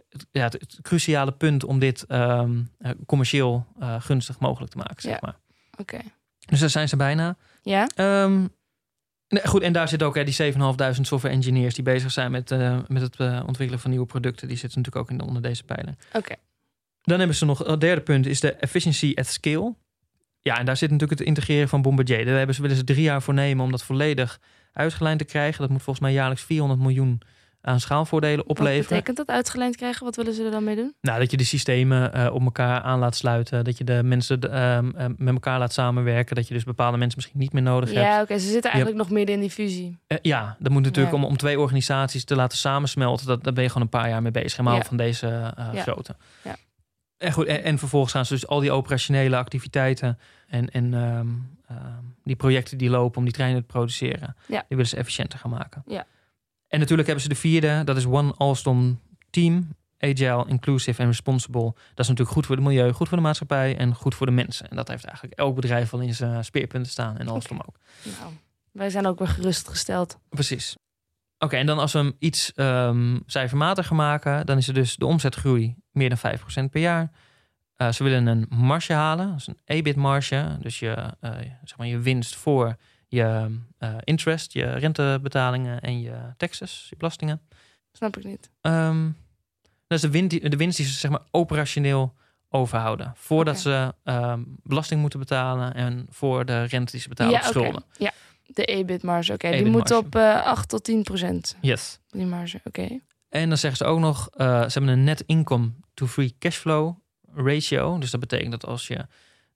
het, 0.09 0.25
ja, 0.31 0.43
het, 0.43 0.53
het 0.53 0.79
cruciale 0.81 1.31
punt 1.31 1.63
om 1.63 1.79
dit 1.79 2.03
ehm, 2.05 2.61
eh, 2.77 2.91
commercieel 3.05 3.65
eh, 3.79 4.01
gunstig 4.01 4.39
mogelijk 4.39 4.71
te 4.71 4.77
maken. 4.77 5.01
Zeg 5.01 5.11
Ja. 5.11 5.19
maar. 5.21 5.35
Oké. 5.77 5.99
Dus 6.45 6.59
daar 6.59 6.69
zijn 6.69 6.89
ze 6.89 6.95
bijna. 6.95 7.37
Ja? 7.61 7.87
Ehm, 7.95 8.47
goed, 9.43 9.61
en 9.61 9.73
daar 9.73 9.87
zitten 9.87 10.07
ook 10.07 10.15
hè, 10.15 10.23
die 10.23 10.33
7.500 10.33 11.07
software 11.07 11.35
engineers 11.35 11.75
die 11.75 11.83
bezig 11.83 12.11
zijn 12.11 12.31
met, 12.31 12.51
eh, 12.51 12.79
met 12.87 13.01
het 13.01 13.19
ontwikkelen 13.45 13.79
van 13.79 13.89
nieuwe 13.89 14.05
producten. 14.05 14.47
Die 14.47 14.57
zitten 14.57 14.81
natuurlijk 14.81 15.11
ook 15.11 15.19
in, 15.19 15.27
onder 15.27 15.41
deze 15.41 15.63
pijler. 15.63 15.95
Oké. 16.13 16.35
Dan 17.01 17.17
hebben 17.17 17.35
ze 17.37 17.45
nog, 17.45 17.57
het 17.59 17.81
derde 17.81 18.01
punt 18.01 18.25
is 18.25 18.39
de 18.39 18.53
efficiency 18.53 19.11
at 19.15 19.27
scale. 19.27 19.75
Ja, 20.41 20.57
en 20.59 20.65
daar 20.65 20.77
zit 20.77 20.91
natuurlijk 20.91 21.19
het 21.19 21.27
integreren 21.27 21.69
van 21.69 21.81
Bombardier. 21.81 22.25
Daar 22.25 22.37
hebben 22.37 22.55
ze, 22.55 22.61
willen 22.61 22.77
ze 22.77 22.83
drie 22.83 23.01
jaar 23.01 23.21
voor 23.21 23.33
nemen 23.33 23.65
om 23.65 23.71
dat 23.71 23.83
volledig 23.83 24.39
uitgelijnd 24.77 25.19
te 25.19 25.25
krijgen. 25.25 25.61
Dat 25.61 25.69
moet 25.69 25.81
volgens 25.81 26.05
mij 26.05 26.13
jaarlijks 26.13 26.43
400 26.43 26.79
miljoen 26.81 27.21
aan 27.61 27.79
schaalvoordelen 27.79 28.37
Wat 28.37 28.45
opleveren. 28.47 28.87
betekent 28.89 29.17
dat 29.17 29.27
uitgelijnd 29.29 29.75
krijgen? 29.75 30.05
Wat 30.05 30.15
willen 30.15 30.33
ze 30.33 30.43
er 30.43 30.51
dan 30.51 30.63
mee 30.63 30.75
doen? 30.75 30.93
Nou, 31.01 31.19
dat 31.19 31.31
je 31.31 31.37
de 31.37 31.43
systemen 31.43 32.13
eh, 32.13 32.33
op 32.33 32.41
elkaar 32.43 32.81
aan 32.81 32.99
laat 32.99 33.15
sluiten. 33.15 33.63
Dat 33.63 33.77
je 33.77 33.83
de 33.83 34.03
mensen 34.03 34.39
ehm, 34.51 34.89
ehm, 34.95 35.13
met 35.17 35.33
elkaar 35.33 35.59
laat 35.59 35.73
samenwerken. 35.73 36.35
Dat 36.35 36.47
je 36.47 36.53
dus 36.53 36.63
bepaalde 36.63 36.97
mensen 36.97 37.17
misschien 37.17 37.39
niet 37.39 37.53
meer 37.53 37.61
nodig 37.61 37.89
hebt. 37.93 38.05
Ja, 38.05 38.21
oké. 38.21 38.37
Ze 38.39 38.49
zitten 38.49 38.71
eigenlijk 38.71 39.01
nog 39.01 39.09
midden 39.11 39.35
in 39.35 39.41
die 39.41 39.49
fusie. 39.51 39.97
Eh, 40.07 40.17
ja, 40.21 40.55
dat 40.59 40.71
moet 40.71 40.83
natuurlijk 40.83 41.15
Ja. 41.15 41.21
om, 41.21 41.27
om 41.29 41.37
twee 41.37 41.59
organisaties 41.59 42.25
te 42.25 42.35
laten 42.35 42.57
samensmelten. 42.57 43.27
Dat, 43.27 43.43
daar 43.43 43.53
ben 43.53 43.63
je 43.63 43.69
gewoon 43.69 43.83
een 43.83 43.99
paar 43.99 44.09
jaar 44.09 44.21
mee 44.21 44.31
bezig. 44.31 44.57
Helemaal 44.57 44.77
Ja. 44.79 44.85
van 44.85 44.97
deze 44.97 45.27
eh 45.27 45.67
Ja. 45.73 45.81
grootte. 45.81 46.15
Ja. 46.43 46.55
En, 47.17 47.31
goed, 47.31 47.45
en, 47.45 47.63
en 47.63 47.77
vervolgens 47.77 48.11
gaan 48.13 48.25
ze 48.25 48.33
dus 48.33 48.47
al 48.47 48.59
die 48.59 48.71
operationele 48.71 49.37
activiteiten 49.37 50.19
en, 50.47 50.69
en 50.69 50.93
ehm, 50.93 51.27
ehm, 51.67 52.03
die 52.27 52.35
projecten 52.35 52.77
die 52.77 52.89
lopen 52.89 53.17
om 53.17 53.23
die 53.23 53.33
treinen 53.33 53.61
te 53.61 53.67
produceren, 53.67 54.35
Ja. 54.47 54.57
die 54.59 54.63
willen 54.67 54.87
ze 54.87 54.95
efficiënter 54.97 55.39
gaan 55.39 55.51
maken. 55.51 55.83
Ja. 55.85 56.05
En 56.67 56.79
natuurlijk 56.79 57.07
hebben 57.07 57.25
ze 57.25 57.29
de 57.29 57.39
vierde, 57.39 57.83
dat 57.83 57.97
is 57.97 58.05
One 58.05 58.33
Alstom 58.37 58.99
Team. 59.29 59.75
Agile, 59.99 60.45
inclusive 60.47 61.01
en 61.01 61.07
responsible. 61.07 61.61
Dat 61.63 61.73
is 61.99 62.07
natuurlijk 62.07 62.29
goed 62.29 62.45
voor 62.45 62.55
het 62.55 62.65
milieu, 62.65 62.91
goed 62.91 63.07
voor 63.07 63.17
de 63.17 63.23
maatschappij 63.23 63.77
en 63.77 63.93
goed 63.95 64.15
voor 64.15 64.25
de 64.25 64.31
mensen. 64.31 64.69
En 64.69 64.75
dat 64.75 64.87
heeft 64.87 65.05
eigenlijk 65.05 65.39
elk 65.39 65.55
bedrijf 65.55 65.89
wel 65.89 66.01
in 66.01 66.13
zijn 66.13 66.45
speerpunten 66.45 66.91
staan. 66.91 67.17
En 67.17 67.27
Alstom 67.27 67.59
ook. 67.59 67.79
Nou, 68.19 68.33
wij 68.71 68.89
zijn 68.89 69.05
ook 69.07 69.19
weer 69.19 69.27
gerustgesteld. 69.27 70.19
Precies. 70.29 70.75
Oké, 71.39 71.55
en 71.55 71.65
dan 71.65 71.79
als 71.79 71.93
we 71.93 71.99
hem 71.99 72.15
iets 72.19 72.53
ehm 72.53 73.17
cijfermatiger 73.25 73.95
maken, 73.95 74.45
dan 74.45 74.57
is 74.57 74.67
er 74.67 74.73
dus 74.73 74.95
de 74.95 75.05
omzetgroei 75.05 75.75
meer 75.91 76.09
dan 76.09 76.17
5% 76.17 76.71
per 76.71 76.81
jaar. 76.81 77.11
Eh, 77.77 77.91
ze 77.91 78.03
willen 78.03 78.27
een 78.27 78.45
marge 78.49 78.93
halen, 78.93 79.29
dat 79.29 79.39
is 79.39 79.47
een 79.47 79.57
EBIT-marge. 79.65 80.57
Dus 80.59 80.79
je, 80.79 81.13
eh, 81.19 81.31
zeg 81.63 81.77
maar 81.77 81.87
je 81.87 81.99
winst 81.99 82.35
voor 82.35 82.75
je 83.07 83.57
eh, 83.77 83.95
interest, 84.03 84.53
je 84.53 84.65
rentebetalingen 84.65 85.81
en 85.81 86.01
je 86.01 86.15
taxes, 86.37 86.87
je 86.89 86.95
belastingen. 86.97 87.41
Snap 87.91 88.17
ik 88.17 88.23
niet. 88.23 88.49
Ehm, 88.61 89.03
dat 89.87 89.97
is 89.97 90.01
de, 90.01 90.09
win 90.09 90.27
die, 90.27 90.49
de 90.49 90.57
winst 90.57 90.77
die 90.77 90.85
ze 90.85 90.93
zeg 90.93 91.11
maar 91.11 91.21
operationeel 91.31 92.13
overhouden. 92.49 93.13
Voordat 93.15 93.59
ze 93.59 93.93
ehm, 94.03 94.43
belasting 94.63 95.01
moeten 95.01 95.19
betalen 95.19 95.73
en 95.73 96.07
voor 96.09 96.45
de 96.45 96.63
rente 96.63 96.91
die 96.91 97.01
ze 97.01 97.09
betalen 97.09 97.33
op 97.33 97.41
ja, 97.41 97.47
schulden. 97.47 97.83
Ja, 97.97 98.11
de 98.45 98.65
EBIT-marge. 98.65 99.33
Oké, 99.33 99.51
die 99.51 99.65
moet 99.65 99.91
op 99.91 100.15
eh 100.15 100.43
8 100.43 100.69
tot 100.69 100.83
10 100.83 101.03
procent. 101.03 101.57
Yes. 101.61 101.99
Die 102.07 102.25
marge, 102.25 102.61
oké. 102.63 102.99
En 103.29 103.49
dan 103.49 103.57
zeggen 103.57 103.85
ze 103.85 103.91
ook 103.91 103.99
nog, 103.99 104.29
ze 104.37 104.43
hebben 104.43 104.87
een 104.87 105.03
net 105.03 105.23
income 105.25 105.71
to 105.93 106.07
free 106.07 106.35
cashflow 106.39 106.95
ratio. 107.37 107.97
Dus 107.97 108.11
dat 108.11 108.19
betekent 108.19 108.51
dat 108.51 108.65
als 108.65 108.87
je 108.87 109.05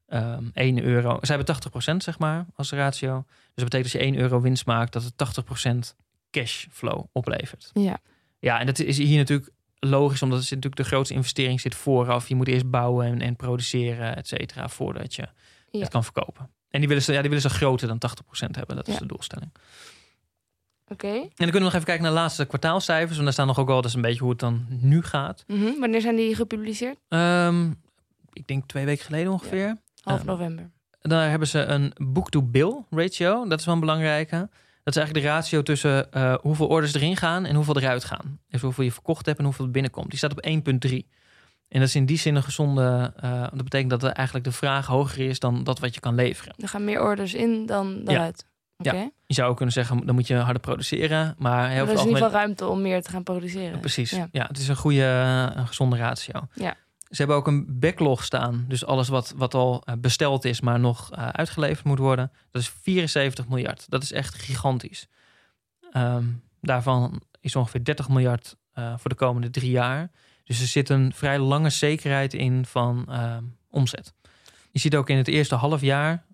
ehm 0.07 0.43
1 0.53 0.83
euro, 0.83 1.17
ze 1.21 1.33
hebben 1.33 1.55
80% 1.93 1.95
zeg 1.97 2.19
maar 2.19 2.45
als 2.55 2.71
ratio. 2.71 3.23
Dus 3.27 3.63
dat 3.63 3.63
betekent 3.69 3.83
als 3.83 4.01
je 4.01 4.07
1 4.07 4.15
euro 4.17 4.41
winst 4.41 4.65
maakt, 4.65 4.93
dat 4.93 5.03
het 5.03 5.13
80% 5.93 5.95
cashflow 6.31 7.03
oplevert. 7.11 7.69
Ja, 7.73 7.97
Ja, 8.39 8.59
en 8.59 8.65
dat 8.65 8.79
is 8.79 8.97
hier 8.97 9.17
natuurlijk 9.17 9.49
logisch, 9.79 10.21
omdat 10.21 10.39
het 10.39 10.49
natuurlijk 10.49 10.75
de 10.81 10.83
grootste 10.87 11.13
investering 11.13 11.61
zit 11.61 11.75
vooraf. 11.75 12.27
Je 12.27 12.35
moet 12.35 12.47
eerst 12.47 12.69
bouwen 12.69 13.05
en, 13.07 13.21
en 13.21 13.35
produceren, 13.35 14.15
et 14.15 14.27
cetera, 14.27 14.69
voordat 14.69 15.15
je 15.15 15.27
Ja. 15.71 15.79
het 15.79 15.89
kan 15.89 16.03
verkopen. 16.03 16.49
En 16.69 16.79
die 16.79 16.87
willen 16.87 17.03
ze, 17.03 17.11
ja, 17.13 17.19
die 17.21 17.29
willen 17.29 17.49
ze 17.49 17.55
groter 17.57 17.87
dan 17.87 17.97
80% 17.97 18.55
hebben. 18.55 18.75
Dat 18.75 18.87
is 18.87 18.93
Ja. 18.93 18.99
de 18.99 19.05
doelstelling. 19.05 19.51
Oké. 20.91 21.07
En 21.07 21.21
dan 21.21 21.29
kunnen 21.35 21.53
we 21.53 21.59
nog 21.59 21.73
even 21.73 21.85
kijken 21.85 22.03
naar 22.03 22.13
de 22.13 22.19
laatste 22.19 22.45
kwartaalcijfers. 22.45 23.11
Want 23.11 23.23
daar 23.23 23.33
staan 23.33 23.47
nog 23.47 23.59
ook 23.59 23.67
wel, 23.67 23.85
is 23.85 23.93
een 23.93 24.01
beetje 24.01 24.19
hoe 24.19 24.29
het 24.29 24.39
dan 24.39 24.65
nu 24.69 25.01
gaat. 25.03 25.43
Mhm. 25.47 25.79
Wanneer 25.79 26.01
zijn 26.01 26.15
die 26.15 26.35
gepubliceerd? 26.35 26.97
Ehm, 27.07 27.69
ik 28.33 28.47
denk 28.47 28.67
twee 28.67 28.85
weken 28.85 29.05
geleden 29.05 29.31
ongeveer. 29.31 29.77
Half 30.03 30.19
Ja. 30.19 30.25
november. 30.25 30.69
Daar 31.01 31.29
hebben 31.29 31.47
ze 31.47 31.59
een 31.59 31.93
book-to-bill 31.97 32.75
ratio. 32.89 33.47
Dat 33.47 33.59
is 33.59 33.65
wel 33.65 33.73
een 33.73 33.79
belangrijke. 33.79 34.49
Dat 34.83 34.95
is 34.95 35.01
eigenlijk 35.01 35.25
de 35.25 35.31
ratio 35.33 35.61
tussen 35.63 36.11
eh, 36.11 36.33
hoeveel 36.41 36.67
orders 36.67 36.93
erin 36.93 37.17
gaan 37.17 37.45
en 37.45 37.55
hoeveel 37.55 37.77
eruit 37.77 38.03
gaan. 38.03 38.39
Dus 38.49 38.61
hoeveel 38.61 38.83
je 38.83 38.91
verkocht 38.91 39.25
hebt 39.25 39.37
en 39.39 39.43
hoeveel 39.45 39.65
er 39.65 39.71
binnenkomt. 39.71 40.09
Die 40.09 40.17
staat 40.17 40.31
op 40.31 40.45
1,3. 40.45 41.07
En 41.67 41.79
dat 41.79 41.87
is 41.87 41.95
in 41.95 42.05
die 42.05 42.17
zin 42.17 42.35
een 42.35 42.43
gezonde... 42.43 43.13
eh, 43.15 43.41
dat 43.41 43.63
betekent 43.63 43.89
dat 43.89 44.03
er 44.03 44.11
eigenlijk 44.11 44.45
de 44.45 44.51
vraag 44.51 44.85
hoger 44.87 45.19
is 45.29 45.39
dan 45.39 45.63
dat 45.63 45.79
wat 45.79 45.93
je 45.93 45.99
kan 45.99 46.15
leveren. 46.15 46.53
Er 46.57 46.67
gaan 46.67 46.83
meer 46.85 47.01
orders 47.01 47.33
in 47.33 47.65
dan, 47.65 48.03
dan 48.03 48.13
Ja. 48.13 48.21
uit. 48.21 48.45
Ja. 48.81 49.09
Je 49.25 49.33
zou 49.33 49.49
ook 49.49 49.55
kunnen 49.55 49.73
zeggen, 49.73 50.05
dan 50.05 50.15
moet 50.15 50.27
je 50.27 50.35
harder 50.35 50.61
produceren. 50.61 51.35
Maar 51.37 51.69
heel 51.69 51.79
Er 51.79 51.85
veel 51.85 51.95
is 51.95 52.01
in 52.01 52.07
ieder 52.07 52.23
geval 52.23 52.39
ruimte 52.39 52.67
om 52.67 52.81
meer 52.81 53.01
te 53.01 53.09
gaan 53.09 53.23
produceren. 53.23 53.79
Precies. 53.79 54.09
Ja. 54.09 54.27
Ja. 54.31 54.45
het 54.47 54.57
is 54.57 54.67
een 54.67 54.75
goede, 54.75 55.03
een 55.55 55.67
gezonde 55.67 55.97
ratio. 55.97 56.47
Ja. 56.53 56.75
Ze 57.11 57.17
hebben 57.17 57.35
ook 57.35 57.47
een 57.47 57.79
backlog 57.79 58.23
staan. 58.23 58.65
Dus 58.67 58.85
alles 58.85 59.07
wat, 59.07 59.33
wat 59.35 59.53
al 59.53 59.81
eh, 59.85 59.95
besteld 59.97 60.45
is, 60.45 60.61
maar 60.61 60.79
nog 60.79 61.11
eh, 61.11 61.27
uitgeleverd 61.27 61.85
moet 61.85 61.99
worden. 61.99 62.31
Dat 62.51 62.61
is 62.61 62.69
74 62.81 63.47
miljard. 63.47 63.85
Dat 63.89 64.03
is 64.03 64.11
echt 64.11 64.35
gigantisch. 64.35 65.07
Ehm, 65.91 66.23
daarvan 66.61 67.21
is 67.39 67.55
ongeveer 67.55 67.83
30 67.83 68.09
miljard 68.09 68.55
eh, 68.73 68.93
voor 68.97 69.09
de 69.09 69.15
komende 69.15 69.49
drie 69.49 69.71
jaar. 69.71 70.11
Dus 70.43 70.61
er 70.61 70.67
zit 70.67 70.89
een 70.89 71.13
vrij 71.13 71.39
lange 71.39 71.69
zekerheid 71.69 72.33
in 72.33 72.65
van 72.65 73.05
ehm, 73.09 73.43
omzet. 73.69 74.13
Je 74.71 74.79
ziet 74.79 74.95
ook 74.95 75.09
in 75.09 75.17
het 75.17 75.27
eerste 75.27 75.55
half 75.55 75.81
jaar 75.81 76.25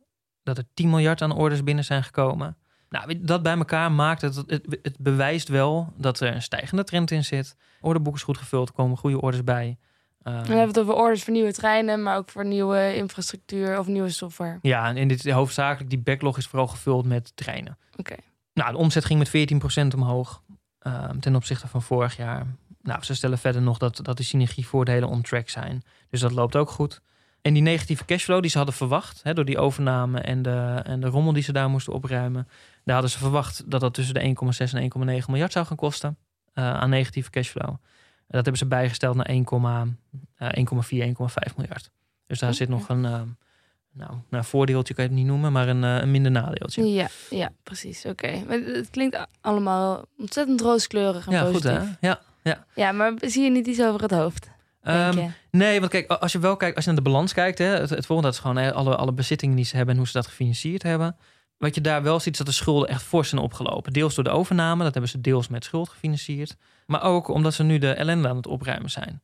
dat 0.48 0.58
er 0.58 0.64
10 0.74 0.90
miljard 0.90 1.22
aan 1.22 1.36
orders 1.36 1.64
binnen 1.64 1.84
zijn 1.84 2.04
gekomen. 2.04 2.58
Nou, 2.90 3.22
dat 3.22 3.44
bij 3.44 3.58
elkaar 3.58 3.92
maakt 3.92 4.22
het, 4.22 4.36
het, 4.36 4.80
het 4.82 4.98
bewijst 5.00 5.48
wel 5.48 5.94
dat 5.98 6.20
er 6.20 6.36
een 6.36 6.42
stijgende 6.42 6.84
trend 6.84 7.12
in 7.12 7.26
zit. 7.26 7.56
Orderboek 7.82 8.16
is 8.16 8.24
goed 8.24 8.38
gevuld, 8.38 8.72
komen 8.72 8.98
goede 8.98 9.22
orders 9.22 9.44
bij. 9.44 9.78
Um, 10.24 10.34
we 10.34 10.48
hebben 10.48 10.68
het 10.68 10.80
over 10.80 10.94
orders 10.94 11.24
voor 11.24 11.34
nieuwe 11.34 11.54
treinen, 11.54 12.04
maar 12.04 12.18
ook 12.18 12.30
voor 12.30 12.46
nieuwe 12.46 12.96
infrastructuur 12.96 13.80
of 13.80 13.88
nieuwe 13.88 14.10
software. 14.10 14.60
Ja, 14.62 14.96
en 14.96 15.08
dit 15.08 15.30
hoofdzakelijk, 15.30 15.90
die 15.90 16.00
backlog 16.00 16.38
is 16.38 16.48
vooral 16.48 16.68
gevuld 16.68 17.06
met 17.06 17.32
treinen. 17.36 17.78
Oké. 17.96 18.16
Nou, 18.54 18.72
de 18.72 18.78
omzet 18.78 19.06
ging 19.06 19.20
met 19.20 19.94
14% 19.94 19.96
omhoog 19.96 20.42
um, 20.82 21.20
ten 21.20 21.36
opzichte 21.36 21.68
van 21.68 21.82
vorig 21.82 22.18
jaar. 22.18 22.46
Nou, 22.82 23.04
ze 23.04 23.16
stellen 23.16 23.38
verder 23.38 23.62
nog 23.62 23.78
dat, 23.78 24.00
dat 24.02 24.18
de 24.18 24.24
synergievoordelen 24.24 25.10
on 25.10 25.22
track 25.22 25.50
zijn. 25.50 25.84
Dus 26.10 26.20
dat 26.20 26.32
loopt 26.32 26.56
ook 26.56 26.70
goed. 26.70 27.02
En 27.48 27.54
die 27.54 27.62
negatieve 27.62 28.06
cashflow 28.06 28.42
die 28.42 28.50
ze 28.50 28.58
hadden 28.58 28.76
verwacht, 28.76 29.24
hè, 29.24 29.34
door 29.34 29.46
die 29.46 29.58
overname 29.58 30.20
en 30.20 30.42
de, 30.42 30.82
en 30.84 31.00
de 31.00 31.08
rommel 31.08 31.34
die 31.34 31.44
ze 31.44 31.52
daar 31.52 31.70
moesten 31.70 31.94
opruimen, 31.94 32.48
daar 32.84 32.94
hadden 32.94 33.12
ze 33.12 33.18
verwacht 33.18 33.72
dat 33.72 33.82
dat 33.82 33.94
tussen 33.94 34.14
de 34.14 34.36
1,6 34.68 34.74
en 34.74 34.92
1,9 35.22 35.26
miljard 35.28 35.52
zou 35.52 35.66
gaan 35.66 35.78
kosten 35.78 36.18
uh, 36.54 36.74
aan 36.74 36.90
negatieve 36.90 37.30
cashflow. 37.30 37.70
Dat 38.28 38.44
hebben 38.44 38.58
ze 38.58 38.66
bijgesteld 38.66 39.16
naar 39.16 39.30
1,4, 39.30 39.36
uh, 39.36 40.50
1,5 41.50 41.56
miljard. 41.58 41.92
Dus 42.26 42.40
daar 42.40 42.54
zit 42.54 42.70
nog 42.70 42.90
een, 42.90 43.04
uh, 43.04 43.22
nou, 43.92 44.12
nou, 44.30 44.44
voordeeltje 44.44 44.94
kan 44.94 45.04
je 45.04 45.10
het 45.10 45.20
niet 45.20 45.28
noemen, 45.28 45.52
maar 45.52 45.68
een, 45.68 45.84
uh, 45.84 45.98
een 45.98 46.12
minder 46.12 46.32
nadeeltje. 46.32 46.94
Ja, 46.94 47.08
ja 47.30 47.52
precies. 47.64 48.06
Oké. 48.06 48.28
Het 48.28 48.90
klinkt 48.90 49.28
allemaal 49.42 50.06
ontzettend 50.18 50.62
rooskleurig 50.62 51.28
en 51.28 51.32
ja, 51.32 51.44
positief. 51.44 51.78
Goed, 51.78 51.98
hè? 52.00 52.08
Ja, 52.08 52.22
ja. 52.44 52.66
ja, 52.76 52.92
maar 52.92 53.14
zie 53.20 53.44
je 53.44 53.50
niet 53.50 53.68
iets 53.68 53.82
over 53.82 54.02
het 54.02 54.12
hoofd? 54.12 54.56
Um, 54.90 55.34
nee, 55.52 55.80
want 55.80 55.92
kijk, 55.92 56.12
als 56.12 56.32
je 56.32 56.40
wel 56.40 56.58
kijkt, 56.58 56.76
als 56.76 56.86
je 56.86 56.92
naar 56.92 57.04
de 57.04 57.10
balans 57.10 57.34
kijkt, 57.34 57.58
hè, 57.58 57.66
het, 57.66 57.90
het 57.90 58.06
volgende 58.06 58.22
dat 58.22 58.34
is 58.34 58.40
gewoon 58.40 58.58
hè, 58.58 58.74
alle, 58.74 58.96
alle 58.96 59.14
bezittingen 59.14 59.56
die 59.56 59.66
ze 59.66 59.76
hebben 59.76 59.94
en 59.94 60.00
hoe 60.00 60.10
ze 60.10 60.18
dat 60.18 60.28
gefinancierd 60.28 60.84
hebben. 60.84 61.16
Wat 61.58 61.76
je 61.76 61.82
daar 61.82 62.04
wel 62.04 62.20
ziet, 62.20 62.32
is 62.32 62.38
dat 62.38 62.48
de 62.48 62.54
schulden 62.54 62.90
echt 62.90 63.04
fors 63.04 63.30
zijn 63.30 63.42
opgelopen. 63.42 63.94
Deels 63.94 64.16
door 64.16 64.24
de 64.24 64.30
overname, 64.30 64.84
dat 64.84 64.94
hebben 64.94 65.12
ze 65.12 65.22
deels 65.22 65.48
met 65.48 65.64
schuld 65.64 65.90
gefinancierd. 65.90 66.56
Maar 66.86 67.02
ook 67.02 67.28
omdat 67.28 67.54
ze 67.54 67.64
nu 67.64 67.78
de 67.78 67.92
ellende 67.92 68.28
aan 68.28 68.36
het 68.36 68.48
opruimen 68.48 68.90
zijn. 68.90 69.22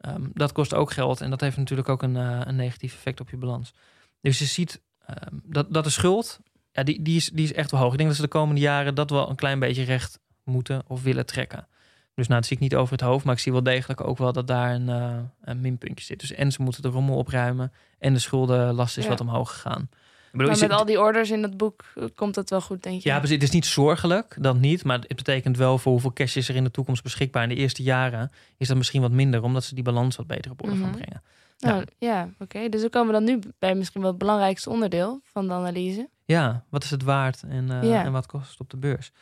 Um, 0.00 0.30
dat 0.34 0.52
kost 0.52 0.74
ook 0.74 0.90
geld 0.90 1.20
en 1.20 1.30
dat 1.30 1.40
heeft 1.40 1.56
natuurlijk 1.56 1.88
ook 1.88 2.02
een, 2.02 2.16
uh, 2.16 2.40
een 2.44 2.56
negatief 2.56 2.94
effect 2.94 3.20
op 3.20 3.30
je 3.30 3.36
balans. 3.36 3.72
Dus 4.20 4.38
je 4.38 4.44
ziet 4.44 4.82
um, 5.10 5.42
dat, 5.44 5.66
dat 5.72 5.84
de 5.84 5.90
schuld, 5.90 6.40
ja, 6.72 6.82
die, 6.82 7.02
die, 7.02 7.16
is, 7.16 7.30
die 7.30 7.44
is 7.44 7.52
echt 7.52 7.70
wel 7.70 7.80
hoog. 7.80 7.90
Ik 7.90 7.96
denk 7.96 8.08
dat 8.08 8.18
ze 8.18 8.24
de 8.24 8.28
komende 8.28 8.60
jaren 8.60 8.94
dat 8.94 9.10
wel 9.10 9.30
een 9.30 9.36
klein 9.36 9.58
beetje 9.58 9.82
recht 9.82 10.20
moeten 10.44 10.82
of 10.86 11.02
willen 11.02 11.26
trekken. 11.26 11.66
Dus 12.14 12.26
nou, 12.28 12.40
dat 12.40 12.48
zie 12.48 12.56
ik 12.56 12.62
niet 12.62 12.74
over 12.74 12.92
het 12.92 13.00
hoofd, 13.00 13.24
maar 13.24 13.34
ik 13.34 13.40
zie 13.40 13.52
wel 13.52 13.62
degelijk 13.62 14.00
ook 14.06 14.18
wel 14.18 14.32
dat 14.32 14.46
daar 14.46 14.74
een, 14.74 14.88
uh, 14.88 15.16
een 15.44 15.60
minpuntje 15.60 16.04
zit. 16.04 16.20
Dus 16.20 16.32
en 16.32 16.52
ze 16.52 16.62
moeten 16.62 16.82
de 16.82 16.88
rommel 16.88 17.16
opruimen 17.16 17.72
en 17.98 18.12
de 18.12 18.18
schuldenlast 18.18 18.96
is 18.98 19.02
Ja. 19.04 19.10
wat 19.10 19.20
omhoog 19.20 19.52
gegaan. 19.52 19.88
Ik 20.32 20.40
Maar 20.40 20.54
je 20.56 20.60
met 20.60 20.70
al 20.78 20.84
die 20.84 21.00
orders 21.00 21.30
in 21.30 21.42
dat 21.42 21.56
boek 21.56 21.84
eh, 21.94 22.04
komt 22.14 22.34
dat 22.34 22.50
wel 22.50 22.60
goed, 22.60 22.82
denk 22.82 23.02
je? 23.02 23.08
ja, 23.08 23.16
precies. 23.18 23.34
Het 23.34 23.44
is 23.44 23.50
niet 23.50 23.66
zorgelijk, 23.66 24.36
dat 24.40 24.56
niet. 24.58 24.84
Maar 24.84 24.98
het 24.98 25.16
betekent 25.16 25.56
wel 25.56 25.78
voor 25.78 25.92
hoeveel 25.92 26.12
cash 26.12 26.36
is 26.36 26.48
er 26.48 26.54
in 26.56 26.64
de 26.64 26.70
toekomst 26.70 27.02
beschikbaar. 27.02 27.42
In 27.42 27.48
de 27.48 27.54
eerste 27.54 27.82
jaren 27.82 28.30
is 28.56 28.68
dat 28.68 28.76
misschien 28.76 29.00
wat 29.00 29.10
minder, 29.12 29.42
omdat 29.42 29.64
ze 29.64 29.74
die 29.74 29.84
balans 29.84 30.16
wat 30.16 30.26
beter 30.26 30.50
op 30.50 30.62
orde 30.62 30.76
gaan 30.76 30.88
Mhm. 30.88 30.96
brengen. 30.98 31.22
Nou, 31.58 31.84
ja, 31.98 32.28
oké. 32.38 32.68
Dus 32.68 32.80
dan 32.80 32.90
komen 32.90 33.06
we 33.12 33.12
dan 33.12 33.24
nu 33.24 33.38
bij 33.58 33.74
misschien 33.74 34.00
wel 34.00 34.10
het 34.10 34.18
belangrijkste 34.18 34.70
onderdeel 34.70 35.20
van 35.24 35.46
de 35.46 35.52
analyse. 35.52 36.08
Ja, 36.24 36.64
wat 36.68 36.84
is 36.84 36.90
het 36.90 37.02
waard 37.02 37.42
en, 37.42 37.70
eh, 37.70 37.88
Ja. 37.88 38.04
en 38.04 38.12
wat 38.12 38.26
kost 38.26 38.50
het 38.50 38.60
op 38.60 38.70
de 38.70 38.76
beurs? 38.76 39.12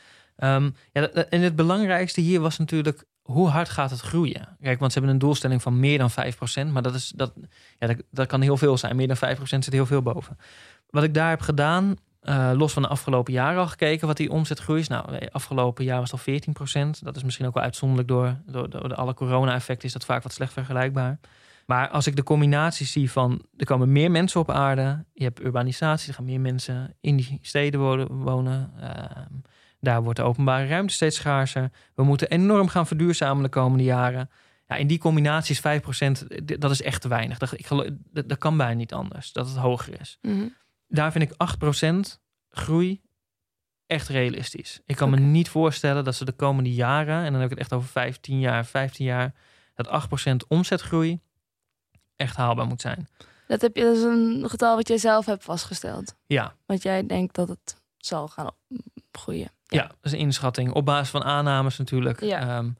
Ehm, 0.42 0.70
ja, 0.92 1.08
en 1.10 1.40
het 1.40 1.56
belangrijkste 1.56 2.20
hier 2.20 2.40
was 2.40 2.58
natuurlijk 2.58 3.04
hoe 3.22 3.48
hard 3.48 3.68
gaat 3.68 3.90
het 3.90 4.00
groeien? 4.00 4.56
Kijk, 4.60 4.78
want 4.78 4.92
ze 4.92 4.98
hebben 4.98 5.16
een 5.16 5.20
doelstelling 5.20 5.62
van 5.62 5.80
meer 5.80 5.98
dan 5.98 6.10
5%, 6.10 6.72
maar 6.72 6.82
dat, 6.82 6.94
is, 6.94 7.12
dat, 7.16 7.32
ja, 7.78 7.94
dat, 8.10 8.26
kan 8.26 8.40
heel 8.40 8.56
veel 8.56 8.76
zijn. 8.76 8.96
Meer 8.96 9.08
dan 9.08 9.36
5% 9.36 9.40
zit 9.40 9.72
heel 9.72 9.86
veel 9.86 10.02
boven. 10.02 10.38
Wat 10.90 11.02
ik 11.02 11.14
daar 11.14 11.28
heb 11.28 11.40
gedaan, 11.40 11.96
eh, 12.20 12.50
los 12.54 12.72
van 12.72 12.82
de 12.82 12.88
afgelopen 12.88 13.32
jaren 13.32 13.60
al 13.60 13.66
gekeken, 13.66 14.06
wat 14.06 14.16
die 14.16 14.30
omzetgroei 14.30 14.80
is. 14.80 14.88
Nou, 14.88 15.14
eh, 15.14 15.28
afgelopen 15.30 15.84
jaar 15.84 16.00
was 16.00 16.10
het 16.10 16.18
al 16.18 16.24
14%. 16.24 17.04
Dat 17.04 17.16
is 17.16 17.22
misschien 17.22 17.46
ook 17.46 17.54
wel 17.54 17.62
uitzonderlijk 17.62 18.08
door, 18.08 18.36
door, 18.46 18.70
door 18.70 18.88
de 18.88 18.94
alle 18.94 19.14
corona-effecten, 19.14 19.86
is 19.86 19.92
dat 19.92 20.04
vaak 20.04 20.22
wat 20.22 20.32
slecht 20.32 20.52
vergelijkbaar. 20.52 21.18
Maar 21.66 21.88
als 21.88 22.06
ik 22.06 22.16
de 22.16 22.22
combinatie 22.22 22.86
zie 22.86 23.10
van 23.10 23.42
er 23.56 23.66
komen 23.66 23.92
meer 23.92 24.10
mensen 24.10 24.40
op 24.40 24.50
aarde, 24.50 25.04
je 25.12 25.24
hebt 25.24 25.40
urbanisatie, 25.40 26.08
er 26.08 26.14
gaan 26.14 26.24
meer 26.24 26.40
mensen 26.40 26.96
in 27.00 27.16
die 27.16 27.38
steden 27.42 27.80
wonen. 27.80 28.12
wonen 28.12 28.72
ehm, 28.80 29.34
daar 29.82 30.02
wordt 30.02 30.18
de 30.18 30.24
openbare 30.24 30.66
ruimte 30.66 30.94
steeds 30.94 31.16
schaarser. 31.16 31.70
We 31.94 32.02
moeten 32.04 32.30
enorm 32.30 32.68
gaan 32.68 32.86
verduurzamen 32.86 33.42
de 33.42 33.48
komende 33.48 33.84
jaren. 33.84 34.30
Ja, 34.66 34.76
in 34.76 34.86
die 34.86 34.98
combinatie 34.98 35.54
is 35.54 35.60
5%, 35.60 36.12
d- 36.44 36.60
dat 36.60 36.70
is 36.70 36.82
echt 36.82 37.02
te 37.02 37.08
weinig. 37.08 37.38
Dat, 37.38 37.52
ik 37.58 37.66
geloof, 37.66 37.86
dat, 38.12 38.28
dat 38.28 38.38
kan 38.38 38.56
bijna 38.56 38.74
niet 38.74 38.92
anders, 38.92 39.32
dat 39.32 39.48
het 39.48 39.56
hoger 39.56 40.00
is. 40.00 40.18
Mhm. 40.20 40.46
Daar 40.88 41.12
vind 41.12 41.24
ik 41.24 41.36
8% 42.16 42.18
groei 42.50 43.00
echt 43.86 44.08
realistisch. 44.08 44.80
Ik 44.86 44.96
kan 44.96 45.10
me 45.10 45.16
niet 45.16 45.48
voorstellen 45.48 46.04
dat 46.04 46.14
ze 46.14 46.24
de 46.24 46.32
komende 46.32 46.72
jaren, 46.74 47.24
en 47.24 47.32
dan 47.32 47.40
heb 47.40 47.44
ik 47.44 47.50
het 47.50 47.58
echt 47.58 47.72
over 47.72 47.88
15 47.88 48.38
jaar, 48.40 48.66
15 48.66 49.04
jaar, 49.04 49.34
dat 49.74 50.08
8% 50.32 50.36
omzetgroei 50.48 51.20
echt 52.16 52.36
haalbaar 52.36 52.66
moet 52.66 52.80
zijn. 52.80 53.08
Dat, 53.46 53.60
heb 53.60 53.76
je, 53.76 53.82
dat 53.82 53.96
is 53.96 54.02
een 54.02 54.44
getal 54.48 54.76
wat 54.76 54.88
jij 54.88 54.98
zelf 54.98 55.26
hebt 55.26 55.44
vastgesteld. 55.44 56.14
Ja, 56.26 56.54
Want 56.66 56.82
jij 56.82 57.06
denkt 57.06 57.34
dat 57.34 57.48
het 57.48 57.81
zal 58.06 58.28
gaan 58.28 58.50
groeien. 59.12 59.50
Ja, 59.66 59.82
dat 59.86 59.96
is 60.02 60.12
een 60.12 60.18
inschatting. 60.18 60.72
Op 60.72 60.84
basis 60.84 61.10
van 61.10 61.24
aannames 61.24 61.78
natuurlijk. 61.78 62.20
Ja. 62.20 62.40
Ehm, 62.40 62.70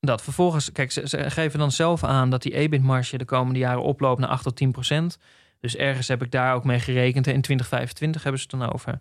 dat 0.00 0.22
vervolgens, 0.22 0.72
kijk, 0.72 0.92
ze, 0.92 1.08
ze 1.08 1.30
geven 1.30 1.58
dan 1.58 1.72
zelf 1.72 2.04
aan 2.04 2.30
dat 2.30 2.42
die 2.42 2.54
EBIT-marge 2.54 3.18
de 3.18 3.24
komende 3.24 3.58
jaren 3.58 3.82
oploopt 3.82 4.20
naar 4.20 4.28
8 4.28 4.42
tot 4.42 4.56
10 4.56 4.72
procent. 4.72 5.18
Dus 5.60 5.76
ergens 5.76 6.08
heb 6.08 6.22
ik 6.22 6.30
daar 6.30 6.54
ook 6.54 6.64
mee 6.64 6.80
gerekend. 6.80 7.26
En 7.26 7.34
in 7.34 7.40
2025 7.40 8.22
hebben 8.22 8.40
ze 8.40 8.46
het 8.50 8.60
dan 8.60 8.72
over. 8.72 8.98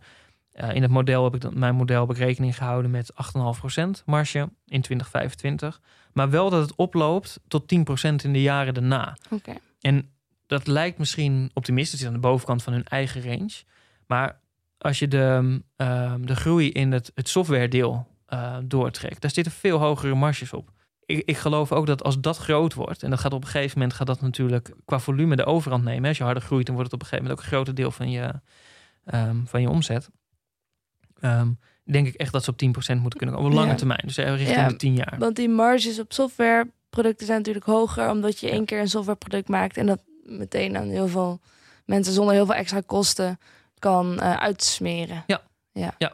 Eh, 0.51 0.75
in 0.75 0.81
het 0.81 0.91
model 0.91 1.23
heb 1.23 1.35
ik 1.35 1.41
dan, 1.41 1.59
mijn 1.59 1.75
model 1.75 2.01
heb 2.01 2.09
ik 2.09 2.17
rekening 2.17 2.57
gehouden 2.57 2.91
met 2.91 3.13
8,5 3.13 3.59
procent 3.59 4.03
marge 4.05 4.39
in 4.65 4.81
2025. 4.81 5.81
Maar 6.13 6.29
wel 6.29 6.49
dat 6.49 6.61
het 6.61 6.75
oploopt 6.75 7.39
tot 7.47 7.67
10 7.67 7.83
procent 7.83 8.23
in 8.23 8.33
de 8.33 8.41
jaren 8.41 8.73
daarna. 8.73 9.17
Oké. 9.29 9.53
En 9.81 10.11
dat 10.47 10.67
lijkt 10.67 10.97
misschien 10.97 11.51
optimistisch 11.53 12.05
aan 12.05 12.13
de 12.13 12.19
bovenkant 12.19 12.63
van 12.63 12.73
hun 12.73 12.85
eigen 12.85 13.23
range. 13.23 13.63
Maar 14.07 14.39
als 14.77 14.99
je 14.99 15.07
de, 15.07 15.59
ehm, 15.75 16.21
de 16.25 16.35
groei 16.35 16.71
in 16.71 16.91
het, 16.91 17.11
het 17.15 17.29
softwaredeel 17.29 18.07
eh, 18.25 18.57
doortrekt, 18.63 19.21
daar 19.21 19.31
zitten 19.31 19.53
veel 19.53 19.77
hogere 19.77 20.15
marges 20.15 20.53
op. 20.53 20.71
Ik, 21.05 21.21
ik 21.25 21.37
geloof 21.37 21.71
ook 21.71 21.85
dat 21.85 22.03
als 22.03 22.19
dat 22.19 22.37
groot 22.37 22.73
wordt, 22.73 23.03
en 23.03 23.09
dat 23.09 23.19
gaat 23.19 23.33
op 23.33 23.41
een 23.43 23.49
gegeven 23.49 23.79
moment 23.79 23.95
gaat 23.97 24.07
dat 24.07 24.21
natuurlijk 24.21 24.73
qua 24.85 24.99
volume 24.99 25.35
de 25.35 25.45
overhand 25.45 25.83
nemen. 25.83 26.07
Als 26.07 26.17
je 26.17 26.23
harder 26.23 26.43
groeit, 26.43 26.65
dan 26.65 26.75
wordt 26.75 26.91
het 26.91 27.01
op 27.01 27.05
een 27.05 27.11
gegeven 27.13 27.29
moment 27.31 27.45
ook 27.47 27.51
een 27.51 27.57
groter 27.57 27.75
deel 27.83 27.91
van 27.91 28.09
je, 28.11 28.33
ehm, 29.05 29.45
van 29.45 29.61
je 29.61 29.69
omzet. 29.69 30.09
Ehm, 31.19 31.51
denk 31.83 32.07
ik 32.07 32.13
echt 32.13 32.31
dat 32.31 32.43
ze 32.43 32.49
op 32.49 32.57
10% 32.57 32.99
moeten 33.01 33.19
kunnen 33.19 33.35
komen. 33.35 33.51
Op 33.51 33.57
lange 33.57 33.71
Ja. 33.71 33.77
termijn. 33.77 34.01
Dus 34.05 34.17
eh, 34.17 34.29
richting 34.35 34.55
Ja, 34.57 34.67
de 34.67 34.75
10 34.75 34.95
jaar. 34.95 35.15
Want 35.19 35.35
die 35.35 35.49
marges 35.49 35.99
op 35.99 36.13
softwareproducten 36.13 37.25
zijn 37.25 37.37
natuurlijk 37.37 37.65
hoger, 37.65 38.09
omdat 38.09 38.39
je 38.39 38.47
Ja. 38.47 38.53
één 38.53 38.65
keer 38.65 38.79
een 38.79 38.89
softwareproduct 38.89 39.47
maakt 39.47 39.77
en 39.77 39.85
dat 39.85 39.99
meteen 40.23 40.77
aan 40.77 40.87
heel 40.89 41.07
veel 41.07 41.39
mensen 41.85 42.13
zonder 42.13 42.33
heel 42.33 42.45
veel 42.45 42.55
extra 42.55 42.81
kosten 42.85 43.39
kan 43.79 44.19
eh, 44.19 44.33
uitsmeren. 44.33 45.23
Ja. 45.27 45.41
Ja. 45.71 45.95
Ja. 45.97 46.13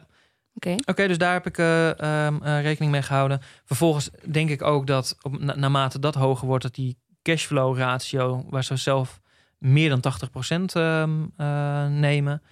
Oké. 0.54 0.76
Oké, 0.84 1.06
dus 1.06 1.18
daar 1.18 1.32
heb 1.32 1.46
ik 1.46 1.58
eh, 1.58 1.98
ehm, 1.98 2.42
eh, 2.42 2.62
rekening 2.62 2.92
mee 2.92 3.02
gehouden. 3.02 3.40
Vervolgens 3.64 4.10
denk 4.30 4.50
ik 4.50 4.62
ook 4.62 4.86
dat 4.86 5.16
op, 5.22 5.38
na, 5.38 5.56
naarmate 5.56 5.98
dat 5.98 6.14
hoger 6.14 6.46
wordt, 6.46 6.62
dat 6.62 6.74
die 6.74 6.96
cashflow 7.22 7.78
ratio, 7.78 8.44
waar 8.48 8.64
ze 8.64 8.76
zelf 8.76 9.20
meer 9.58 9.88
dan 9.88 10.00
80% 10.00 10.74
ehm, 10.74 11.24
eh, 11.36 11.86
nemen, 11.86 12.42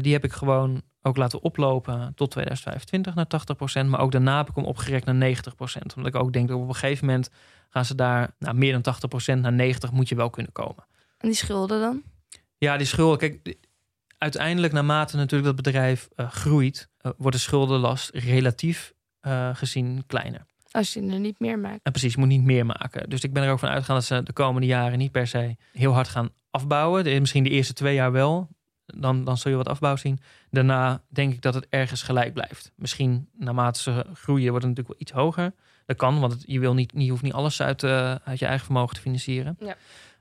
die 0.00 0.12
heb 0.12 0.24
ik 0.24 0.32
gewoon 0.32 0.82
ook 1.02 1.16
laten 1.16 1.42
oplopen 1.42 2.12
tot 2.14 2.30
2025 2.30 3.14
naar 3.14 3.26
80%. 3.26 3.86
Maar 3.86 4.00
ook 4.00 4.12
daarna 4.12 4.36
heb 4.36 4.48
ik 4.48 4.54
hem 4.54 4.64
opgerekt 4.64 5.04
naar 5.04 5.14
90%. 5.14 5.96
Omdat 5.96 6.14
ik 6.14 6.20
ook 6.20 6.32
denk 6.32 6.48
dat 6.48 6.58
op 6.58 6.68
een 6.68 6.74
gegeven 6.74 7.06
moment 7.06 7.30
gaan 7.68 7.84
ze 7.84 7.94
daar 7.94 8.30
nou, 8.38 8.56
meer 8.56 8.80
dan 8.80 8.94
80% 9.36 9.40
naar 9.40 9.52
90 9.52 9.92
moet 9.92 10.08
je 10.08 10.14
wel 10.14 10.30
kunnen 10.30 10.52
komen. 10.52 10.86
En 11.18 11.28
die 11.28 11.36
schulden 11.36 11.80
dan? 11.80 12.02
Ja, 12.58 12.76
die 12.76 12.86
schulden. 12.86 13.18
Kijk, 13.18 13.56
uiteindelijk 14.24 14.72
naarmate 14.72 15.16
natuurlijk 15.16 15.44
dat 15.56 15.64
bedrijf 15.64 16.08
eh, 16.16 16.30
groeit, 16.30 16.88
eh, 16.98 17.12
wordt 17.16 17.36
de 17.36 17.42
schuldenlast 17.42 18.10
relatief 18.14 18.92
eh, 19.20 19.50
gezien 19.56 20.04
kleiner. 20.06 20.46
Als 20.70 20.92
je 20.92 21.00
er 21.00 21.18
niet 21.20 21.40
meer 21.40 21.58
maakt. 21.58 21.80
En 21.82 21.92
precies, 21.92 22.12
je 22.12 22.18
moet 22.18 22.28
niet 22.28 22.42
meer 22.44 22.66
maken. 22.66 23.10
Dus 23.10 23.24
ik 23.24 23.32
ben 23.32 23.42
er 23.42 23.50
ook 23.52 23.58
van 23.58 23.68
uitgegaan 23.68 23.94
dat 23.96 24.04
ze 24.04 24.22
de 24.22 24.32
komende 24.32 24.66
jaren 24.66 24.98
niet 24.98 25.12
per 25.12 25.26
se 25.26 25.56
heel 25.72 25.92
hard 25.92 26.08
gaan 26.08 26.30
afbouwen. 26.50 27.04
De- 27.04 27.20
misschien 27.20 27.44
de 27.44 27.50
eerste 27.50 27.72
twee 27.72 27.94
jaar 27.94 28.12
wel. 28.12 28.48
Dan, 28.86 29.24
dan 29.24 29.36
zul 29.38 29.50
je 29.50 29.56
wat 29.56 29.68
afbouw 29.68 29.96
zien. 29.96 30.18
Daarna 30.50 31.02
denk 31.08 31.32
ik 31.32 31.40
dat 31.42 31.54
het 31.54 31.66
ergens 31.68 32.02
gelijk 32.02 32.32
blijft. 32.34 32.72
Misschien 32.76 33.28
naarmate 33.32 33.80
ze 33.80 34.04
groeien 34.14 34.50
wordt 34.50 34.64
het 34.66 34.76
natuurlijk 34.76 34.88
wel 34.88 34.96
iets 34.98 35.12
hoger. 35.12 35.54
Dat 35.86 35.96
kan, 35.96 36.20
want 36.20 36.32
het- 36.32 36.44
je, 36.46 36.58
wil 36.60 36.74
niet, 36.74 36.92
je 36.96 37.10
hoeft 37.10 37.22
niet 37.22 37.32
alles 37.32 37.62
uit, 37.62 37.84
uit 37.84 38.38
je 38.38 38.46
eigen 38.46 38.64
vermogen 38.64 38.94
te 38.94 39.00
financieren. 39.00 39.56
Ja. 39.60 39.76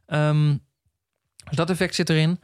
Ehm, 0.05 0.57
dus 1.47 1.55
dat 1.57 1.69
effect 1.69 1.95
zit 1.95 2.09
erin. 2.09 2.39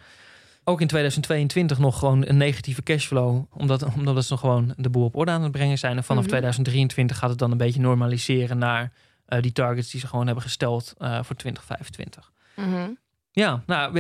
Ook 0.70 0.82
in 0.82 0.88
2022 0.88 1.80
nog 1.80 2.00
gewoon 2.00 2.28
een 2.28 2.38
negatieve 2.38 2.84
cashflow. 2.84 3.44
Omdat, 3.54 3.84
omdat 3.96 4.26
ze 4.26 4.32
nog 4.32 4.40
gewoon 4.40 4.74
de 4.78 4.90
boel 4.90 5.04
op 5.06 5.16
orde 5.16 5.32
aan 5.32 5.44
het 5.44 5.52
brengen 5.52 5.78
zijn. 5.78 5.98
En 5.98 6.04
vanaf 6.04 6.22
Mhm. 6.22 6.30
2023 6.32 7.18
gaat 7.18 7.30
het 7.30 7.40
dan 7.40 7.52
een 7.52 7.58
beetje 7.58 7.80
normaliseren 7.82 8.58
naar 8.58 8.92
eh, 9.26 9.42
die 9.42 9.52
targets 9.52 9.92
die 9.92 10.00
ze 10.00 10.08
gewoon 10.08 10.26
hebben 10.26 10.44
gesteld 10.44 10.94
eh, 10.98 11.24
voor 11.24 11.36
2025. 11.36 12.32
Mhm. 12.56 12.90
Ja, 13.32 13.64
nou, 13.66 13.98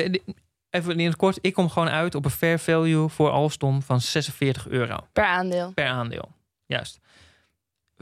even 0.69 0.99
in 0.99 1.05
het 1.05 1.15
kort. 1.15 1.37
Ik 1.41 1.53
kom 1.53 1.69
gewoon 1.69 1.89
uit 1.89 2.15
op 2.15 2.25
een 2.25 2.31
fair 2.31 2.59
value 2.59 3.07
voor 3.07 3.29
Alstom 3.29 3.81
van 3.81 4.01
46 4.01 4.67
euro 4.67 4.97
Per 5.13 5.25
aandeel. 5.25 5.71
per 5.73 5.87
aandeel. 5.87 6.31
Juist. 6.65 6.99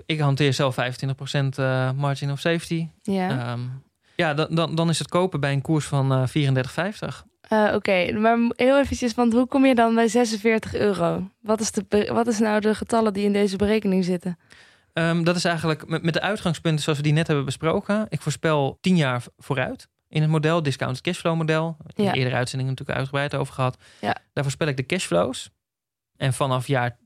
Ik 0.06 0.20
hanteer 0.20 0.54
zelf 0.54 0.76
25% 0.76 1.58
eh, 1.58 1.92
margin 1.92 2.32
of 2.32 2.40
safety. 2.40 2.88
Ja. 3.02 3.30
Ehm, 3.52 3.60
ja, 4.16 4.34
dan, 4.34 4.48
dan, 4.56 4.76
dan 4.76 4.90
is 4.90 5.00
het 5.00 5.08
kopen 5.10 5.40
bij 5.40 5.54
een 5.54 5.62
koers 5.62 5.86
van 5.86 6.12
eh 6.12 6.28
34,50. 6.28 7.26
Eh, 7.50 7.72
Oké, 7.74 8.12
maar 8.12 8.38
heel 8.56 8.80
eventjes, 8.80 9.14
want 9.14 9.34
hoe 9.34 9.48
kom 9.48 9.66
je 9.66 9.76
dan 9.76 9.96
bij 9.96 10.08
46 10.08 10.74
euro? 10.76 11.30
Wat 11.42 11.60
is, 11.60 11.72
de, 11.72 12.10
wat 12.14 12.28
is 12.28 12.40
nou 12.40 12.60
de 12.60 12.76
getallen 12.76 13.14
die 13.14 13.26
in 13.26 13.34
deze 13.34 13.56
berekening 13.56 14.04
zitten? 14.06 14.38
Ehm, 14.94 15.24
dat 15.24 15.36
is 15.36 15.46
eigenlijk 15.46 15.88
met, 15.88 16.04
met 16.04 16.14
de 16.14 16.22
uitgangspunten 16.22 16.84
zoals 16.84 16.98
we 16.98 17.04
die 17.04 17.14
net 17.14 17.28
hebben 17.28 17.46
besproken. 17.46 18.06
Ik 18.10 18.22
voorspel 18.22 18.78
10 18.82 18.96
jaar 18.96 19.24
vooruit 19.38 19.88
in 20.10 20.22
het 20.22 20.32
model, 20.32 20.64
discounted 20.64 21.04
cashflow 21.04 21.36
model. 21.36 21.78
In 21.96 22.04
Ja. 22.04 22.12
de 22.12 22.18
eerdere 22.18 22.36
uitzendingen 22.36 22.72
natuurlijk 22.74 22.98
uitgebreid 23.00 23.36
over 23.36 23.54
gehad. 23.54 23.78
Ja. 24.02 24.16
Daar 24.34 24.44
voorspel 24.44 24.68
ik 24.68 24.78
de 24.78 24.86
cashflows. 24.86 25.50
En 26.18 26.34
vanaf 26.34 26.68
jaar 26.68 26.98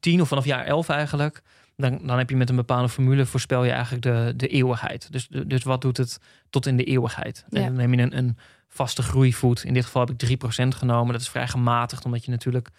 10 0.00 0.20
of 0.20 0.28
vanaf 0.28 0.44
jaar 0.44 0.64
11 0.64 0.88
eigenlijk, 0.88 1.42
dan, 1.76 1.98
dan 2.06 2.18
heb 2.18 2.30
je 2.30 2.36
met 2.36 2.48
een 2.48 2.56
bepaalde 2.56 2.88
formule 2.88 3.26
voorspel 3.26 3.64
je 3.64 3.70
eigenlijk 3.70 4.02
de, 4.02 4.32
de 4.36 4.48
eeuwigheid. 4.48 5.12
Dus, 5.12 5.28
dus 5.46 5.62
wat 5.62 5.80
doet 5.80 5.96
het 5.96 6.18
tot 6.50 6.66
in 6.66 6.76
de 6.76 6.84
eeuwigheid? 6.84 7.44
Ja. 7.48 7.60
En 7.60 7.66
dan 7.66 7.74
neem 7.76 7.94
je 7.94 8.02
een, 8.02 8.16
een 8.16 8.36
vaste 8.72 9.02
groeivoet. 9.02 9.64
In 9.64 9.74
dit 9.74 9.84
geval 9.84 10.06
heb 10.06 10.22
ik 10.22 10.38
3% 10.64 10.68
genomen. 10.68 11.12
Dat 11.12 11.20
is 11.20 11.28
vrij 11.28 11.48
gematigd, 11.48 12.04
omdat 12.04 12.24
je 12.24 12.30
natuurlijk 12.30 12.70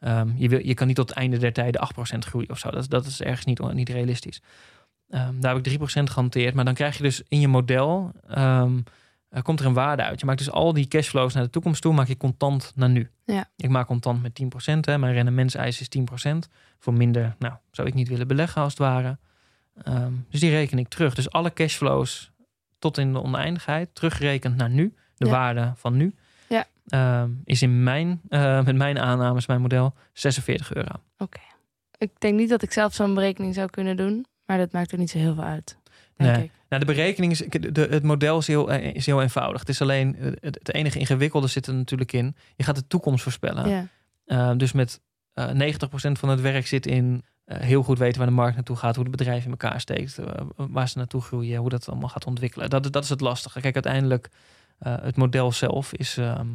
Ehm, 0.00 0.30
je, 0.36 0.48
wil, 0.48 0.66
je 0.66 0.74
kan 0.74 0.86
niet 0.86 0.96
tot 0.96 1.08
het 1.08 1.18
einde 1.18 1.38
der 1.38 1.52
tijden 1.52 1.88
8% 2.14 2.18
groeien 2.18 2.50
of 2.50 2.58
zo. 2.58 2.70
Dat, 2.70 2.90
dat 2.90 3.06
is 3.06 3.22
ergens 3.22 3.44
niet, 3.44 3.72
niet 3.72 3.88
realistisch. 3.88 4.42
Ehm, 5.10 5.40
daar 5.40 5.54
heb 5.54 5.66
ik 5.66 5.78
3% 5.80 5.82
gehanteerd. 6.04 6.54
Maar 6.54 6.64
dan 6.64 6.74
krijg 6.74 6.96
je 6.96 7.02
dus 7.02 7.22
in 7.28 7.40
je 7.40 7.48
model... 7.48 8.12
eh, 8.28 9.42
komt 9.42 9.60
er 9.60 9.66
een 9.66 9.72
waarde 9.72 10.02
uit. 10.02 10.20
Je 10.20 10.26
maakt 10.26 10.38
dus 10.38 10.50
al 10.50 10.72
die 10.72 10.88
cashflows 10.88 11.34
naar 11.34 11.42
de 11.42 11.50
toekomst 11.50 11.82
toe... 11.82 11.94
maak 11.94 12.08
je 12.08 12.16
contant 12.16 12.72
naar 12.74 12.88
nu. 12.88 13.10
Ja. 13.24 13.50
Ik 13.56 13.68
maak 13.68 13.86
contant 13.86 14.22
met 14.22 14.42
10%. 14.42 14.46
Hè. 14.80 14.98
Mijn 14.98 15.12
rendementseis 15.12 15.80
is 15.80 15.88
10%. 16.26 16.32
Voor 16.78 16.92
minder 16.92 17.34
nou, 17.38 17.54
zou 17.70 17.88
ik 17.88 17.94
niet 17.94 18.08
willen 18.08 18.26
beleggen 18.26 18.62
als 18.62 18.72
het 18.72 18.80
ware. 18.80 19.18
Dus 20.30 20.40
die 20.40 20.50
reken 20.50 20.78
ik 20.78 20.88
terug. 20.88 21.14
Dus 21.14 21.30
alle 21.30 21.52
cashflows 21.52 22.32
tot 22.78 22.98
in 22.98 23.12
de 23.12 23.22
oneindigheid... 23.22 23.94
teruggerekend 23.94 24.56
naar 24.56 24.70
nu. 24.70 24.94
De 25.18 25.24
Ja. 25.26 25.30
waarde 25.30 25.72
van 25.76 25.96
nu. 25.96 26.14
Ja. 26.48 26.66
Ehm, 26.88 27.30
is 27.44 27.62
in 27.62 27.82
mijn, 27.82 28.20
eh, 28.28 28.64
met 28.64 28.76
mijn 28.76 28.98
aannames, 28.98 29.46
mijn 29.46 29.60
model, 29.60 29.94
46 30.12 30.74
euro. 30.74 30.94
Ik 31.98 32.10
denk 32.18 32.34
niet 32.38 32.48
dat 32.48 32.62
ik 32.62 32.72
zelf 32.72 32.94
zo'n 32.94 33.14
berekening 33.14 33.54
zou 33.54 33.70
kunnen 33.70 33.96
doen, 33.96 34.26
maar 34.46 34.58
dat 34.58 34.72
maakt 34.72 34.92
er 34.92 34.98
niet 34.98 35.10
zo 35.10 35.18
heel 35.18 35.34
veel 35.34 35.44
uit. 35.44 35.78
Denk 36.16 36.34
Nee. 36.36 36.44
ik. 36.44 36.50
Nou, 36.68 36.84
de 36.84 36.92
berekening 36.92 37.32
is, 37.32 37.38
de, 37.72 37.86
het 37.90 38.02
model 38.02 38.38
is 38.38 38.46
heel, 38.46 38.70
eh, 38.72 38.94
is 38.94 39.06
heel 39.06 39.22
eenvoudig. 39.22 39.60
Het 39.60 39.68
is 39.68 39.82
alleen, 39.82 40.16
eh, 40.16 40.32
het, 40.40 40.74
enige 40.74 40.98
ingewikkelde 40.98 41.46
zit 41.46 41.66
er 41.66 41.74
natuurlijk 41.74 42.12
in. 42.12 42.36
Je 42.56 42.64
gaat 42.64 42.74
de 42.74 42.86
toekomst 42.86 43.22
voorspellen. 43.22 43.68
Ja. 43.68 43.86
Eh, 44.24 44.56
dus 44.56 44.72
met 44.72 45.00
eh 45.34 45.50
90% 45.50 46.18
van 46.18 46.28
het 46.28 46.40
werk 46.40 46.66
zit 46.66 46.86
in 46.86 47.22
heel 47.44 47.82
goed 47.82 47.98
weten 47.98 48.18
waar 48.18 48.26
de 48.26 48.34
markt 48.34 48.54
naartoe 48.54 48.76
gaat, 48.76 48.94
hoe 48.94 49.04
het 49.04 49.16
bedrijf 49.16 49.44
in 49.44 49.50
elkaar 49.50 49.80
steekt, 49.80 50.18
waar 50.56 50.88
ze 50.88 50.98
naartoe 50.98 51.20
groeien, 51.20 51.58
hoe 51.58 51.68
dat 51.68 51.88
allemaal 51.88 52.08
gaat 52.08 52.26
ontwikkelen. 52.26 52.70
Dat, 52.70 52.92
dat 52.92 53.02
is 53.02 53.08
het 53.08 53.20
lastige. 53.20 53.60
Kijk, 53.60 53.74
uiteindelijk, 53.74 54.28
het 54.78 55.16
model 55.16 55.52
zelf 55.52 55.92
is, 55.92 56.16
ehm, 56.16 56.46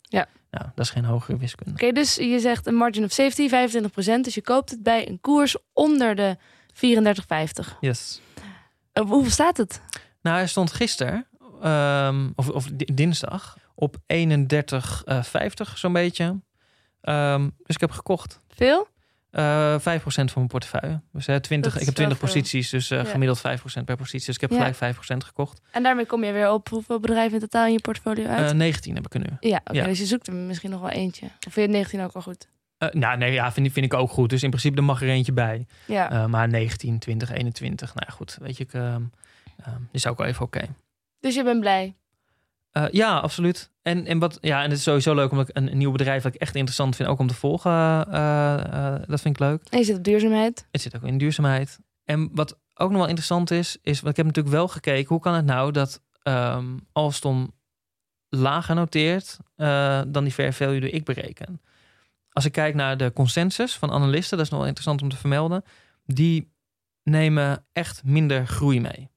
Ja. 0.00 0.26
nou, 0.50 0.64
dat 0.74 0.84
is 0.84 0.90
geen 0.90 1.04
hogere 1.04 1.36
wiskunde. 1.38 1.72
Oké, 1.72 1.92
dus 1.92 2.14
je 2.14 2.38
zegt 2.40 2.66
een 2.66 2.74
margin 2.74 3.04
of 3.04 3.12
safety, 3.12 3.48
25%. 3.48 4.24
Dus 4.24 4.34
je 4.34 4.42
koopt 4.42 4.70
het 4.70 4.82
bij 4.82 5.08
een 5.08 5.20
koers 5.20 5.56
onder 5.72 6.14
de 6.14 6.36
34,50. 6.72 7.76
Yes. 7.80 8.20
Uh, 8.94 9.04
hoeveel 9.04 9.30
staat 9.30 9.56
het? 9.56 9.80
Nou, 10.22 10.36
hij 10.36 10.46
stond 10.46 10.72
gisteren, 10.72 11.26
ehm, 11.62 12.30
of, 12.34 12.48
of 12.48 12.66
di- 12.72 12.94
dinsdag, 12.94 13.56
op 13.74 13.96
31,50 14.06 15.78
zo'n 15.78 15.92
beetje. 15.92 16.40
Ehm, 17.00 17.42
dus 17.42 17.74
ik 17.74 17.80
heb 17.80 17.90
gekocht. 17.90 18.40
Veel? 18.48 18.88
Eh 19.30 19.78
5% 19.78 19.80
van 20.30 20.32
mijn 20.34 20.46
portefeuille. 20.46 21.00
Dus 21.12 21.26
hè, 21.26 21.40
20, 21.40 21.72
Dat 21.72 21.80
ik 21.80 21.86
heb 21.86 21.94
20 21.96 22.18
wel 22.20 22.28
veel. 22.28 22.36
posities, 22.40 22.70
dus 22.70 22.88
Ja. 22.88 23.04
gemiddeld 23.04 23.40
5% 23.40 23.84
per 23.84 23.96
positie. 23.96 24.26
Dus 24.26 24.34
ik 24.34 24.40
heb 24.40 24.50
Ja. 24.50 24.56
gelijk 24.56 24.74
5% 24.76 25.24
gekocht. 25.24 25.60
En 25.70 25.82
daarmee 25.82 26.06
kom 26.06 26.24
je 26.24 26.32
weer 26.32 26.50
op 26.50 26.68
hoeveel 26.68 27.00
bedrijven 27.00 27.34
in 27.34 27.40
totaal 27.40 27.66
in 27.66 27.72
je 27.72 27.80
portfolio 27.80 28.26
uit? 28.26 28.50
Eh 28.50 28.56
19 28.56 28.94
heb 28.94 29.06
ik 29.06 29.14
er 29.14 29.20
nu. 29.20 29.48
ja, 29.50 29.60
ja. 29.72 29.84
dus 29.84 29.98
je 29.98 30.06
zoekt 30.06 30.26
er 30.26 30.34
misschien 30.34 30.70
nog 30.70 30.80
wel 30.80 30.90
eentje. 30.90 31.26
Of 31.46 31.52
vind 31.52 31.66
je 31.70 31.72
19 31.76 32.00
ook 32.02 32.12
al 32.12 32.22
goed? 32.22 32.48
Eh, 32.78 32.88
nou, 32.90 33.18
nee, 33.18 33.32
ja, 33.32 33.52
vind, 33.52 33.66
ik- 33.66 33.72
vind 33.72 33.86
ik 33.86 33.94
ook 33.94 34.10
goed. 34.10 34.30
Dus 34.30 34.42
in 34.42 34.50
principe 34.50 34.76
er 34.76 34.84
mag 34.84 35.02
er 35.02 35.08
eentje 35.08 35.32
bij. 35.32 35.66
Ja. 35.86 36.26
Maar 36.26 36.48
19, 36.48 36.98
20, 36.98 37.30
21. 37.32 37.94
Nou 37.94 38.06
ja, 38.08 38.14
goed. 38.14 38.36
Weet 38.40 38.56
je, 38.56 38.64
ik, 38.64 38.72
ehm, 38.74 39.02
ehm, 39.64 39.80
is 39.92 40.06
ook 40.06 40.18
wel 40.18 40.26
even 40.26 40.44
oké. 40.44 40.62
Dus 41.20 41.34
je 41.34 41.44
bent 41.44 41.60
blij. 41.60 41.94
Eh, 42.70 42.84
ja, 42.90 43.18
absoluut. 43.18 43.70
En, 43.82 44.06
en, 44.06 44.18
wat, 44.18 44.38
ja, 44.40 44.62
en 44.62 44.68
het 44.68 44.78
is 44.78 44.82
sowieso 44.82 45.14
leuk 45.14 45.30
omdat 45.30 45.48
ik 45.48 45.56
een, 45.56 45.70
een 45.70 45.78
nieuw 45.78 45.90
bedrijf 45.90 46.22
dat 46.22 46.34
ik 46.34 46.40
echt 46.40 46.54
interessant 46.54 46.96
vind, 46.96 47.08
ook 47.08 47.18
om 47.18 47.26
te 47.26 47.34
volgen. 47.34 47.70
eh, 47.70 48.94
eh, 48.94 49.02
dat 49.06 49.20
vind 49.20 49.34
ik 49.34 49.40
leuk. 49.40 49.62
En 49.70 49.78
je 49.78 49.84
zit 49.84 49.96
op 49.96 50.04
duurzaamheid. 50.04 50.66
Het 50.70 50.80
zit 50.80 50.96
ook 50.96 51.02
in 51.02 51.18
duurzaamheid. 51.18 51.78
En 52.04 52.30
wat 52.32 52.58
ook 52.74 52.90
nog 52.90 52.98
wel 52.98 53.08
interessant 53.08 53.50
is, 53.50 53.76
is, 53.82 54.00
want 54.00 54.10
ik 54.10 54.16
heb 54.16 54.26
natuurlijk 54.26 54.54
wel 54.54 54.68
gekeken, 54.68 55.08
hoe 55.08 55.20
kan 55.20 55.34
het 55.34 55.44
nou 55.44 55.72
dat 55.72 56.02
ehm 56.22 56.76
Alstom 56.92 57.54
lager 58.28 58.74
noteert 58.74 59.38
dan 60.06 60.24
die 60.24 60.32
fair 60.32 60.52
value 60.52 60.80
die 60.80 60.90
ik 60.90 61.04
bereken? 61.04 61.60
Als 62.32 62.44
ik 62.44 62.52
kijk 62.52 62.74
naar 62.74 62.96
de 62.96 63.12
consensus 63.12 63.76
van 63.76 63.90
analisten, 63.90 64.36
dat 64.36 64.46
is 64.46 64.52
nog 64.52 64.58
wel 64.58 64.68
interessant 64.68 65.02
om 65.02 65.08
te 65.08 65.16
vermelden, 65.16 65.64
die 66.04 66.52
nemen 67.02 67.64
echt 67.72 68.04
minder 68.04 68.46
groei 68.46 68.80
mee. 68.80 69.09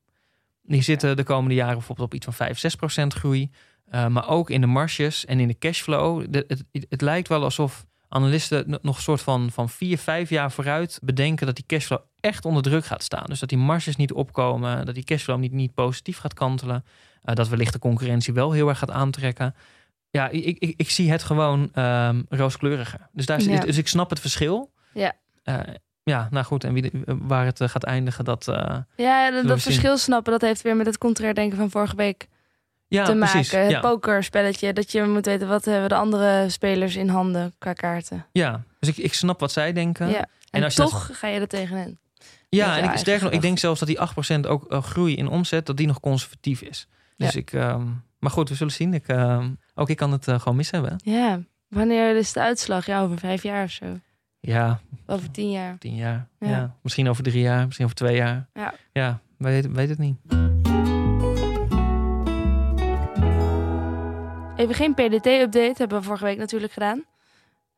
Die 0.66 0.82
zitten 0.82 1.16
de 1.18 1.24
komende 1.24 1.56
jaren 1.56 1.74
bijvoorbeeld 1.74 2.08
op 2.08 2.14
iets 2.14 2.26
van 2.26 2.34
5, 2.34 2.60
6 2.60 2.76
procent 2.76 3.14
groei. 3.14 3.52
Eh, 3.86 4.08
maar 4.08 4.30
ook 4.30 4.50
in 4.50 4.62
de 4.62 4.68
marges 4.68 5.26
en 5.26 5.40
in 5.40 5.48
de 5.48 5.58
cashflow. 5.58 6.26
De, 6.30 6.46
het, 6.48 6.64
het, 6.90 7.02
lijkt 7.02 7.28
wel 7.28 7.44
alsof 7.44 7.86
analisten 8.10 8.64
no- 8.70 8.78
nog 8.82 8.96
een 8.96 9.02
soort 9.02 9.22
van, 9.22 9.52
van 9.52 9.70
vier, 9.70 9.98
vijf 9.98 10.30
jaar 10.30 10.52
vooruit 10.52 11.00
bedenken 11.04 11.46
dat 11.46 11.56
die 11.56 11.66
cashflow 11.68 12.00
echt 12.20 12.46
onder 12.46 12.64
druk 12.64 12.86
gaat 12.86 13.04
staan. 13.04 13.26
Dus 13.26 13.40
dat 13.40 13.50
die 13.50 13.58
marges 13.58 13.96
niet 13.96 14.12
opkomen, 14.14 14.86
dat 14.86 14.96
die 14.96 15.04
cashflow 15.04 15.40
niet, 15.40 15.52
niet 15.52 15.74
positief 15.74 16.18
gaat 16.18 16.34
kantelen. 16.34 16.86
eh, 17.22 17.36
dat 17.36 17.48
wellicht 17.48 17.74
de 17.74 17.80
concurrentie 17.80 18.34
wel 18.34 18.52
heel 18.52 18.68
erg 18.70 18.78
gaat 18.78 18.92
aantrekken. 18.92 19.56
Ja, 20.10 20.30
ik, 20.30 20.58
ik, 20.60 20.74
ik 20.78 20.90
zie 20.90 21.12
het 21.12 21.24
gewoon 21.24 21.70
ehm, 21.74 22.22
rooskleuriger. 22.30 23.10
Dus, 23.12 23.26
daar, 23.26 23.42
Ja. 23.42 23.60
dus 23.60 23.78
ik 23.78 23.88
snap 23.88 24.10
het 24.10 24.20
verschil. 24.20 24.74
Ja. 24.94 25.14
Eh, 25.44 25.60
ja, 26.04 26.28
nou 26.32 26.46
goed. 26.46 26.64
En 26.64 26.74
wie, 26.74 26.82
de- 26.82 27.18
waar 27.22 27.46
het 27.46 27.62
eh, 27.62 27.70
gaat 27.70 27.84
eindigen, 27.84 28.26
dat... 28.26 28.48
eh, 28.48 28.78
Ja, 28.96 29.42
dat, 29.44 29.62
verschil 29.62 29.98
snappen, 29.98 30.32
dat 30.32 30.42
heeft 30.42 30.62
weer 30.62 30.76
met 30.76 30.86
het 30.86 30.98
contrair 30.98 31.34
denken 31.34 31.58
van 31.58 31.70
vorige 31.70 31.96
week 31.96 32.28
ja, 32.88 33.06
te 33.06 33.16
precies. 33.16 33.52
maken. 33.52 33.60
Het 33.62 33.72
ja. 33.72 33.80
pokerspelletje, 33.80 34.74
dat 34.74 34.92
je 34.92 35.04
moet 35.04 35.26
weten 35.26 35.48
wat 35.48 35.66
hebben 35.66 35.90
de 35.90 35.96
andere 35.96 36.50
spelers 36.50 36.96
in 36.96 37.08
handen 37.10 37.54
qua 37.58 37.74
kaarten. 37.74 38.26
ja, 38.32 38.64
dus 38.80 38.90
ik, 38.90 38.98
ik 38.98 39.14
snap 39.14 39.40
wat 39.40 39.52
zij 39.52 39.74
denken. 39.74 40.10
Ja. 40.10 40.18
En, 40.20 40.28
En 40.52 40.64
als 40.64 40.76
je 40.76 40.82
dat- 40.82 40.90
toch 40.92 41.10
ga 41.20 41.28
je 41.28 41.40
er 41.40 41.48
tegenin. 41.48 41.98
Ja, 42.50 42.78
en 42.78 42.84
ik, 42.92 42.98
sterker 42.98 43.24
nog, 43.24 43.34
ik 43.34 43.42
denk 43.42 43.58
zelfs 43.60 43.80
dat 43.80 43.88
die 43.88 43.98
8% 44.00 44.48
ook 44.48 44.72
eh, 44.72 44.84
groei 44.84 45.16
in 45.16 45.28
omzet, 45.28 45.66
dat 45.66 45.78
die 45.78 45.88
nog 45.88 46.00
conservatief 46.00 46.62
is. 46.62 46.88
Dus 47.18 47.36
ik, 47.36 47.54
ehm, 47.54 47.86
maar 48.20 48.32
goed, 48.32 48.50
we 48.50 48.56
zullen 48.56 48.74
zien. 48.74 48.94
Ik, 48.94 49.08
ehm, 49.08 49.50
ook 49.76 49.90
ik 49.90 49.98
kan 49.98 50.12
het 50.12 50.24
gewoon 50.26 50.56
mis 50.56 50.72
hebben. 50.72 50.96
Ja, 51.04 51.40
wanneer 51.68 52.16
is 52.16 52.34
de 52.34 52.40
uitslag? 52.42 52.86
Ja, 52.86 53.02
over 53.02 53.18
vijf 53.18 53.44
jaar 53.44 53.64
of 53.64 53.72
zo. 53.72 53.86
Ja, 54.46 54.80
Over 55.06 55.32
tien 55.32 55.52
jaar. 55.52 55.78
tien 55.78 55.96
jaar. 55.96 56.28
Ja. 56.40 56.48
Ja. 56.48 56.76
Misschien 56.82 57.10
over 57.10 57.24
drie 57.24 57.42
jaar, 57.42 57.64
misschien 57.66 57.86
over 57.86 57.98
twee 57.98 58.16
jaar. 58.16 58.48
Ja. 58.54 58.74
Ja, 58.92 59.20
weet, 59.38 59.72
weet 59.72 59.90
het 59.90 59.98
niet. 59.98 60.16
Even 64.56 64.76
geen 64.76 64.94
PDT-update, 64.94 65.74
hebben 65.78 65.98
we 65.98 66.04
vorige 66.04 66.24
week 66.24 66.38
natuurlijk 66.38 66.74
gedaan. 66.74 67.04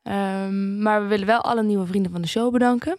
Ehm, 0.03 0.81
maar 0.81 1.01
we 1.01 1.07
willen 1.07 1.25
wel 1.27 1.41
alle 1.41 1.63
nieuwe 1.63 1.85
vrienden 1.85 2.11
van 2.11 2.21
de 2.21 2.27
show 2.27 2.51
bedanken. 2.51 2.97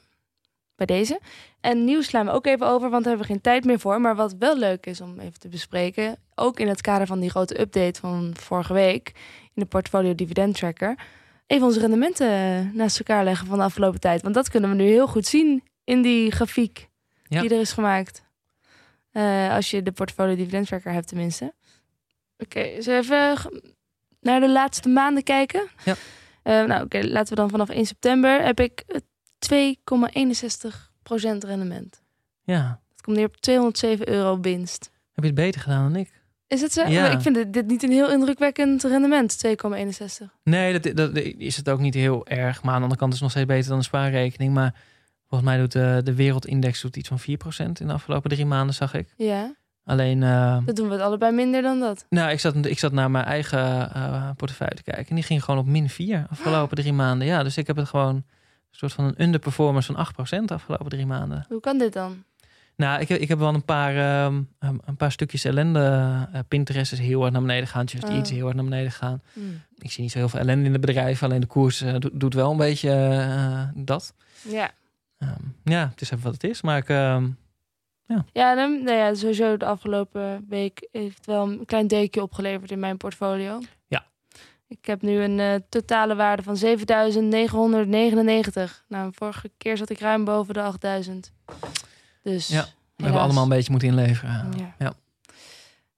Bij 0.77 0.87
deze. 0.87 1.21
En 1.61 1.85
nieuws 1.85 2.07
slaan 2.07 2.27
we 2.27 2.33
ook 2.33 2.47
even 2.47 2.67
over, 2.67 2.91
want 2.91 3.05
daar 3.05 3.13
hebben 3.13 3.27
we 3.27 3.33
geen 3.33 3.43
tijd 3.43 3.65
meer 3.65 3.79
voor. 3.79 4.01
Maar 4.01 4.17
wat 4.17 4.35
wel 4.39 4.57
leuk 4.59 4.87
is 4.87 5.01
om 5.01 5.19
even 5.21 5.41
te 5.41 5.49
bespreken, 5.49 6.17
ook 6.35 6.61
in 6.61 6.69
het 6.69 6.81
kader 6.81 7.07
van 7.07 7.21
die 7.21 7.31
grote 7.31 7.61
update 7.61 8.01
van 8.01 8.31
vorige 8.41 8.73
week 8.73 9.13
in 9.43 9.63
de 9.63 9.67
portfolio 9.67 10.15
dividend 10.15 10.55
tracker, 10.55 10.99
even 11.47 11.67
onze 11.67 11.81
rendementen 11.81 12.71
naast 12.77 12.99
elkaar 12.99 13.25
leggen 13.25 13.47
van 13.47 13.59
de 13.59 13.65
afgelopen 13.65 14.01
tijd. 14.01 14.23
Want 14.23 14.35
dat 14.35 14.49
kunnen 14.51 14.71
we 14.71 14.77
nu 14.77 14.85
heel 14.85 15.07
goed 15.07 15.27
zien 15.27 15.63
in 15.85 16.03
die 16.03 16.31
grafiek 16.31 16.89
Ja. 17.23 17.41
die 17.41 17.51
er 17.55 17.61
is 17.61 17.73
gemaakt. 17.73 18.25
Eh, 19.11 19.53
als 19.55 19.71
je 19.71 19.83
de 19.83 19.93
portfolio 19.93 20.37
dividend 20.37 20.67
tracker 20.67 20.93
hebt 20.93 21.09
tenminste. 21.09 21.55
Oké, 22.39 22.83
zullen 22.83 23.03
we 23.03 23.07
even 23.33 23.63
naar 24.21 24.41
de 24.41 24.51
laatste 24.51 24.89
maanden 24.89 25.23
kijken? 25.23 25.69
Ja. 25.85 25.95
Eh, 26.43 26.65
nou, 26.65 26.85
oké, 26.85 27.01
laten 27.03 27.29
we 27.29 27.35
dan 27.41 27.51
vanaf 27.51 27.69
1 27.69 27.87
september 27.87 28.43
heb 28.45 28.61
ik 28.61 28.83
eh, 28.87 29.01
2,61% 29.39 31.45
rendement. 31.45 32.03
Ja, 32.43 32.81
Dat 32.91 33.01
komt 33.01 33.17
neer 33.17 33.27
op 33.27 33.37
207 33.37 34.09
euro 34.09 34.41
winst. 34.41 34.91
heb 35.13 35.25
je 35.25 35.31
het 35.31 35.35
beter 35.41 35.61
gedaan 35.61 35.93
dan 35.93 36.01
ik? 36.01 36.16
Is 36.49 36.61
het 36.61 36.73
zo? 36.73 36.87
Ja. 36.87 37.11
Ik 37.11 37.21
vind 37.21 37.35
dit, 37.35 37.53
dit 37.53 37.67
niet 37.67 37.83
een 37.83 37.91
heel 37.91 38.11
indrukwekkend 38.11 38.83
rendement, 38.83 39.47
2,61. 39.47 39.53
Nee, 40.43 40.79
dat, 40.79 40.97
dat, 40.97 41.17
is 41.17 41.57
het 41.57 41.69
ook 41.69 41.81
niet 41.81 41.95
heel 41.95 42.27
erg. 42.27 42.63
Maar 42.63 42.73
aan 42.73 42.77
de 42.77 42.83
andere 42.83 43.01
kant 43.01 43.13
is 43.13 43.21
het 43.21 43.29
nog 43.29 43.31
steeds 43.31 43.47
beter 43.47 43.69
dan 43.69 43.79
een 43.79 43.85
spaarrekening. 43.85 44.55
Maar 44.55 44.75
volgens 45.29 45.51
mij 45.51 45.59
doet 45.59 45.73
de, 45.73 46.01
de 46.05 46.15
wereldindex 46.15 46.81
doet 46.81 46.97
iets 46.97 47.09
van 47.09 47.21
4% 47.21 47.23
in 47.81 47.87
de 47.87 47.93
afgelopen 47.93 48.31
drie 48.31 48.47
maanden, 48.47 48.75
zag 48.75 48.95
ik. 48.95 49.15
Ja. 49.17 49.55
Alleen, 49.85 50.23
uh, 50.23 50.59
Dat 50.65 50.77
doen 50.77 50.87
we 50.87 50.93
het 50.93 51.03
allebei 51.03 51.33
minder 51.33 51.63
dan 51.63 51.81
dat. 51.81 52.07
nou, 52.09 52.31
ik 52.31 52.41
zat, 52.41 52.67
ik 52.67 52.79
zat 52.79 52.93
naar 52.93 53.11
mijn 53.11 53.25
eigen 53.25 53.95
eh, 53.95 54.31
portefeuille 54.37 54.75
te 54.75 54.83
kijken. 54.83 55.09
En 55.09 55.15
die 55.15 55.25
ging 55.25 55.45
gewoon 55.45 55.61
op 55.61 55.67
min 55.67 55.91
4 55.91 56.27
afgelopen 56.31 56.77
drie 56.77 56.93
maanden. 56.93 57.27
Ja, 57.27 57.43
dus 57.43 57.57
ik 57.57 57.67
heb 57.67 57.77
het 57.77 57.89
gewoon 57.89 58.15
een 58.15 58.25
soort 58.71 58.93
van 58.93 59.05
een 59.05 59.23
underperformance 59.23 59.93
van 59.93 60.07
8% 60.43 60.45
afgelopen 60.45 60.89
drie 60.89 61.07
maanden. 61.07 61.45
Hoe 61.49 61.61
kan 61.61 61.79
dit 61.79 61.93
dan? 61.93 62.25
Nou, 62.77 63.01
ik, 63.01 63.09
ik 63.09 63.29
heb 63.29 63.39
wel 63.39 63.55
een 63.55 63.65
paar, 63.65 63.97
ehm, 63.97 64.43
een 64.59 64.97
paar 64.97 65.13
stukjes 65.13 65.45
ellende. 65.45 65.81
Uh, 66.35 66.39
Pinterest 66.49 66.93
is 66.93 66.99
heel 66.99 67.21
hard 67.21 67.33
naar 67.33 67.41
beneden 67.43 67.67
gegaan. 67.67 67.85
Just 67.85 68.05
Oh. 68.05 68.17
iets 68.17 68.31
heel 68.31 68.43
hard 68.45 68.55
naar 68.55 68.65
beneden 68.65 68.91
gegaan. 68.91 69.23
Hmm. 69.33 69.61
Ik 69.79 69.91
zie 69.93 70.03
niet 70.03 70.13
zo 70.13 70.19
heel 70.19 70.29
veel 70.29 70.41
ellende 70.41 70.65
in 70.67 70.73
de 70.73 70.79
bedrijven. 70.79 71.27
Alleen 71.27 71.41
de 71.41 71.47
koers 71.47 71.81
eh, 71.81 71.95
do- 71.99 72.11
doet 72.13 72.35
wel 72.35 72.51
een 72.51 72.57
beetje 72.57 72.91
eh, 72.91 73.63
dat. 73.85 74.15
Ja. 74.49 74.71
Ehm, 75.19 75.41
ja, 75.65 75.89
het 75.91 76.01
is 76.01 76.11
even 76.11 76.25
wat 76.25 76.33
het 76.33 76.45
is. 76.45 76.63
Maar 76.63 76.77
ik, 76.79 76.89
ehm, 76.89 77.29
Ja, 78.33 78.55
dan, 78.55 78.83
nou 78.85 78.97
ja, 78.97 79.15
sowieso 79.15 79.57
de 79.57 79.65
afgelopen 79.65 80.45
week 80.49 80.89
heeft 80.93 81.27
wel 81.27 81.49
een 81.49 81.65
klein 81.65 81.87
deukje 81.87 82.23
opgeleverd 82.23 82.71
in 82.71 82.79
mijn 82.81 82.97
portfolio. 82.97 83.61
Ja. 83.87 84.05
Ik 84.69 84.87
heb 84.87 85.03
nu 85.03 85.21
een 85.23 85.41
eh, 85.41 85.55
totale 85.69 86.15
waarde 86.15 86.43
van 86.43 86.57
7.999. 86.57 88.85
Nou, 88.89 89.11
vorige 89.15 89.51
keer 89.59 89.77
zat 89.77 89.91
ik 89.91 89.99
ruim 89.99 90.25
boven 90.25 90.55
de 90.55 90.73
8.000. 91.05 91.33
Dus 92.33 92.49
Ja, 92.49 92.67
we 92.97 93.05
hebben 93.05 93.23
allemaal 93.23 93.43
een 93.43 93.49
beetje 93.49 93.71
moeten 93.71 93.89
inleveren. 93.89 94.53
Ja. 94.57 94.75
Ja. 94.79 94.93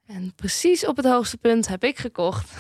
En 0.07 0.33
precies 0.35 0.87
op 0.87 0.97
het 0.97 1.07
hoogste 1.07 1.37
punt 1.37 1.68
heb 1.68 1.85
ik 1.85 1.99
gekocht. 1.99 2.51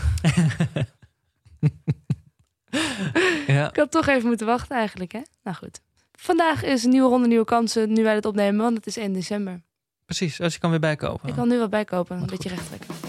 ja. 3.46 3.68
Ik 3.68 3.76
had 3.76 3.90
toch 3.90 4.06
even 4.06 4.28
moeten 4.28 4.46
wachten 4.46 4.76
eigenlijk, 4.76 5.12
hè? 5.12 5.20
Nou 5.42 5.56
goed. 5.56 5.80
Vandaag 6.12 6.62
is 6.62 6.84
een 6.84 6.90
nieuwe 6.90 7.08
ronde, 7.08 7.28
nieuwe 7.28 7.44
kansen, 7.44 7.92
nu 7.92 8.02
wij 8.02 8.14
dit 8.14 8.24
opnemen, 8.26 8.62
want 8.62 8.76
het 8.76 8.86
is 8.86 8.96
1 8.96 9.12
december. 9.12 9.62
Precies, 10.04 10.36
dus 10.36 10.54
je 10.54 10.60
kan 10.60 10.70
weer 10.70 10.80
bijkopen. 10.80 11.28
Ik 11.28 11.34
kan 11.34 11.48
nu 11.48 11.58
wat 11.58 11.70
bijkopen, 11.70 12.20
een 12.20 12.26
beetje 12.26 12.48
recht 12.48 12.66
trekken. 12.66 13.07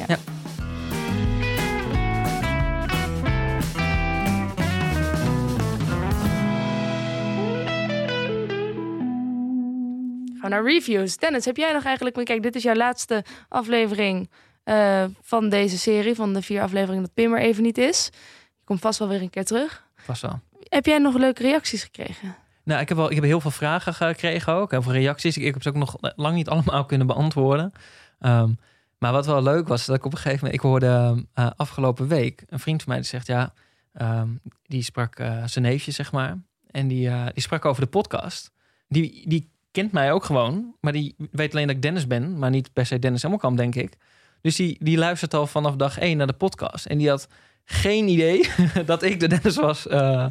Gaan 10.41 10.49
naar 10.49 10.63
reviews. 10.63 11.17
Dennis, 11.17 11.45
heb 11.45 11.57
jij 11.57 11.73
nog 11.73 11.83
eigenlijk... 11.83 12.15
want 12.15 12.27
Kijk, 12.27 12.43
dit 12.43 12.55
is 12.55 12.63
jouw 12.63 12.75
laatste 12.75 13.23
aflevering 13.49 14.29
eh, 14.63 15.03
van 15.21 15.49
deze 15.49 15.77
serie. 15.77 16.15
Van 16.15 16.33
de 16.33 16.41
vier 16.41 16.61
afleveringen 16.61 17.01
dat 17.01 17.13
Pim 17.13 17.33
er 17.33 17.39
even 17.39 17.63
niet 17.63 17.77
is. 17.77 18.09
Je 18.57 18.65
komt 18.65 18.79
vast 18.79 18.99
wel 18.99 19.07
weer 19.07 19.21
een 19.21 19.29
keer 19.29 19.45
terug. 19.45 19.83
Vast 19.95 20.21
wel. 20.21 20.39
Heb 20.59 20.85
jij 20.85 20.97
nog 20.97 21.17
leuke 21.17 21.41
reacties 21.41 21.83
gekregen? 21.83 22.35
Nou, 22.63 22.81
ik 22.81 22.87
heb, 22.87 22.97
wel, 22.97 23.09
ik 23.09 23.15
heb 23.15 23.23
heel 23.23 23.41
veel 23.41 23.51
vragen 23.51 23.93
gekregen 23.93 24.53
ook. 24.53 24.71
Heel 24.71 24.81
veel 24.81 24.91
reacties. 24.91 25.37
Ik, 25.37 25.43
ik 25.43 25.53
heb 25.53 25.63
ze 25.63 25.69
ook 25.69 25.75
nog 25.75 25.95
lang 25.99 26.35
niet 26.35 26.49
allemaal 26.49 26.85
kunnen 26.85 27.07
beantwoorden. 27.07 27.71
Ehm, 28.19 28.51
maar 28.97 29.11
wat 29.11 29.25
wel 29.25 29.43
leuk 29.43 29.67
was, 29.67 29.85
dat 29.85 29.95
ik 29.95 30.05
op 30.05 30.11
een 30.11 30.17
gegeven 30.17 30.39
moment... 30.45 30.63
Ik 30.63 30.69
hoorde 30.69 31.25
eh, 31.33 31.49
afgelopen 31.55 32.07
week 32.07 32.43
een 32.47 32.59
vriend 32.59 32.83
van 32.83 32.91
mij 32.91 33.01
die 33.01 33.09
zegt... 33.09 33.27
Ja, 33.27 33.53
ehm, 33.93 34.29
die 34.65 34.83
sprak 34.83 35.15
eh, 35.15 35.43
zijn 35.45 35.65
neefje, 35.65 35.91
zeg 35.91 36.11
maar. 36.11 36.37
En 36.71 36.87
die, 36.87 37.09
die 37.09 37.43
sprak 37.43 37.65
over 37.65 37.81
de 37.81 37.89
podcast. 37.89 38.51
Die, 38.87 39.29
die 39.29 39.49
kent 39.79 39.91
mij 39.91 40.11
ook 40.11 40.23
gewoon. 40.23 40.75
Maar 40.81 40.91
die 40.93 41.15
weet 41.31 41.51
alleen 41.53 41.67
dat 41.67 41.75
ik 41.75 41.81
Dennis 41.81 42.07
ben. 42.07 42.37
Maar 42.39 42.49
niet 42.49 42.73
per 42.73 42.85
se 42.85 42.99
Dennis 42.99 43.23
Emmelkamp, 43.23 43.57
denk 43.57 43.75
ik. 43.75 43.93
Dus 44.41 44.55
die, 44.55 44.77
die 44.79 44.97
luistert 44.97 45.33
al 45.33 45.47
vanaf 45.47 45.75
dag 45.75 45.97
één 45.99 46.17
naar 46.17 46.27
de 46.27 46.33
podcast. 46.33 46.85
En 46.85 46.97
die 46.97 47.09
had 47.09 47.27
geen 47.65 48.07
idee 48.07 48.49
dat 48.85 49.03
ik 49.03 49.19
de 49.19 49.27
Dennis 49.27 49.55
was... 49.55 49.87
eh, 49.87 50.25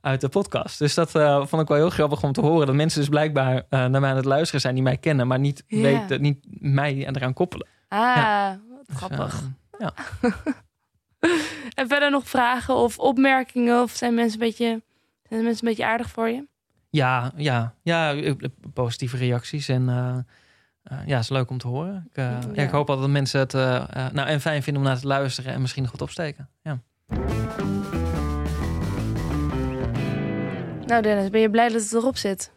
uit 0.00 0.20
de 0.20 0.28
podcast. 0.28 0.78
Dus 0.78 0.94
dat 0.94 1.14
eh, 1.14 1.46
vond 1.46 1.62
ik 1.62 1.68
wel 1.68 1.76
heel 1.76 1.90
grappig 1.90 2.22
om 2.22 2.32
te 2.32 2.40
horen. 2.40 2.66
Dat 2.66 2.74
mensen 2.76 3.00
dus 3.00 3.08
blijkbaar 3.08 3.56
eh, 3.68 3.84
naar 3.86 4.00
mij 4.00 4.10
aan 4.10 4.16
het 4.16 4.24
luisteren 4.24 4.60
zijn 4.60 4.74
die 4.74 4.82
mij 4.82 4.96
kennen, 4.96 5.26
maar 5.26 5.38
niet, 5.38 5.64
Ja. 5.66 5.80
weten, 5.80 6.20
niet 6.22 6.38
mij 6.60 7.06
eraan 7.08 7.32
koppelen. 7.32 7.66
Ah, 7.88 8.48
wat 8.68 8.86
Dus, 8.86 8.96
grappig. 8.96 9.42
eh, 9.78 9.88
En 11.74 11.88
verder 11.88 12.10
nog 12.10 12.28
vragen 12.28 12.74
of 12.74 12.98
opmerkingen? 12.98 13.82
Of 13.82 13.90
zijn 13.92 14.14
mensen 14.14 14.40
een 14.40 14.46
beetje, 14.46 14.82
zijn 15.28 15.42
mensen 15.44 15.66
een 15.66 15.68
beetje 15.74 15.86
aardig 15.86 16.10
voor 16.10 16.28
je? 16.28 16.46
Ja, 16.92 17.32
ja, 17.36 17.74
ja, 17.82 18.14
positieve 18.74 19.16
reacties. 19.16 19.68
En 19.68 19.88
eh, 20.82 20.98
ja, 21.06 21.18
is 21.18 21.28
leuk 21.28 21.50
om 21.50 21.58
te 21.58 21.68
horen. 21.68 22.06
Ik, 22.10 22.16
eh, 22.16 22.24
Ja. 22.24 22.38
ja, 22.52 22.62
ik 22.62 22.70
hoop 22.70 22.88
altijd 22.88 22.98
dat 22.98 23.10
mensen 23.10 23.40
het 23.40 23.52
nou, 24.12 24.28
en 24.28 24.40
fijn 24.40 24.62
vinden 24.62 24.82
om 24.82 24.88
naar 24.88 24.98
te 24.98 25.06
luisteren 25.06 25.52
en 25.52 25.60
misschien 25.60 25.88
wat 25.90 26.02
opsteken. 26.02 26.48
Ja. 26.62 26.78
Nou 30.86 31.02
Dennis, 31.02 31.30
ben 31.30 31.40
je 31.40 31.50
blij 31.50 31.68
dat 31.68 31.82
het 31.82 31.92
erop 31.92 32.16
zit? 32.16 32.52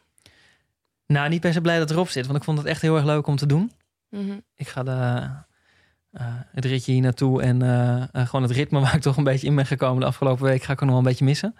Nou, 1.07 1.29
niet 1.29 1.41
per 1.41 1.53
se 1.53 1.61
blij 1.61 1.77
dat 1.77 1.89
het 1.89 1.97
erop 1.97 2.09
zit, 2.09 2.25
want 2.25 2.37
ik 2.37 2.43
vond 2.43 2.57
het 2.57 2.67
echt 2.67 2.81
heel 2.81 2.95
erg 2.95 3.05
leuk 3.05 3.27
om 3.27 3.35
te 3.35 3.45
doen. 3.45 3.71
Mhm. 4.09 4.39
Ik 4.55 4.67
ga 4.67 4.83
de, 4.83 5.29
het 6.51 6.65
ritje 6.65 6.91
hier 6.91 7.01
naartoe 7.01 7.41
en 7.41 7.61
gewoon 8.27 8.41
het 8.41 8.51
ritme 8.51 8.79
waar 8.85 8.95
ik 8.95 9.01
toch 9.01 9.17
een 9.17 9.23
beetje 9.23 9.47
in 9.47 9.55
ben 9.55 9.65
gekomen 9.65 9.99
de 9.99 10.05
afgelopen 10.05 10.43
week 10.43 10.63
ga 10.63 10.73
ik 10.73 10.81
ook 10.81 10.87
nog 10.89 10.89
wel 10.89 10.97
een 10.97 11.03
beetje 11.03 11.25
missen. 11.25 11.55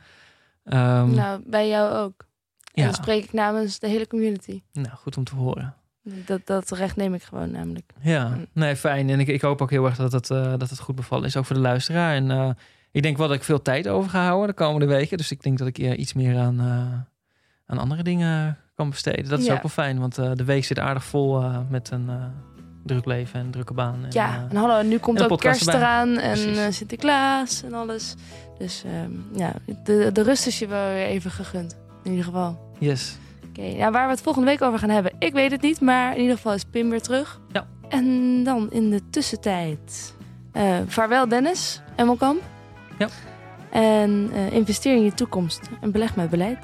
Ehm, 0.63 1.13
Nou, 1.13 1.41
bij 1.45 1.67
jou 1.69 1.93
ook. 1.93 2.25
En 2.75 2.83
ja, 2.83 2.93
spreek 2.93 3.23
ik 3.23 3.33
namens 3.33 3.79
de 3.79 3.87
hele 3.87 4.07
community. 4.07 4.61
nou, 4.73 4.95
goed 4.95 5.17
om 5.17 5.23
te 5.23 5.35
horen. 5.35 5.75
Dat, 6.03 6.41
dat 6.45 6.69
recht 6.71 6.95
neem 6.95 7.13
ik 7.13 7.23
gewoon 7.23 7.51
namelijk. 7.51 7.91
Ja, 8.01 8.37
nee, 8.53 8.75
fijn. 8.75 9.09
En 9.09 9.19
ik, 9.19 9.27
ik 9.27 9.41
hoop 9.41 9.61
ook 9.61 9.69
heel 9.69 9.85
erg 9.85 9.95
dat 9.95 10.11
het, 10.11 10.29
eh, 10.29 10.53
dat 10.57 10.69
het 10.69 10.79
goed 10.79 10.95
bevallen 10.95 11.25
is, 11.25 11.37
ook 11.37 11.45
voor 11.45 11.55
de 11.55 11.61
luisteraar. 11.61 12.15
En 12.15 12.31
eh, 12.31 12.49
ik 12.91 13.01
denk 13.03 13.17
wel 13.17 13.27
dat 13.27 13.35
ik 13.37 13.43
veel 13.43 13.61
tijd 13.61 13.87
over 13.87 14.09
ga 14.09 14.25
houden 14.25 14.47
de 14.47 14.53
komende 14.53 14.85
weken. 14.85 15.17
Dus 15.17 15.31
ik 15.31 15.43
denk 15.43 15.57
dat 15.57 15.67
ik 15.67 15.77
eh, 15.77 15.99
iets 15.99 16.13
meer 16.13 16.37
aan, 16.37 16.59
eh, 16.59 16.99
aan 17.65 17.77
andere 17.77 18.03
dingen 18.03 18.57
kan 18.75 18.89
besteden. 18.89 19.29
Dat 19.29 19.39
is 19.39 19.45
Ja. 19.45 19.53
ook 19.53 19.61
wel 19.61 19.71
fijn, 19.71 19.99
want 19.99 20.15
de 20.15 20.43
week 20.43 20.65
zit 20.65 20.79
aardig 20.79 21.03
vol 21.03 21.41
met 21.69 21.89
een 21.91 22.09
druk 22.83 23.05
leven 23.05 23.39
en 23.39 23.51
drukke 23.51 23.73
baan. 23.73 24.03
En, 24.03 24.11
Ja, 24.11 24.47
en 24.49 24.55
hallo, 24.57 24.81
nu 24.81 24.97
komt 24.97 25.19
en 25.21 25.29
ook 25.29 25.39
kerst 25.39 25.61
erbij. 25.61 25.75
eraan 25.75 26.17
en 26.17 26.31
Precies. 26.53 26.77
Sinterklaas 26.77 27.63
en 27.63 27.73
alles. 27.73 28.15
Dus 28.57 28.83
ehm, 28.85 29.11
ja, 29.39 29.53
de, 29.83 30.09
de 30.13 30.21
rust 30.23 30.47
is 30.47 30.59
je 30.59 30.67
wel 30.67 30.93
weer 30.93 31.05
even 31.05 31.31
gegund. 31.31 31.77
In 32.05 32.11
ieder 32.11 32.25
geval. 32.25 32.73
yes. 32.79 33.17
Oké, 33.49 33.75
nou, 33.77 33.91
waar 33.91 34.05
we 34.05 34.11
het 34.11 34.21
volgende 34.21 34.47
week 34.47 34.61
over 34.61 34.79
gaan 34.79 34.89
hebben, 34.89 35.13
ik 35.19 35.33
weet 35.33 35.51
het 35.51 35.61
niet. 35.61 35.81
Maar 35.81 36.15
in 36.15 36.21
ieder 36.21 36.35
geval 36.35 36.53
is 36.53 36.63
Pim 36.63 36.89
weer 36.89 37.01
terug. 37.01 37.39
Ja. 37.51 37.67
En 37.89 38.43
dan 38.43 38.71
in 38.71 38.89
de 38.89 39.01
tussentijd, 39.09 40.13
eh, 40.51 40.77
vaarwel 40.87 41.27
Dennis, 41.27 41.81
Emmelkamp. 41.95 42.41
Ja. 42.97 43.07
En 43.69 44.29
eh, 44.33 44.51
investeer 44.51 44.95
in 44.95 45.03
je 45.03 45.13
toekomst 45.13 45.61
en 45.81 45.91
beleg 45.91 46.15
met 46.15 46.29
beleid. 46.29 46.59